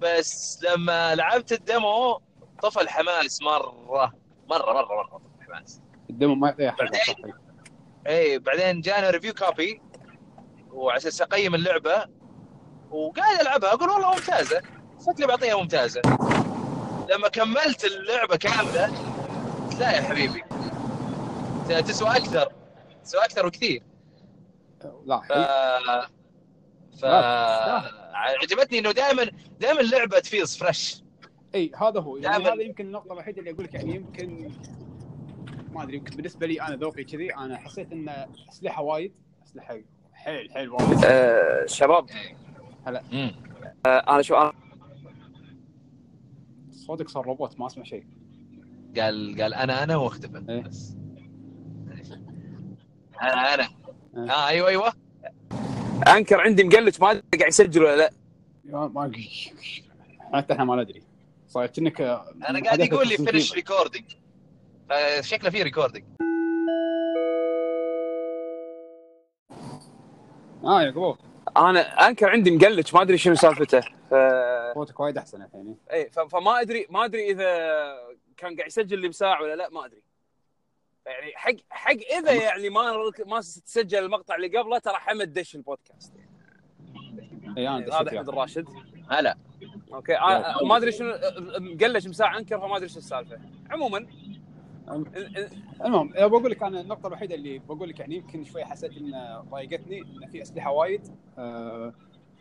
[0.00, 2.20] بس لما لعبت ال demo
[2.62, 4.14] طفى الحماس مرة
[4.48, 5.80] مرة مرة مرة طفى الحماس.
[6.10, 7.14] ال demo ما يعطيها بعدين؟ صح
[8.06, 9.82] اي بعدين جانا review copy
[10.72, 12.04] وعلى أساس أقيم اللعبة
[12.90, 13.72] وقاعد ألعبها.
[13.72, 14.62] أقول والله ممتازة.
[15.06, 16.02] شكلي بعطيها ممتازة.
[17.10, 18.86] لما كملت اللعبة كاملة
[19.78, 20.44] لا يا حبيبي.
[21.68, 22.52] تسوى أكثر.
[23.04, 23.82] تسوى أكثر بكثير
[25.06, 25.32] لا ف.
[27.00, 27.04] ف
[28.14, 29.30] عجبتني إنه دائما
[29.60, 31.02] دائما اللعبه feels fresh
[31.54, 32.16] إي هذا هو.
[32.16, 32.54] يعني دائماً.
[32.54, 34.50] هذا يمكن النقطة الوحيدة اللي أقول لك يعني يمكن
[35.72, 39.78] ما أدري يمكن بالنسبة لي أنا ذوقي كذي أنا حسيت إن أسلحة وايد أسلحة
[40.12, 41.04] حيل حيل وايد.
[41.04, 42.06] آه، شباب.
[43.12, 43.34] مم.
[43.86, 44.52] آه، أنا شو أنا
[46.70, 48.06] صوتك صار روبوت ما أسمع شيء.
[48.96, 50.44] قال قال أنا أنا وأختفى.
[50.48, 50.60] إيه.
[50.60, 50.96] بس.
[53.32, 53.54] أنا.
[53.54, 53.68] أنا
[54.16, 54.30] إيه.
[54.30, 54.92] آه أيوه أيوه.
[56.08, 58.10] أنكر عندي مقلج ما أدري قاعد يسجل ولا لا.
[58.64, 59.12] ما
[60.34, 61.02] حتى إحنا ما ندري
[61.48, 62.00] صاير كأنك
[62.48, 64.04] أنا قاعد يقول لي فينش ريكوردينج
[65.20, 66.04] شكله في ريكوردينج
[70.64, 71.16] آه يا قبو
[71.56, 73.80] أنا أنكر عندي مقلج ما أدري شنو سالفته.
[73.80, 74.14] ف...
[74.74, 75.76] صوتك وايد أحسن الحين.
[75.92, 76.10] اي.
[76.10, 77.44] فما أدري ما أدري إذا
[78.36, 80.02] كان قاعد يسجل لي بساعة ولا لا ما أدري.
[81.06, 82.92] يعني حق حق إذا يعني ما
[83.26, 86.12] ما تسجل المقطع اللي قبله ترى حمد دش البودكاست.
[87.58, 88.28] إي أنا هذا دشيت أحمد.
[88.28, 88.66] الراشد.
[89.10, 89.36] هلا.
[89.94, 91.14] أوكي آه، ما أدري شنو
[91.58, 93.38] مقلج مساعة انكر فما أدري شو السالفة.
[93.70, 93.98] عموما
[94.88, 95.48] ال- ال-
[95.84, 100.00] المهم بقول لك أنا النقطة الوحيدة اللي بقول لك يعني يمكن شوي حسيت إن ضايقتني
[100.00, 101.02] إن في أسلحة وايد.
[101.38, 101.94] آه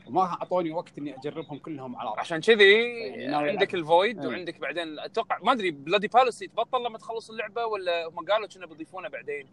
[0.08, 3.74] وما أعطوني وقت إني أجربهم كلهم على عشان كذي يعني عندك.
[3.76, 4.28] ال void إيه.
[4.28, 8.66] وعندك بعدين أتوقع ما أدري Bloody Palace يتبطل لما تخلص اللعبة ولا هم قالوا كنا
[8.66, 9.48] بيضيفونه بعدين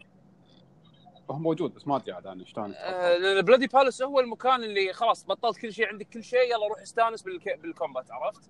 [1.31, 5.25] هو موجود بس ما أدري عاد أنا شلون آه، Bloody Palace هو المكان اللي خلاص
[5.25, 7.59] بطلت كل شيء عندك كل شيء يلا روح استانس بالك...
[7.59, 8.49] بال combat عرفت؟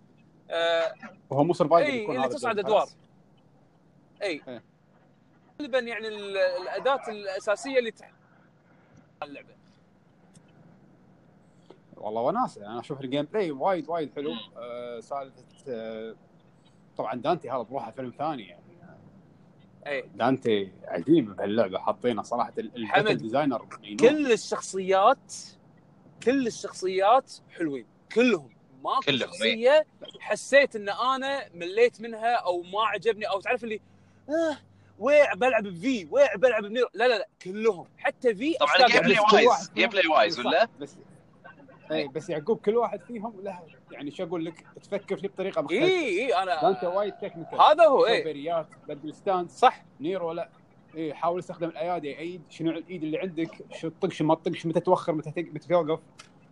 [0.49, 0.93] آه
[1.30, 2.60] وهو مو survival اي يكون اللي تصعد.
[2.60, 2.88] أدوار
[4.22, 4.64] اي إيه.
[5.62, 8.12] غالبا يعني ال- الأداة الأساسية اللي تح...
[9.24, 9.61] اللعبة
[12.02, 14.34] والله وناسة أنا أشوف ال gameplay وايد وايد حلو.
[14.58, 16.16] آه سالفة آه
[16.97, 18.62] طبعا دانتي هذا بروحه فيلم ثاني يعني.
[19.88, 20.10] أي.
[20.16, 22.54] دانتي عجيب بهاللعبة حاطينه صراحة.
[22.57, 23.65] ال battle designer.
[23.99, 25.34] كل الشخصيات
[26.24, 27.86] كل الشخصيات حلوين
[28.16, 28.49] كلهم.
[28.84, 29.86] ماكو كلهم، شخصية
[30.20, 33.82] حسيت إن أنا مليت منها أو ما عجبني أو تعرف اللي
[34.30, 34.58] آه
[34.99, 37.88] ويع بلعب ب V ويع بلعب بنيرو لا لا لا كلهم.
[37.97, 40.95] حتى في طبعا gameplay كل wise gameplay wise ولا؟ بس
[41.91, 43.59] اي بس يعقوب كل واحد فيهم له
[43.91, 45.85] يعني شو أقول لك تفكر فيه بطريقة مختلفة.
[45.85, 49.84] اي اي أنا دانتي وايد technical هذا هو اي بريات بدل stance صح.
[50.01, 50.49] نيرو لا.
[50.95, 54.80] اي حاول استخدم الأيادي يعيد شنو الايد اللي عندك شو تطق شو ما تطقش متى
[54.80, 55.99] توخر متى متى توقف.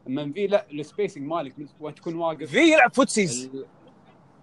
[0.08, 2.52] اما في لا ال spacing مالك وين تكون واقف.
[2.52, 3.66] في يلعب footsies ال-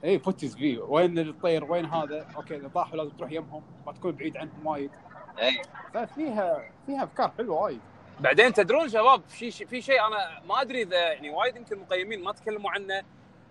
[0.04, 4.12] اي footsies في وين الطير؟ وين هذا؟ أوكي إذا طاحوا لازم تروح يمهم ما تكون
[4.12, 4.90] بعيد عنهم وايد.
[5.42, 5.62] اي
[5.94, 7.80] ففيها فيها أفكار حلوة وايد.
[8.20, 12.22] بعدين تدرون شباب في شيء في شيء أنا ما أدري إذا يعني وايد يمكن المقيمين
[12.24, 13.02] ما تكلموا عنه.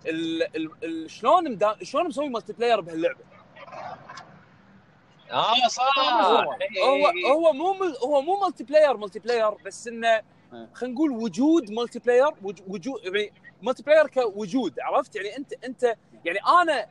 [0.06, 1.76] ال ال ال شلون مدا...
[1.82, 3.20] شلون مسوي multiplayer بهاللعبة؟
[5.30, 5.98] آه صح.
[5.98, 7.32] هو-.
[7.32, 10.68] هو مو مل هو مو multiplayer multiplayer بس إنه إيه.
[10.74, 13.32] خلينا نقول وجود multiplayer وج- وجود يعني
[13.62, 16.86] multiplayer كوجود عرفت؟ يعني أنت أنت يعني أنا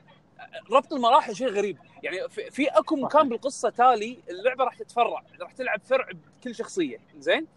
[0.72, 1.78] ربط المراحل شيء غريب.
[2.04, 6.08] يعني في, في أكو مكان بالقصة تالي اللعبة راح تتفرع راح تلعب فرع
[6.42, 7.48] بكل شخصية زين؟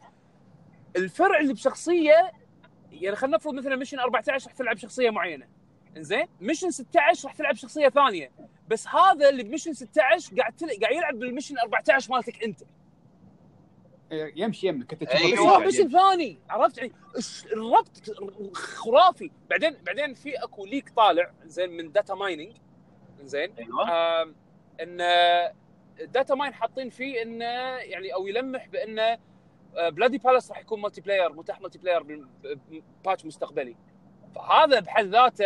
[0.98, 2.32] الفرع اللي بشخصية
[2.92, 5.46] يعني خلينا نفرض مثلا mission 14 راح تلعب شخصية معينة.
[5.96, 8.30] إنزين؟ mission 16 راح تلعب شخصية ثانية.
[8.68, 10.80] بس هذا اللي ب mission 16 قاعد تل...
[10.80, 12.60] قاعد يلعب بال mission 14 مالتك أنت.
[14.12, 15.64] يمشي يمك انت يعني.
[15.66, 16.38] ميشن ثاني.
[16.50, 17.90] عرفت؟ يعني الش- الربط
[18.56, 19.30] خرافي.
[19.50, 22.52] بعدين بعدين في أكو leak طالع زين من data mining
[23.22, 23.90] زين أيوه.
[24.22, 24.34] آم،
[24.80, 25.00] إن
[26.00, 27.44] ال data mine حاطين فيه إنه
[27.78, 29.18] يعني أو يلمح بإنه
[29.78, 32.26] Bloody Palace راح يكون multiplayer متاح multiplayer
[33.04, 33.76] patch مستقبلي.
[34.34, 35.44] فهذا بحد ذاته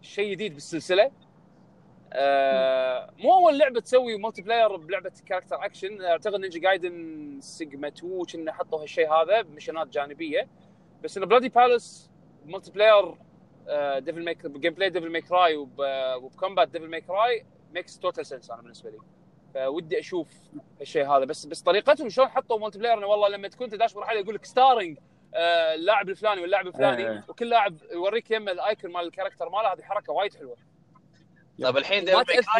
[0.00, 1.10] شيء جديد بالسلسلة.
[2.12, 8.52] آه، مو أول لعبة تسوي multiplayer بلعبة character action أعتقد Ninja Gaiden Sigma 2 كنا
[8.52, 10.48] حطوا هالشيء هذا بمشنات جانبية.
[11.04, 12.10] بس إن Bloody Palace
[12.46, 13.14] multiplayer Devil
[13.98, 18.62] May Cry gameplay Devil May Cry وب combat Devil May Cry makes total sense أنا
[18.62, 18.98] بالنسبة لي.
[19.54, 20.28] فودي أشوف
[20.80, 21.24] الشيء هذا.
[21.24, 24.98] بس بس طريقتهم شلون حطوا multiplayer انه والله لما تكون تداش مرحله يقول لك starring
[25.34, 27.24] آه اللاعب الفلاني واللاعب الفلاني إيه.
[27.28, 30.56] وكل لاعب يوريك يم ال icon مال ال character ماله هذه حركة وايد حلوة.
[31.62, 32.04] طيب الحين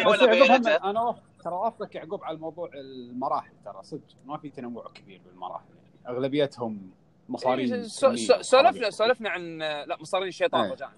[0.07, 5.65] ولا؟ أنا ترى وافقك يعقوب على الموضوع المراحل ترى صدق ما في تنوع كبير بالمراحل.
[5.75, 6.91] يعني أغلبيتهم
[7.29, 10.89] مصارين إيه، سو- سو- سولفنا سولفنا عن لا مصارين الشيطان إيه.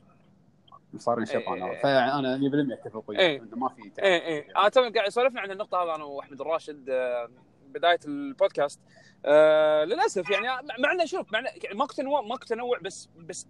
[0.95, 1.81] مصارين شيطان إيه.
[1.81, 3.17] فأنا 100% أتفق إيه.
[3.19, 4.47] وياك إنه ما في إيه إيه.
[4.57, 7.29] أنا تو قاعد سولفنا عن النقطة هذا أنا وأحمد الراشد آه،
[7.67, 8.79] بداية البودكاست.
[9.25, 10.47] آه للأسف يعني
[10.79, 13.47] مع- إنه شوف مع إنه يعني ماكو تنوع ماكو تنوع بس بس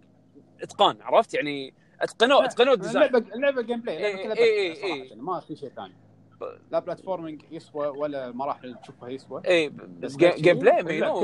[0.62, 3.04] إتقان عرفت؟ يعني اتقنوا إتقنوا ال design.
[3.06, 5.94] اللعبة اللعبة gameplay اللعبة إيه، كلها إيه، بس إيه، صراحة، يعني ما في شيء ثاني.
[6.70, 9.42] لا platforming يسوى ولا مراحل تشوفها يسوى.
[9.48, 10.80] اي بس gameplay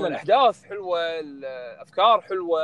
[0.07, 2.61] الأحداث حلوة الأفكار حلوة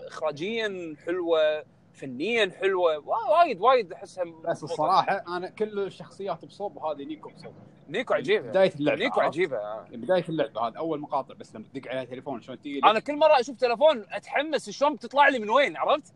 [0.00, 7.04] إخراجيا حلوة فنيا حلوة وا- وايد وايد احسها بس الصراحة أنا كل الشخصيات بصوب وهذه
[7.04, 7.52] نيكو بصوب
[7.88, 9.86] نيكو عجيبة بداية اللعبة نيكو؟ عجيبة آه.
[9.92, 13.40] بداية اللعبة هذا أول مقاطع بس لما تدق عليها تليفون شلون تجي أنا كل مرة
[13.40, 16.12] أشوف تلفون أتحمس شلون بتطلع لي من وين عرفت؟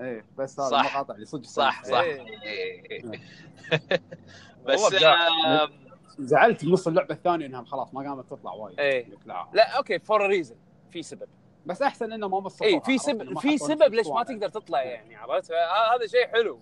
[0.00, 0.78] إيه بس هذا صح.
[0.80, 1.92] المقاطع اللي صدق صح صدق.
[1.94, 3.02] صح إيه.
[4.66, 4.94] بس.
[5.04, 5.70] آم،
[6.18, 9.06] زعلت بنص اللعبة الثانية إنها خلاص ما قامت تطلع وايد إيه.
[9.26, 10.56] لا لا أوكي for reason
[10.90, 11.28] في سبب
[11.66, 14.22] بس أحسن إنه ما بسطوها اي في؟ سبب في سبب ليش ما.
[14.22, 16.58] تقدر تطلع يعني عرفت؟ فه- هذا شيء حلو.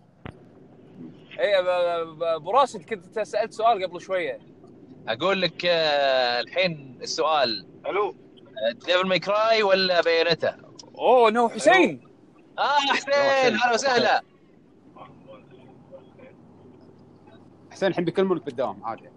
[1.40, 1.58] اي
[2.36, 4.38] أبو راشد كنت سألت سؤال قبل شوية.
[5.08, 7.66] أقول لك آه، الحين السؤال.
[7.86, 8.14] ألو.
[8.86, 10.58] Devil May Cry ولا Bayonetta؟
[10.98, 12.08] أوه انه حسين.
[12.58, 14.22] آه حسين أهلا وسهلا.
[17.70, 19.10] حسين الحين بيكلمونك بالدوام عادي.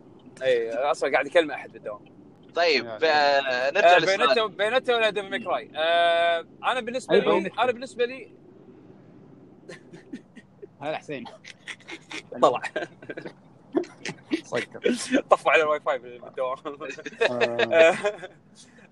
[0.43, 2.14] اي أصلا قاعد يكلم أحد بالدوام.
[2.55, 4.17] طيب آه، نرجع آه، للسؤال.
[4.17, 7.61] Bayonetta Bayonetta ولا Devil May Cry آه أنا بالنسبة لي Bayonetta.
[7.63, 8.31] أنا بالنسبة لي
[10.81, 11.25] هلا حسين.
[12.41, 12.61] طلع.
[14.43, 15.21] صدق.
[15.29, 16.57] طفوا على الواي فاي بالدوام.
[17.73, 17.95] آه،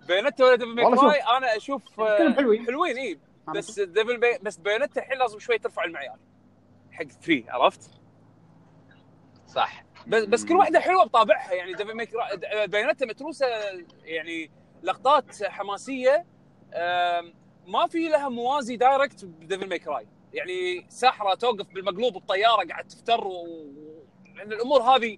[0.08, 2.66] Bayonetta ولا Devil May Cry أنا أشوف آه، حلوين.
[2.66, 3.20] حلوين إي.
[3.56, 4.38] بس Devil بي...
[4.42, 6.18] بس Bayonetta الحين لازم شوي ترفع المعيار.
[6.92, 7.92] حق 3 عرفت؟
[9.48, 9.83] صح.
[10.08, 12.10] بس بس كل واحدة حلوة بطابعها يعني Devil May Cry
[12.68, 13.46] Bayonetta متروسة
[14.04, 14.52] يعني
[14.84, 16.26] لقطات حماسية
[17.68, 22.88] ما في لها موازي direct ب Devil May Cry يعني ساحرة توقف بالمقلوب الطياره قاعد
[22.88, 23.48] تفتر و...
[24.36, 25.18] لأن الأمور هذه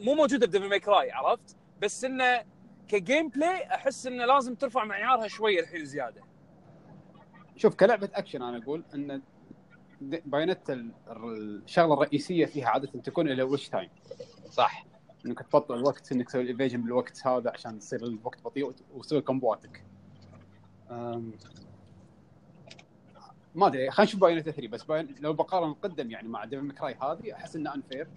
[0.00, 2.44] مو موجودة ب Devil May Cry عرفت؟ بس إنه
[2.88, 6.22] ك gameplay أحس إنه لازم ترفع معيارها شوية الحين زيادة.
[7.56, 9.22] شوف كلعبة أكشن أنا أقول إن
[10.70, 10.92] ال-
[11.64, 13.90] الشغلة الرئيسية فيها عادة تكون ال witch time
[14.50, 14.86] صح.
[15.26, 19.20] إنك تبطئ الوقت إنك تسوي ال evasion بالوقت هذا عشان يصير الوقت بطيء وت- وتسوي
[19.20, 19.84] combo اتك.
[20.90, 21.32] أم،
[23.54, 26.94] ما أدري خلينا نشوف بايونيتا 3 بس باين لو بقارن القدم يعني مع ديفل مكراي
[27.02, 28.08] هذه أحس إنه انفير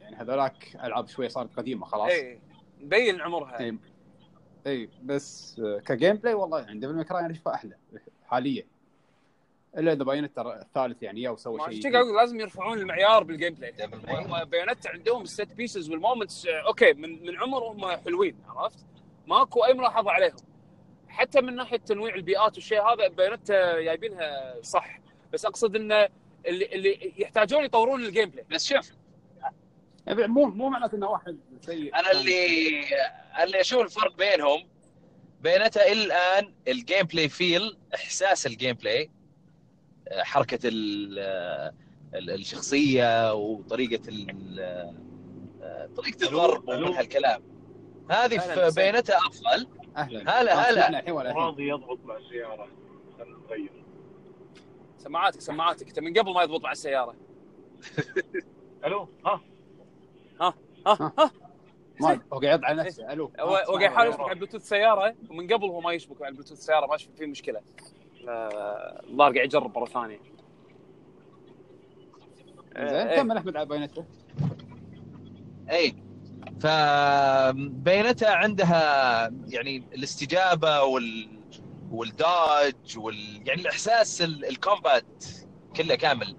[0.00, 2.10] يعني هذولاك ألعاب شوية صارت قديمة خلاص.
[2.10, 2.40] اي
[2.80, 3.60] مبين عمرها.
[3.60, 3.78] اي
[4.66, 7.76] اي بس كجيم بلاي والله يعني ديفل مكراي أنا اشوفها أحلى
[8.24, 8.64] حاليا.
[9.78, 14.44] إلا إذا بايونيتا الثالث يعني يا وسوى ما شيء أقول لازم يرفعون المعيار بالجيم بلاي
[14.44, 18.78] بيانات عندهم الست بيسز والمومنتس أوكي من من عمر هم حلوين عرفت؟
[19.26, 20.36] ماكو أي ملاحظة عليهم.
[21.08, 25.00] حتى من ناحية تنويع البيئات والشيء هذا Bayonetta آه، جايبينها صح.
[25.32, 26.08] بس أقصد انه
[26.46, 28.90] اللي اللي يحتاجون يطورون ال gameplay بس شوف
[30.08, 31.94] مو مو معناته إنه واحد سيء.
[31.94, 32.80] أنا اللي
[33.42, 34.68] اللي أشوف الفرق بينهم
[35.40, 39.10] Bayonetta إلى الآن ال gameplay feel إحساس ال gameplay
[40.10, 41.18] حركة ال-
[42.14, 44.94] ال- الشخصية وطريقة ال-
[45.96, 47.42] طريقة الضرب ومن هالكلام
[48.10, 49.66] هذه في Bayonetta أفضل.
[49.96, 50.40] أهلا.
[50.40, 51.32] هلا، هلا.
[51.32, 52.68] راضي يضبط مع السيارة.
[53.18, 53.84] خلينا نغير.
[54.98, 55.88] سماعاتك سماعاتك.
[55.88, 57.14] أنت من قبل ما يضبط مع السيارة.
[58.84, 59.40] ألو ها.
[60.40, 60.54] ها
[60.86, 61.30] ها
[62.00, 63.12] ما هو قاعد على نفسه.
[63.12, 63.32] ألو.
[63.38, 66.96] قاعد يحاول يشبك على بلوتوث سيارة ومن قبل هو ما يشبك على بلوتوث سيارة ما
[66.96, 67.60] في مشكلة.
[68.28, 70.18] الظاهر قاعد يجرب مرة ثانية.
[72.76, 73.16] زين إيه.
[73.16, 74.04] كمل أحمد على Bayonetta
[75.70, 75.94] اي
[76.60, 81.28] ف Bayonetta عندها يعني الاستجابة وال
[81.90, 85.24] وال dodge وال يعني الإحساس ال- combat
[85.76, 86.36] كله كامل.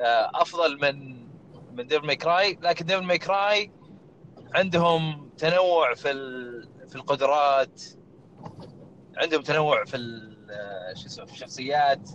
[0.00, 1.26] آه، أفضل من
[1.76, 3.70] من Devil May Cry لكن Devil May Cry
[4.54, 7.82] عندهم تنوع في ال- في القدرات.
[9.16, 10.37] عندهم تنوع في ال-
[10.94, 12.10] شو اسمه في الشخصيات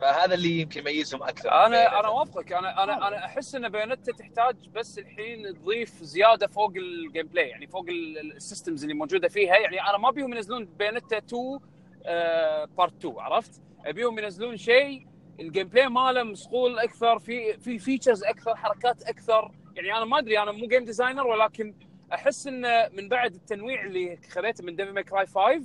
[0.00, 1.98] فهذا اللي يمكن يميزهم أكثر عن Bayonetta.
[2.00, 7.26] أنا أوافقك أنا أنا أنا أحس إن Bayonetta تحتاج بس الحين تضيف زيادة فوق ال
[7.26, 11.18] gameplay يعني فوق ال- ال- systems اللي موجودة فيها يعني أنا ما ابيهم ينزلون Bayonetta
[11.18, 11.58] 2
[12.76, 15.06] part 2 عرفت؟ ابيهم ينزلون شيء
[15.40, 20.38] ال gameplay ماله مصقول أكثر في في features أكثر حركات أكثر يعني أنا ما أدري
[20.38, 21.74] أنا مو game designer ولكن
[22.14, 25.62] أحس انه من بعد التنويع اللي خذيته من Devil May Cry 5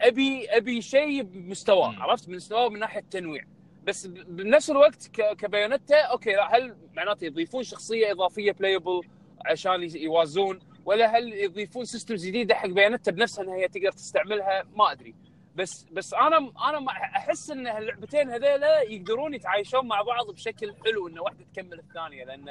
[0.00, 1.94] أبي أبي شيء بمستواه.
[1.98, 3.44] عرفت؟ مستواه من ناحية التنويع
[3.84, 9.00] بس بنفس الوقت ك- ك Bayonetta okay هل معناته يضيفون شخصية إضافية playable
[9.46, 14.92] عشان يوازون ولا هل يضيفون systems جديدة حق Bayonetta بنفسها انها هي تقدر تستعملها ما
[14.92, 15.14] أدري
[15.56, 21.18] بس بس أنا أنا أحس إن اللعبتين هذيلا يقدرون يتعايشون مع بعض بشكل حلو ان
[21.18, 22.48] واحدة تكمل الثانية لأن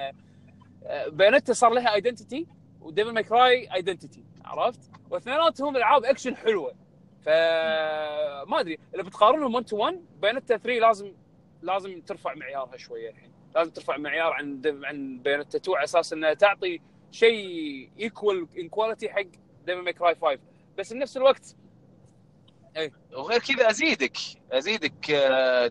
[0.84, 2.48] آه، Bayonetta صار لها identity
[2.82, 4.80] و Devil May Cry identity عرفت؟
[5.10, 6.74] واثنيناتهم ألعاب أكشن حلوة
[7.28, 8.78] فما أدري.
[8.96, 11.14] إذا بتقارنهم 1 to 1 Bayonetta 3 لازم
[11.62, 13.32] لازم ترفع معيارها شوية الحين.
[13.56, 16.82] لازم ترفع معيار عن عن Bayonetta 2 على أساس إنها تعطي
[17.12, 19.22] شيء equal in quality حق
[19.66, 20.40] Devil May Cry 5
[20.78, 21.56] بس بنفس الوقت
[23.14, 24.18] وغير كذا أزيدك.
[24.52, 25.12] أزيدك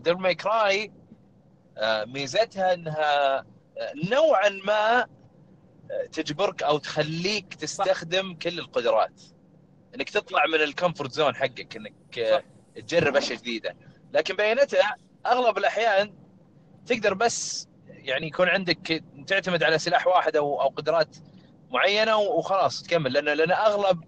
[0.03, 0.91] Devil May Cry
[1.83, 3.37] ميزتها إنها
[3.77, 9.21] آه، نوعا ما آه، تجبرك أو تخليك تستخدم كل القدرات.
[9.97, 12.43] إنك تطلع من ال comfort zone حقك إنك آه، صح.
[12.75, 13.75] تجرب أشياء جديدة
[14.13, 14.95] لكن Bayonetta
[15.25, 16.13] أغلب الأحيان
[16.85, 21.17] تقدر بس يعني يكون عندك تعتمد على سلاح واحد أو أو قدرات
[21.71, 24.03] معينة وخلاص تكمل لأن لأن أغلب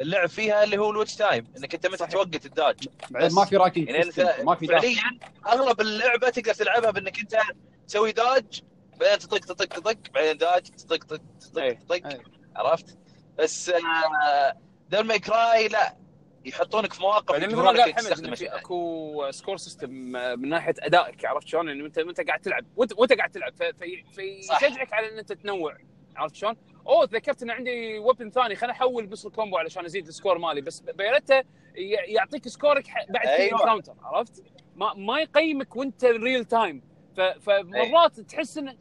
[0.00, 2.06] اللعب فيها اللي هو ال witch time إنك أنت متى.
[2.06, 4.66] توقت ال dodge بعدين ما في ranking يعني أنت ما في.
[4.66, 7.36] فعليا أغلب اللعبة تقدر تلعبها بإنك أنت
[7.88, 8.62] تسوي dodge
[9.00, 11.74] بعدين تطق تطق تطق بعدين dodge تطق تطق تطق أي.
[11.74, 12.20] تطق أي.
[12.56, 12.98] عرفت؟
[13.38, 13.72] بس
[14.90, 15.96] Devil May Cry لا.
[16.44, 19.90] يحطونك في مواقف بعدين مثل ما قال حمد في أكو score system
[20.38, 22.64] من ناحية أدائك عرفت شلون؟ انه انت أنت قاعد تلعب.
[22.76, 23.52] وانت قاعد تلعب.
[24.14, 25.76] فيشجعك على إن أنت تنوع.
[26.16, 26.56] عرفت شلون؟
[26.86, 28.56] أوه تذكرت إن عندي weapon ثاني.
[28.56, 30.60] خليني أحول بس ال combo علشان أزيد ال score مالي.
[30.60, 30.82] بس
[31.76, 33.60] ي- يعطيك سكورك بعد في أيوة.
[33.60, 34.42] encounter عرفت؟
[34.76, 36.82] ما ما يقيمك وأنت real time
[37.40, 38.76] فمرات تحس انه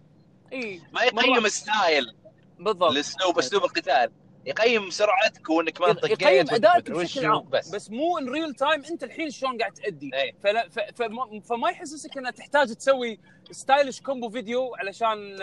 [0.53, 2.15] إي ما يقيم style
[2.59, 2.91] بالضبط.
[2.91, 4.11] الاسلوب أسلوب القتال.
[4.45, 8.83] يقيم سرعتك وانك ما طقيت يقيم ادائك بشكل عام بس, بس مو in real time
[8.85, 10.35] أنت الحين شلون قاعد تأدي أي.
[10.43, 13.19] فلا ف فما, فما يحسسك انك تحتاج تسوي
[13.51, 15.37] stylish combo video علشان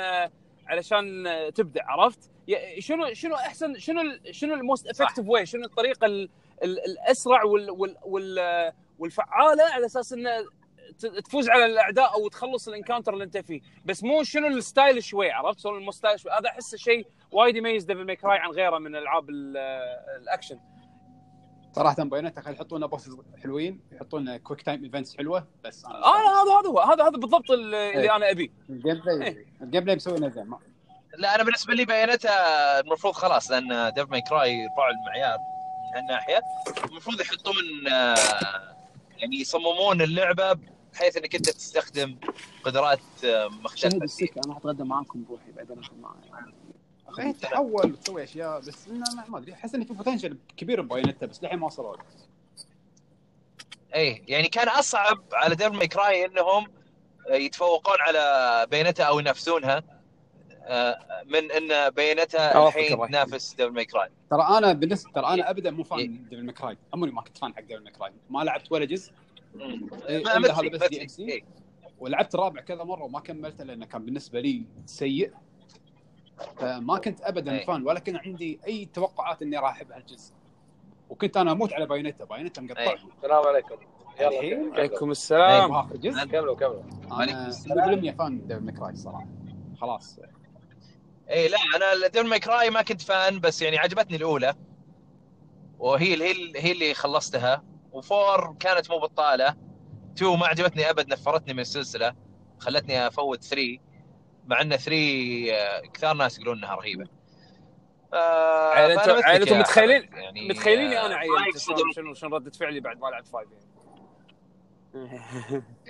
[0.66, 1.24] علشان
[1.54, 2.30] تبدع عرفت؟
[2.78, 6.30] شنو شنو أحسن شنو شنو ال most effective way شنو الطريقة ال
[6.64, 10.30] ال الأسرع وال وال وال والفعالة على أساس إنه
[11.24, 13.60] تفوز على الأعداء أو تخلص ال encounter اللي أنت فيه.
[13.84, 17.56] بس مو شنو ال stylish way عرفت؟ شلون ال most stylish هذا أحسه شيء وايد
[17.56, 19.56] يميز Devil May Cry عن غيره من ألعاب ال-
[20.22, 20.58] الأكشن.
[21.72, 26.60] صراحة Bayonetta خلي يحطون bosses حلوين يحطون quick time events حلوة بس أنا آه هذا
[26.60, 26.80] هذا هو.
[26.80, 28.16] هذا هذا بالضبط اللي اللي إيه.
[28.16, 28.48] أنا أبيه.
[28.70, 29.46] ال gameplay إيه.
[29.62, 30.58] ال gameplay زين ما-
[31.18, 36.40] لا أنا بالنسبة لي بايونيتا المفروض خلاص لأن Devil May Cry رفعوا المعيار من هالناحية.
[36.90, 37.54] المفروض يحطون
[37.92, 38.14] آه،
[39.18, 40.58] يعني يصممون اللعبة
[40.96, 42.16] بحيث إنك أنت تستخدم
[42.64, 44.28] قدرات آه، مختلفه فيها.
[44.46, 48.88] أنا أتغدى معاكم بروحي بعدين أخذ معي إيه، تحول وتسوي أشياء بس
[49.28, 52.02] ما- أدري أحس انه في potential كبير ببايونيتا بس للحين ما وصلوا له.
[53.94, 56.66] إيه يعني كان أصعب على Devil May Cry إنهم
[57.30, 59.82] يتفوقون على بايونيتا أو ينافسونها
[60.68, 61.72] آه، من إن
[62.56, 63.08] أوافقك الحين.
[63.08, 65.88] تنافس Devil May Cry ترى أنا بالنسبة ترى أنا ابدا مو إيه.
[65.88, 68.84] fan Devil May Cry عمري ما كنت fan حق Devil May Cry ما لعبت ولا
[68.84, 69.12] جزء
[70.08, 71.20] إيه، هذا بس مثلي DLC.
[71.20, 71.44] إيه.
[71.98, 75.32] ولعبت الرابع كذا مرة وما كملته لأنه كان بالنسبة لي سيء.
[76.56, 77.66] فما كنت ابدا أي.
[77.66, 80.32] fan ولا كان عندي أي توقعات إني راح احب هالجزء
[81.10, 83.74] وكنت أنا أموت على بايونيتا بايونيتا مقطعهم السلام عليكم.
[84.20, 85.70] الحين؟ يلا عليكم السلام.
[85.70, 86.24] واخر جزء.
[86.24, 86.82] كملوا كملوا.
[87.10, 88.00] عليكم أنا السلام.
[88.04, 89.26] 100% fan Devil May Cry صراحة.
[89.80, 90.18] خلاص.
[91.30, 94.54] اي لا أنا Devil May Cry ما كنت fan بس يعني عجبتني الأولى.
[95.78, 97.64] وهي هي هي اللي خلصتها.
[97.96, 99.56] و four كانت مو بطالة.
[100.16, 102.14] two ما عجبتني أبد نفرتني من السلسلة.
[102.58, 103.78] خلتني أفوت 3
[104.46, 104.92] مع إن 3
[105.52, 107.06] آه، كثار ناس يقولون إنها رهيبة.
[108.14, 111.56] آه، عيل فأنا أنتم مثلك عيل أنتم يا متخيلين يعني متخيلين آه، أنا ما عيلت
[111.56, 113.66] يقصدون- شلون شنو شنو رده فعلي بعد ما لعبت five يعني؟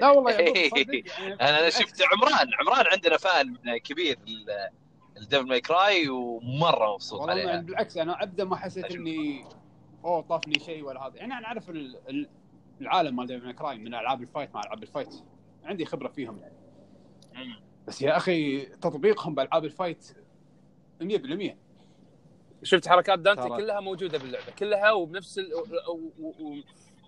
[0.01, 0.71] لا والله يعني.
[1.41, 2.49] أنا أنا شفت عمران.
[2.61, 4.19] عمران عندنا fan كبير
[5.17, 7.57] ال Devil May Cry ومرة مبسوط والله عليها.
[7.61, 8.85] بالعكس أنا ابدا ما حسيت.
[8.95, 9.45] إني
[10.07, 12.29] أوه طافني شيء ولا هذا يعني أنا أعرف ال- ال-
[12.81, 15.15] العالم مال Devil May Cry من ألعاب ال fight مع ألعاب ال fight
[15.65, 16.55] عندي خبرة فيهم يعني
[17.35, 17.61] مم.
[17.87, 20.07] بس يا أخي تطبيقهم بألعاب ال fight
[21.03, 21.07] 100%
[22.63, 23.49] شفت حركات دانتي.
[23.49, 25.55] كلها موجودة باللعبة كلها وبنفس ال...
[25.55, 25.93] و...
[26.19, 26.29] و...
[26.41, 26.57] و...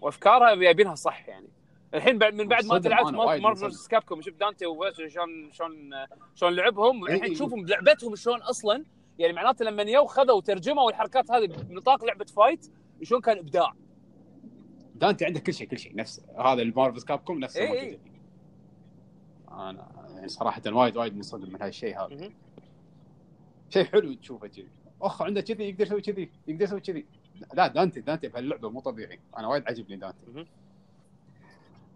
[0.02, 1.48] وأفكارها جايبينها صح يعني
[1.94, 3.88] الحين بعد من بعد ما تلعبت مارفل.
[3.90, 5.90] Capcom شفت دانتي و versus شلون شلون
[6.34, 7.14] شلون لعبهم إي.
[7.14, 8.84] الحين تشوفهم بلعبتهم شلون أصلا
[9.18, 12.66] يعني معناته لما يو خذوا ترجموا الحركات هذه بنطاق لعبة fight
[13.02, 13.72] شلون كان إبداع؟
[14.94, 17.98] دانتي عنده كل شيء كل شيء نفس هذا المارفل Capcom نفسه إي موجود إي.
[19.50, 22.30] أنا يعني صراحة وايد وايد منصدم من هالشيء هذا.
[23.70, 24.68] شيء حلو تشوفه كذي.
[25.02, 27.06] أخ عنده كذي يقدر يسوي كذي يقدر يسوي كذي.
[27.54, 29.20] لا دانتي دانتي بهاللعبة مو طبيعي.
[29.38, 30.46] أنا وايد عجبني دانتي.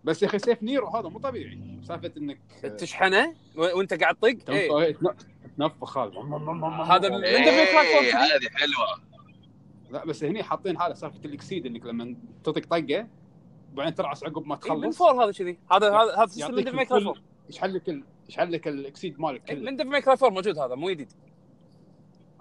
[0.05, 1.59] بس يا أخي سيف نيرو هذا مو طبيعي.
[1.83, 2.39] سالفة إنك
[2.79, 4.93] تشحنه؟ و- وأنت قاعد تطق؟ إيه.
[4.93, 5.27] تنف-
[5.59, 6.13] تنفخ هذا.
[6.95, 8.13] هذا من- إيه، Cry 4 كذي.
[8.13, 9.12] هذه حلوة.
[9.93, 13.07] لا بس هني حاطين هذا سالفة ال Exceed إنك لما تطق طقة
[13.73, 14.99] وبعدين ترعص عقب ما إيه، من تخلص.
[14.99, 17.89] four هذا كذي هذا هذا هذا system من Devil May Cry الكل- 4 يشحن لك
[17.89, 18.05] ال...
[18.29, 20.91] يشحن لك ال Exceed مالك إيه، كله؟ من Devil May Cry 4 موجود هذا مو
[20.91, 21.13] جديد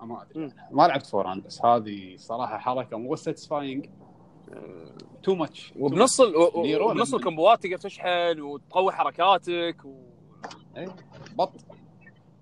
[0.02, 0.52] ما أدري.
[0.72, 3.86] ما لعبت four أنا بس هذه صراحة حركة مو satisfying
[5.23, 6.34] too much وبنص ال...
[6.36, 10.02] وبنص ال comboات تقدر تشحن وتقوي حركاتك و...
[11.38, 11.52] بط.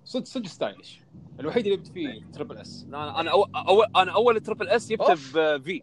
[0.09, 0.99] صدق صدق stylish
[1.39, 5.13] الوحيد اللي جبت فيه triple S أنا أنا أول أنا اول triple S جبته.
[5.57, 5.81] بفي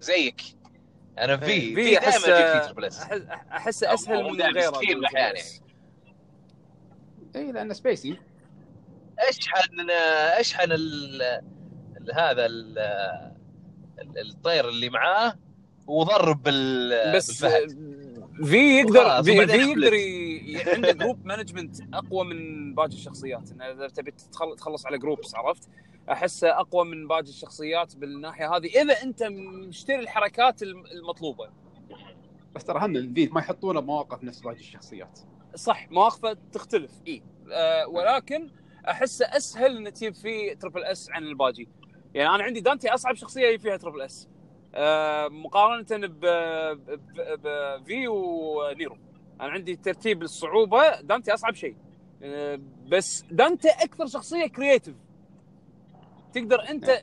[0.00, 0.42] زيك
[1.18, 2.24] أنا في إيه، في في في احس
[3.50, 5.38] أحس أسهل من غيره كثير من يعني.
[7.36, 8.18] اي لأنه سبيسي
[9.18, 9.90] أشحن
[10.40, 12.78] أشحن ال ال- هذا ال
[13.98, 15.34] ال- الطير اللي معاه
[15.86, 17.44] وضرب بال بس.
[18.44, 19.56] في يقدر في, في.
[19.56, 19.92] يقدر.
[20.54, 23.50] عنده group management أقوى من باقي الشخصيات.
[23.50, 24.10] انه إذا تبي
[24.56, 25.68] تخلص على groups عرفت؟
[26.10, 29.22] احسه أقوى من باقي الشخصيات بالناحية هذه إذا أنت
[29.68, 31.50] مشتري الحركات الم- المطلوبة.
[32.54, 35.18] بس ترى هم ال V ما يحطونه بمواقف نفس باقي الشخصيات.
[35.54, 37.22] صح مواقفه تختلف إي.
[37.52, 38.50] آه ولكن
[38.88, 41.66] احسه أسهل إن تجيب فيه triple S عن الباقي.
[42.14, 44.28] يعني أنا عندي دانتي أصعب شخصية فيها triple S
[44.74, 47.00] آه مقارنة ب-
[47.42, 48.96] ب V ونيرو
[49.40, 51.76] أنا عندي ترتيب الصعوبه دانتي أصعب شيء.
[52.22, 54.94] آه بس دانتي أكثر شخصية creative
[56.32, 57.02] تقدر أنت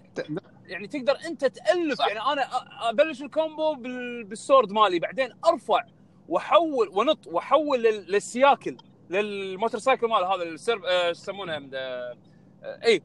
[0.65, 1.97] يعني تقدر أنت تألف.
[1.97, 2.07] صح.
[2.07, 2.41] يعني أنا
[2.89, 5.83] أبلش الكومبو بال- بالسورد مالي بعدين أرفع
[6.29, 8.77] وأحول ونط وأحول لل- للسياكل
[9.09, 12.15] للموتور سايكل مال هذا السيرف شو يسمونه؟ آه،
[12.63, 13.01] اي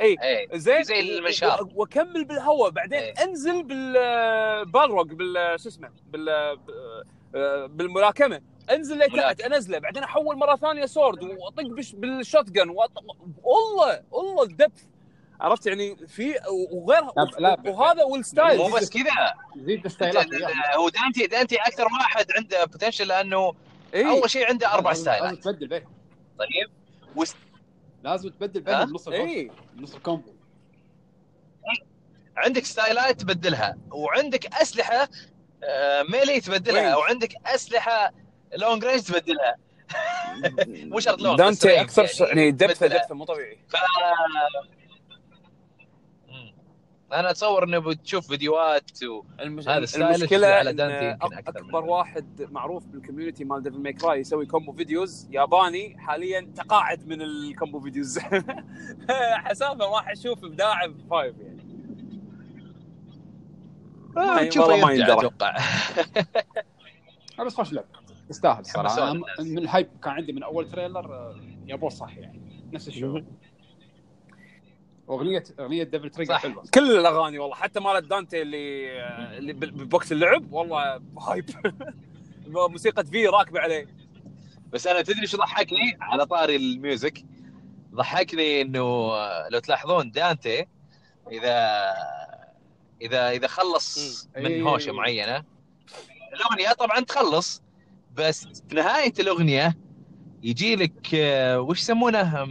[0.00, 0.82] اي إيه زين.
[0.82, 1.68] زي المنشار.
[1.74, 3.24] وأكمل بالهواء بعدين إيه.
[3.24, 6.58] أنزل بالبالروج بال شو اسمه؟ بال
[7.68, 8.40] بالملاكمة.
[8.74, 9.46] انزل ملاكمة.
[9.46, 14.82] انزله بعدين احول مرة ثانية سورد واطق بش- بالشوت جن والله والله الدبث.
[15.40, 16.34] عرفت يعني في
[16.72, 18.58] وغيرها لا، لا، وهذا وال style.
[18.58, 19.34] مو بس كذا.
[19.56, 20.26] زيد ال styleات
[20.76, 23.52] هو دانتي دانتي أكثر واحد عنده potential لأنه
[23.94, 24.06] إيه.
[24.10, 25.34] اول شيء عنده أربع لازم styleات.
[25.44, 25.92] تبدل بينهم.
[26.38, 26.70] طيب.
[27.16, 27.36] وست...
[28.02, 30.32] لازم تبدل؟ بينهم نص اي نص ال combo.
[32.36, 35.08] عندك styleات تبدلها وعندك أسلحة
[35.64, 38.12] آه، melee تبدلها وين؟ وعندك أسلحة
[38.58, 39.56] long range تبدلها.
[40.92, 42.86] مو شرط لون بس دانتي رينج أكثر ش- يعني دبثه.
[42.86, 43.58] دبثه مو طبيعي.
[43.68, 43.76] ف.
[47.12, 49.22] أنا أتصور إنه بتشوف فيديوهات و...
[49.40, 49.68] المش...
[49.68, 50.70] هذا المشكلة على
[51.22, 57.22] أكبر واحد معروف بالكوميونتي مال ديفل ماي كراي يسوي كومبو فيديوز ياباني حاليا تقاعد من
[57.22, 58.18] الكومبو فيديوز
[59.44, 61.62] حسافه راح أشوف ابداعه بفايف يعني.
[64.16, 65.12] آه، ما- تشوفه ما يندرى.
[65.12, 65.56] أتوقع.
[67.38, 67.86] آه، بس خوش لعبه
[68.32, 68.88] تستاهل صراحة.
[68.88, 69.40] حمسون أنا الناس.
[69.40, 71.36] من ال hype كان عندي من أول trailer آه،
[71.66, 72.40] يابوه صح يعني.
[72.72, 73.24] نفس الشعور
[75.10, 76.40] أغنية أغنية Devil Trigger صح.
[76.42, 76.64] حلوة.
[76.74, 78.92] كل الأغاني والله حتى مالت دانتي اللي
[79.38, 81.50] اللي بال- بوقت اللعب والله hype
[82.46, 83.86] موسيقى في راكبة عليه.
[84.72, 87.24] بس أنا تدري شو ضحكني؟ على طاري ال music
[87.94, 89.10] ضحكني إنه
[89.48, 90.66] لو تلاحظون دانتي
[91.32, 91.84] إذا
[93.02, 94.28] إذا إذا خلص.
[94.36, 94.62] من إيه.
[94.62, 95.44] هوشة معينة
[96.34, 97.62] الأغنية طبعا تخلص.
[98.16, 99.76] بس في نهاية الأغنية
[100.42, 102.42] يجي لك آه، وش يسمونه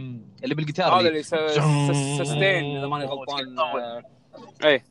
[0.44, 3.58] اللي بالجيتار هذا اللي sustain إذا ماني غلطان
[4.64, 4.82] اي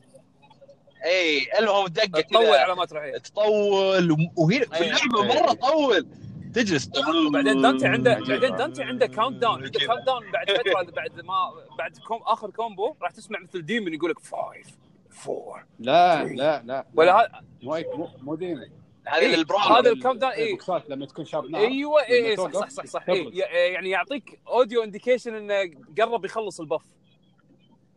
[1.04, 3.18] اي المهم دقة تطول على ما تروح إيه.
[3.18, 4.90] تطول وهنا في أي.
[4.90, 5.40] اللعبة أي.
[5.40, 6.06] مرة طول
[6.54, 6.90] تجلس
[7.32, 8.14] بعدين دانتي عنده.
[8.14, 9.78] بعدين دانتي عنده countdown عنده.
[9.80, 11.34] countdown بعد فترة بعد ما
[11.78, 14.66] بعد كوم آخر combo راح تسمع مثل demon يقول لك five
[15.10, 18.34] four لا لا لا ولا هذا مو هيك مو مو
[19.08, 20.58] إيه، للبراون هذا ال countdown اي
[20.88, 23.04] لما تكون شاب نار أيوه اي صح صح صح صح.
[23.04, 23.34] تبرد.
[23.34, 26.82] إيه يعني يعطيك audio indication إنه قرب يخلص ال buff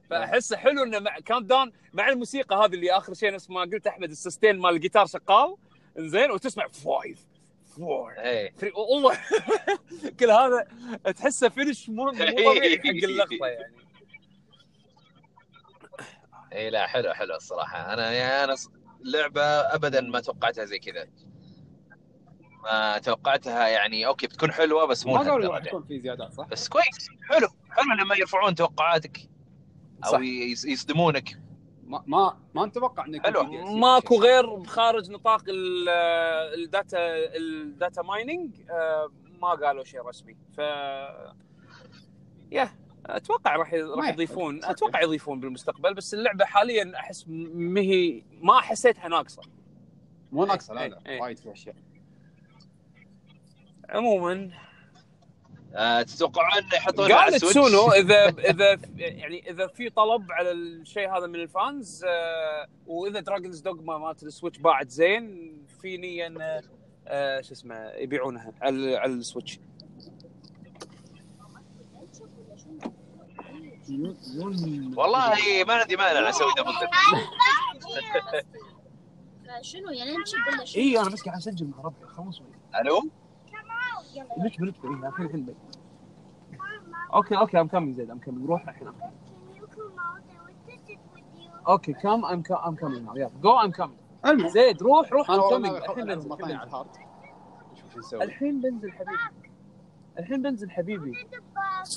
[0.09, 4.11] فاحسه حلو إنه مع countdown مع الموسيقى هذه اللي آخر شيء نفس ما قلت أحمد
[4.11, 5.55] ال sustain مال الجيتار شغال
[5.99, 7.25] إنزين وتسمع five
[7.75, 9.17] four اي three والله
[10.19, 10.67] كل هذا
[11.15, 13.73] تحسه finish مو مو طبيعي حق اللقطة يعني.
[16.53, 17.93] اي إيه، لا حلو حلو الصراحة.
[17.93, 18.55] أنا يعني أنا
[19.05, 21.07] لعبة ابدا ما توقعتها زي كذا.
[22.63, 26.47] ما توقعتها يعني okay بتكون حلوة بس مو ما قالوا راح يكون في زيادات صح؟
[26.47, 27.47] بس كويس حلو.
[27.69, 29.29] حلو لما يرفعون توقعاتك
[30.05, 30.19] أو صح.
[30.65, 31.39] يصدمونك.
[31.83, 33.75] ما ما ما نتوقع إنه يكون حلو.
[33.75, 35.89] ماكو غير خارج نطاق ال-
[36.63, 36.97] ال data
[37.37, 39.11] ال data mining آه،
[39.41, 40.37] ما قالوا شيء رسمي.
[40.57, 40.59] ف
[42.51, 42.84] yeah.
[43.05, 44.63] أتوقع راح راح يضيفون.
[44.65, 49.41] أتوقع يضيفون بالمستقبل بس اللعبة حاليا أحس م- هي ما حسيتها ناقصة
[50.31, 51.21] مو ناقصة لا إيه، لا إيه.
[51.21, 51.75] وايد في اشياء
[53.89, 54.49] عموما
[55.75, 60.51] آه تتوقعون يحطون على قال ال Switch؟ تسونو اذا إذا يعني إذا في طلب على
[60.51, 65.97] الشيء هذا من ال fans آه، وإذا Dragon's Dogma مالت ال Switch باعت زين في
[65.97, 66.61] نيه ان
[67.07, 69.59] آه، شو اسمه يبيعونها على على ال Switch
[74.97, 75.35] والله
[75.67, 76.89] ما عندي مانع أسوي double dip
[79.61, 82.05] شنو يعني؟ نمشي ولا شنو؟ إي أنا بس قاعد أسجل مع ربي.
[82.07, 82.41] خلص
[82.81, 83.09] ألو؟
[84.37, 85.55] ليش بلش الحين الحين الحين بي.
[87.13, 88.11] okay okay I'm coming زيد.
[88.11, 88.93] I'm coming روح الحين
[91.67, 93.31] okay come I'm I'm coming يلا.
[93.41, 95.31] go I'm coming زيد روح روح.
[95.31, 96.31] I'm coming الحين بنزل
[98.13, 99.17] الحين بنزل حبيبي.
[100.19, 101.27] الحين بنزل حبيبي.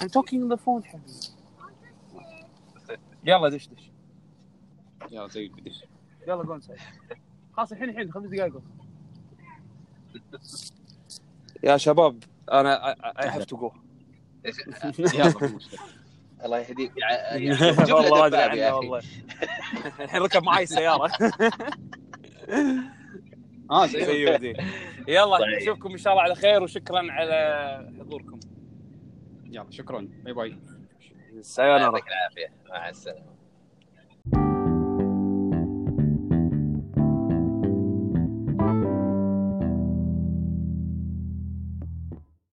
[0.01, 1.38] I'm talking on the phone حبيبي.
[3.29, 3.91] يلا دش دش.
[5.11, 5.85] يلا زي البديش
[6.29, 6.77] يلا جو نسوي
[7.53, 8.63] خلاص الحين الحين خمس دقائق.
[11.63, 13.71] يا شباب أنا I have to go
[15.15, 15.59] يلا.
[16.45, 16.93] الله يهديك.
[17.91, 19.03] والله ادري والله
[20.01, 21.13] الحين ركب معي السيارة.
[23.71, 24.57] آه زي سيودي.
[25.09, 25.63] يلا طيب.
[25.63, 28.41] نشوفكم إن شاء الله على خير وشكرا على حضوركم.
[29.45, 30.09] يلا شكرا.
[30.25, 30.59] bye bye
[31.43, 32.53] sayonara يعطيك العافية.
[32.69, 33.38] مع السلامة.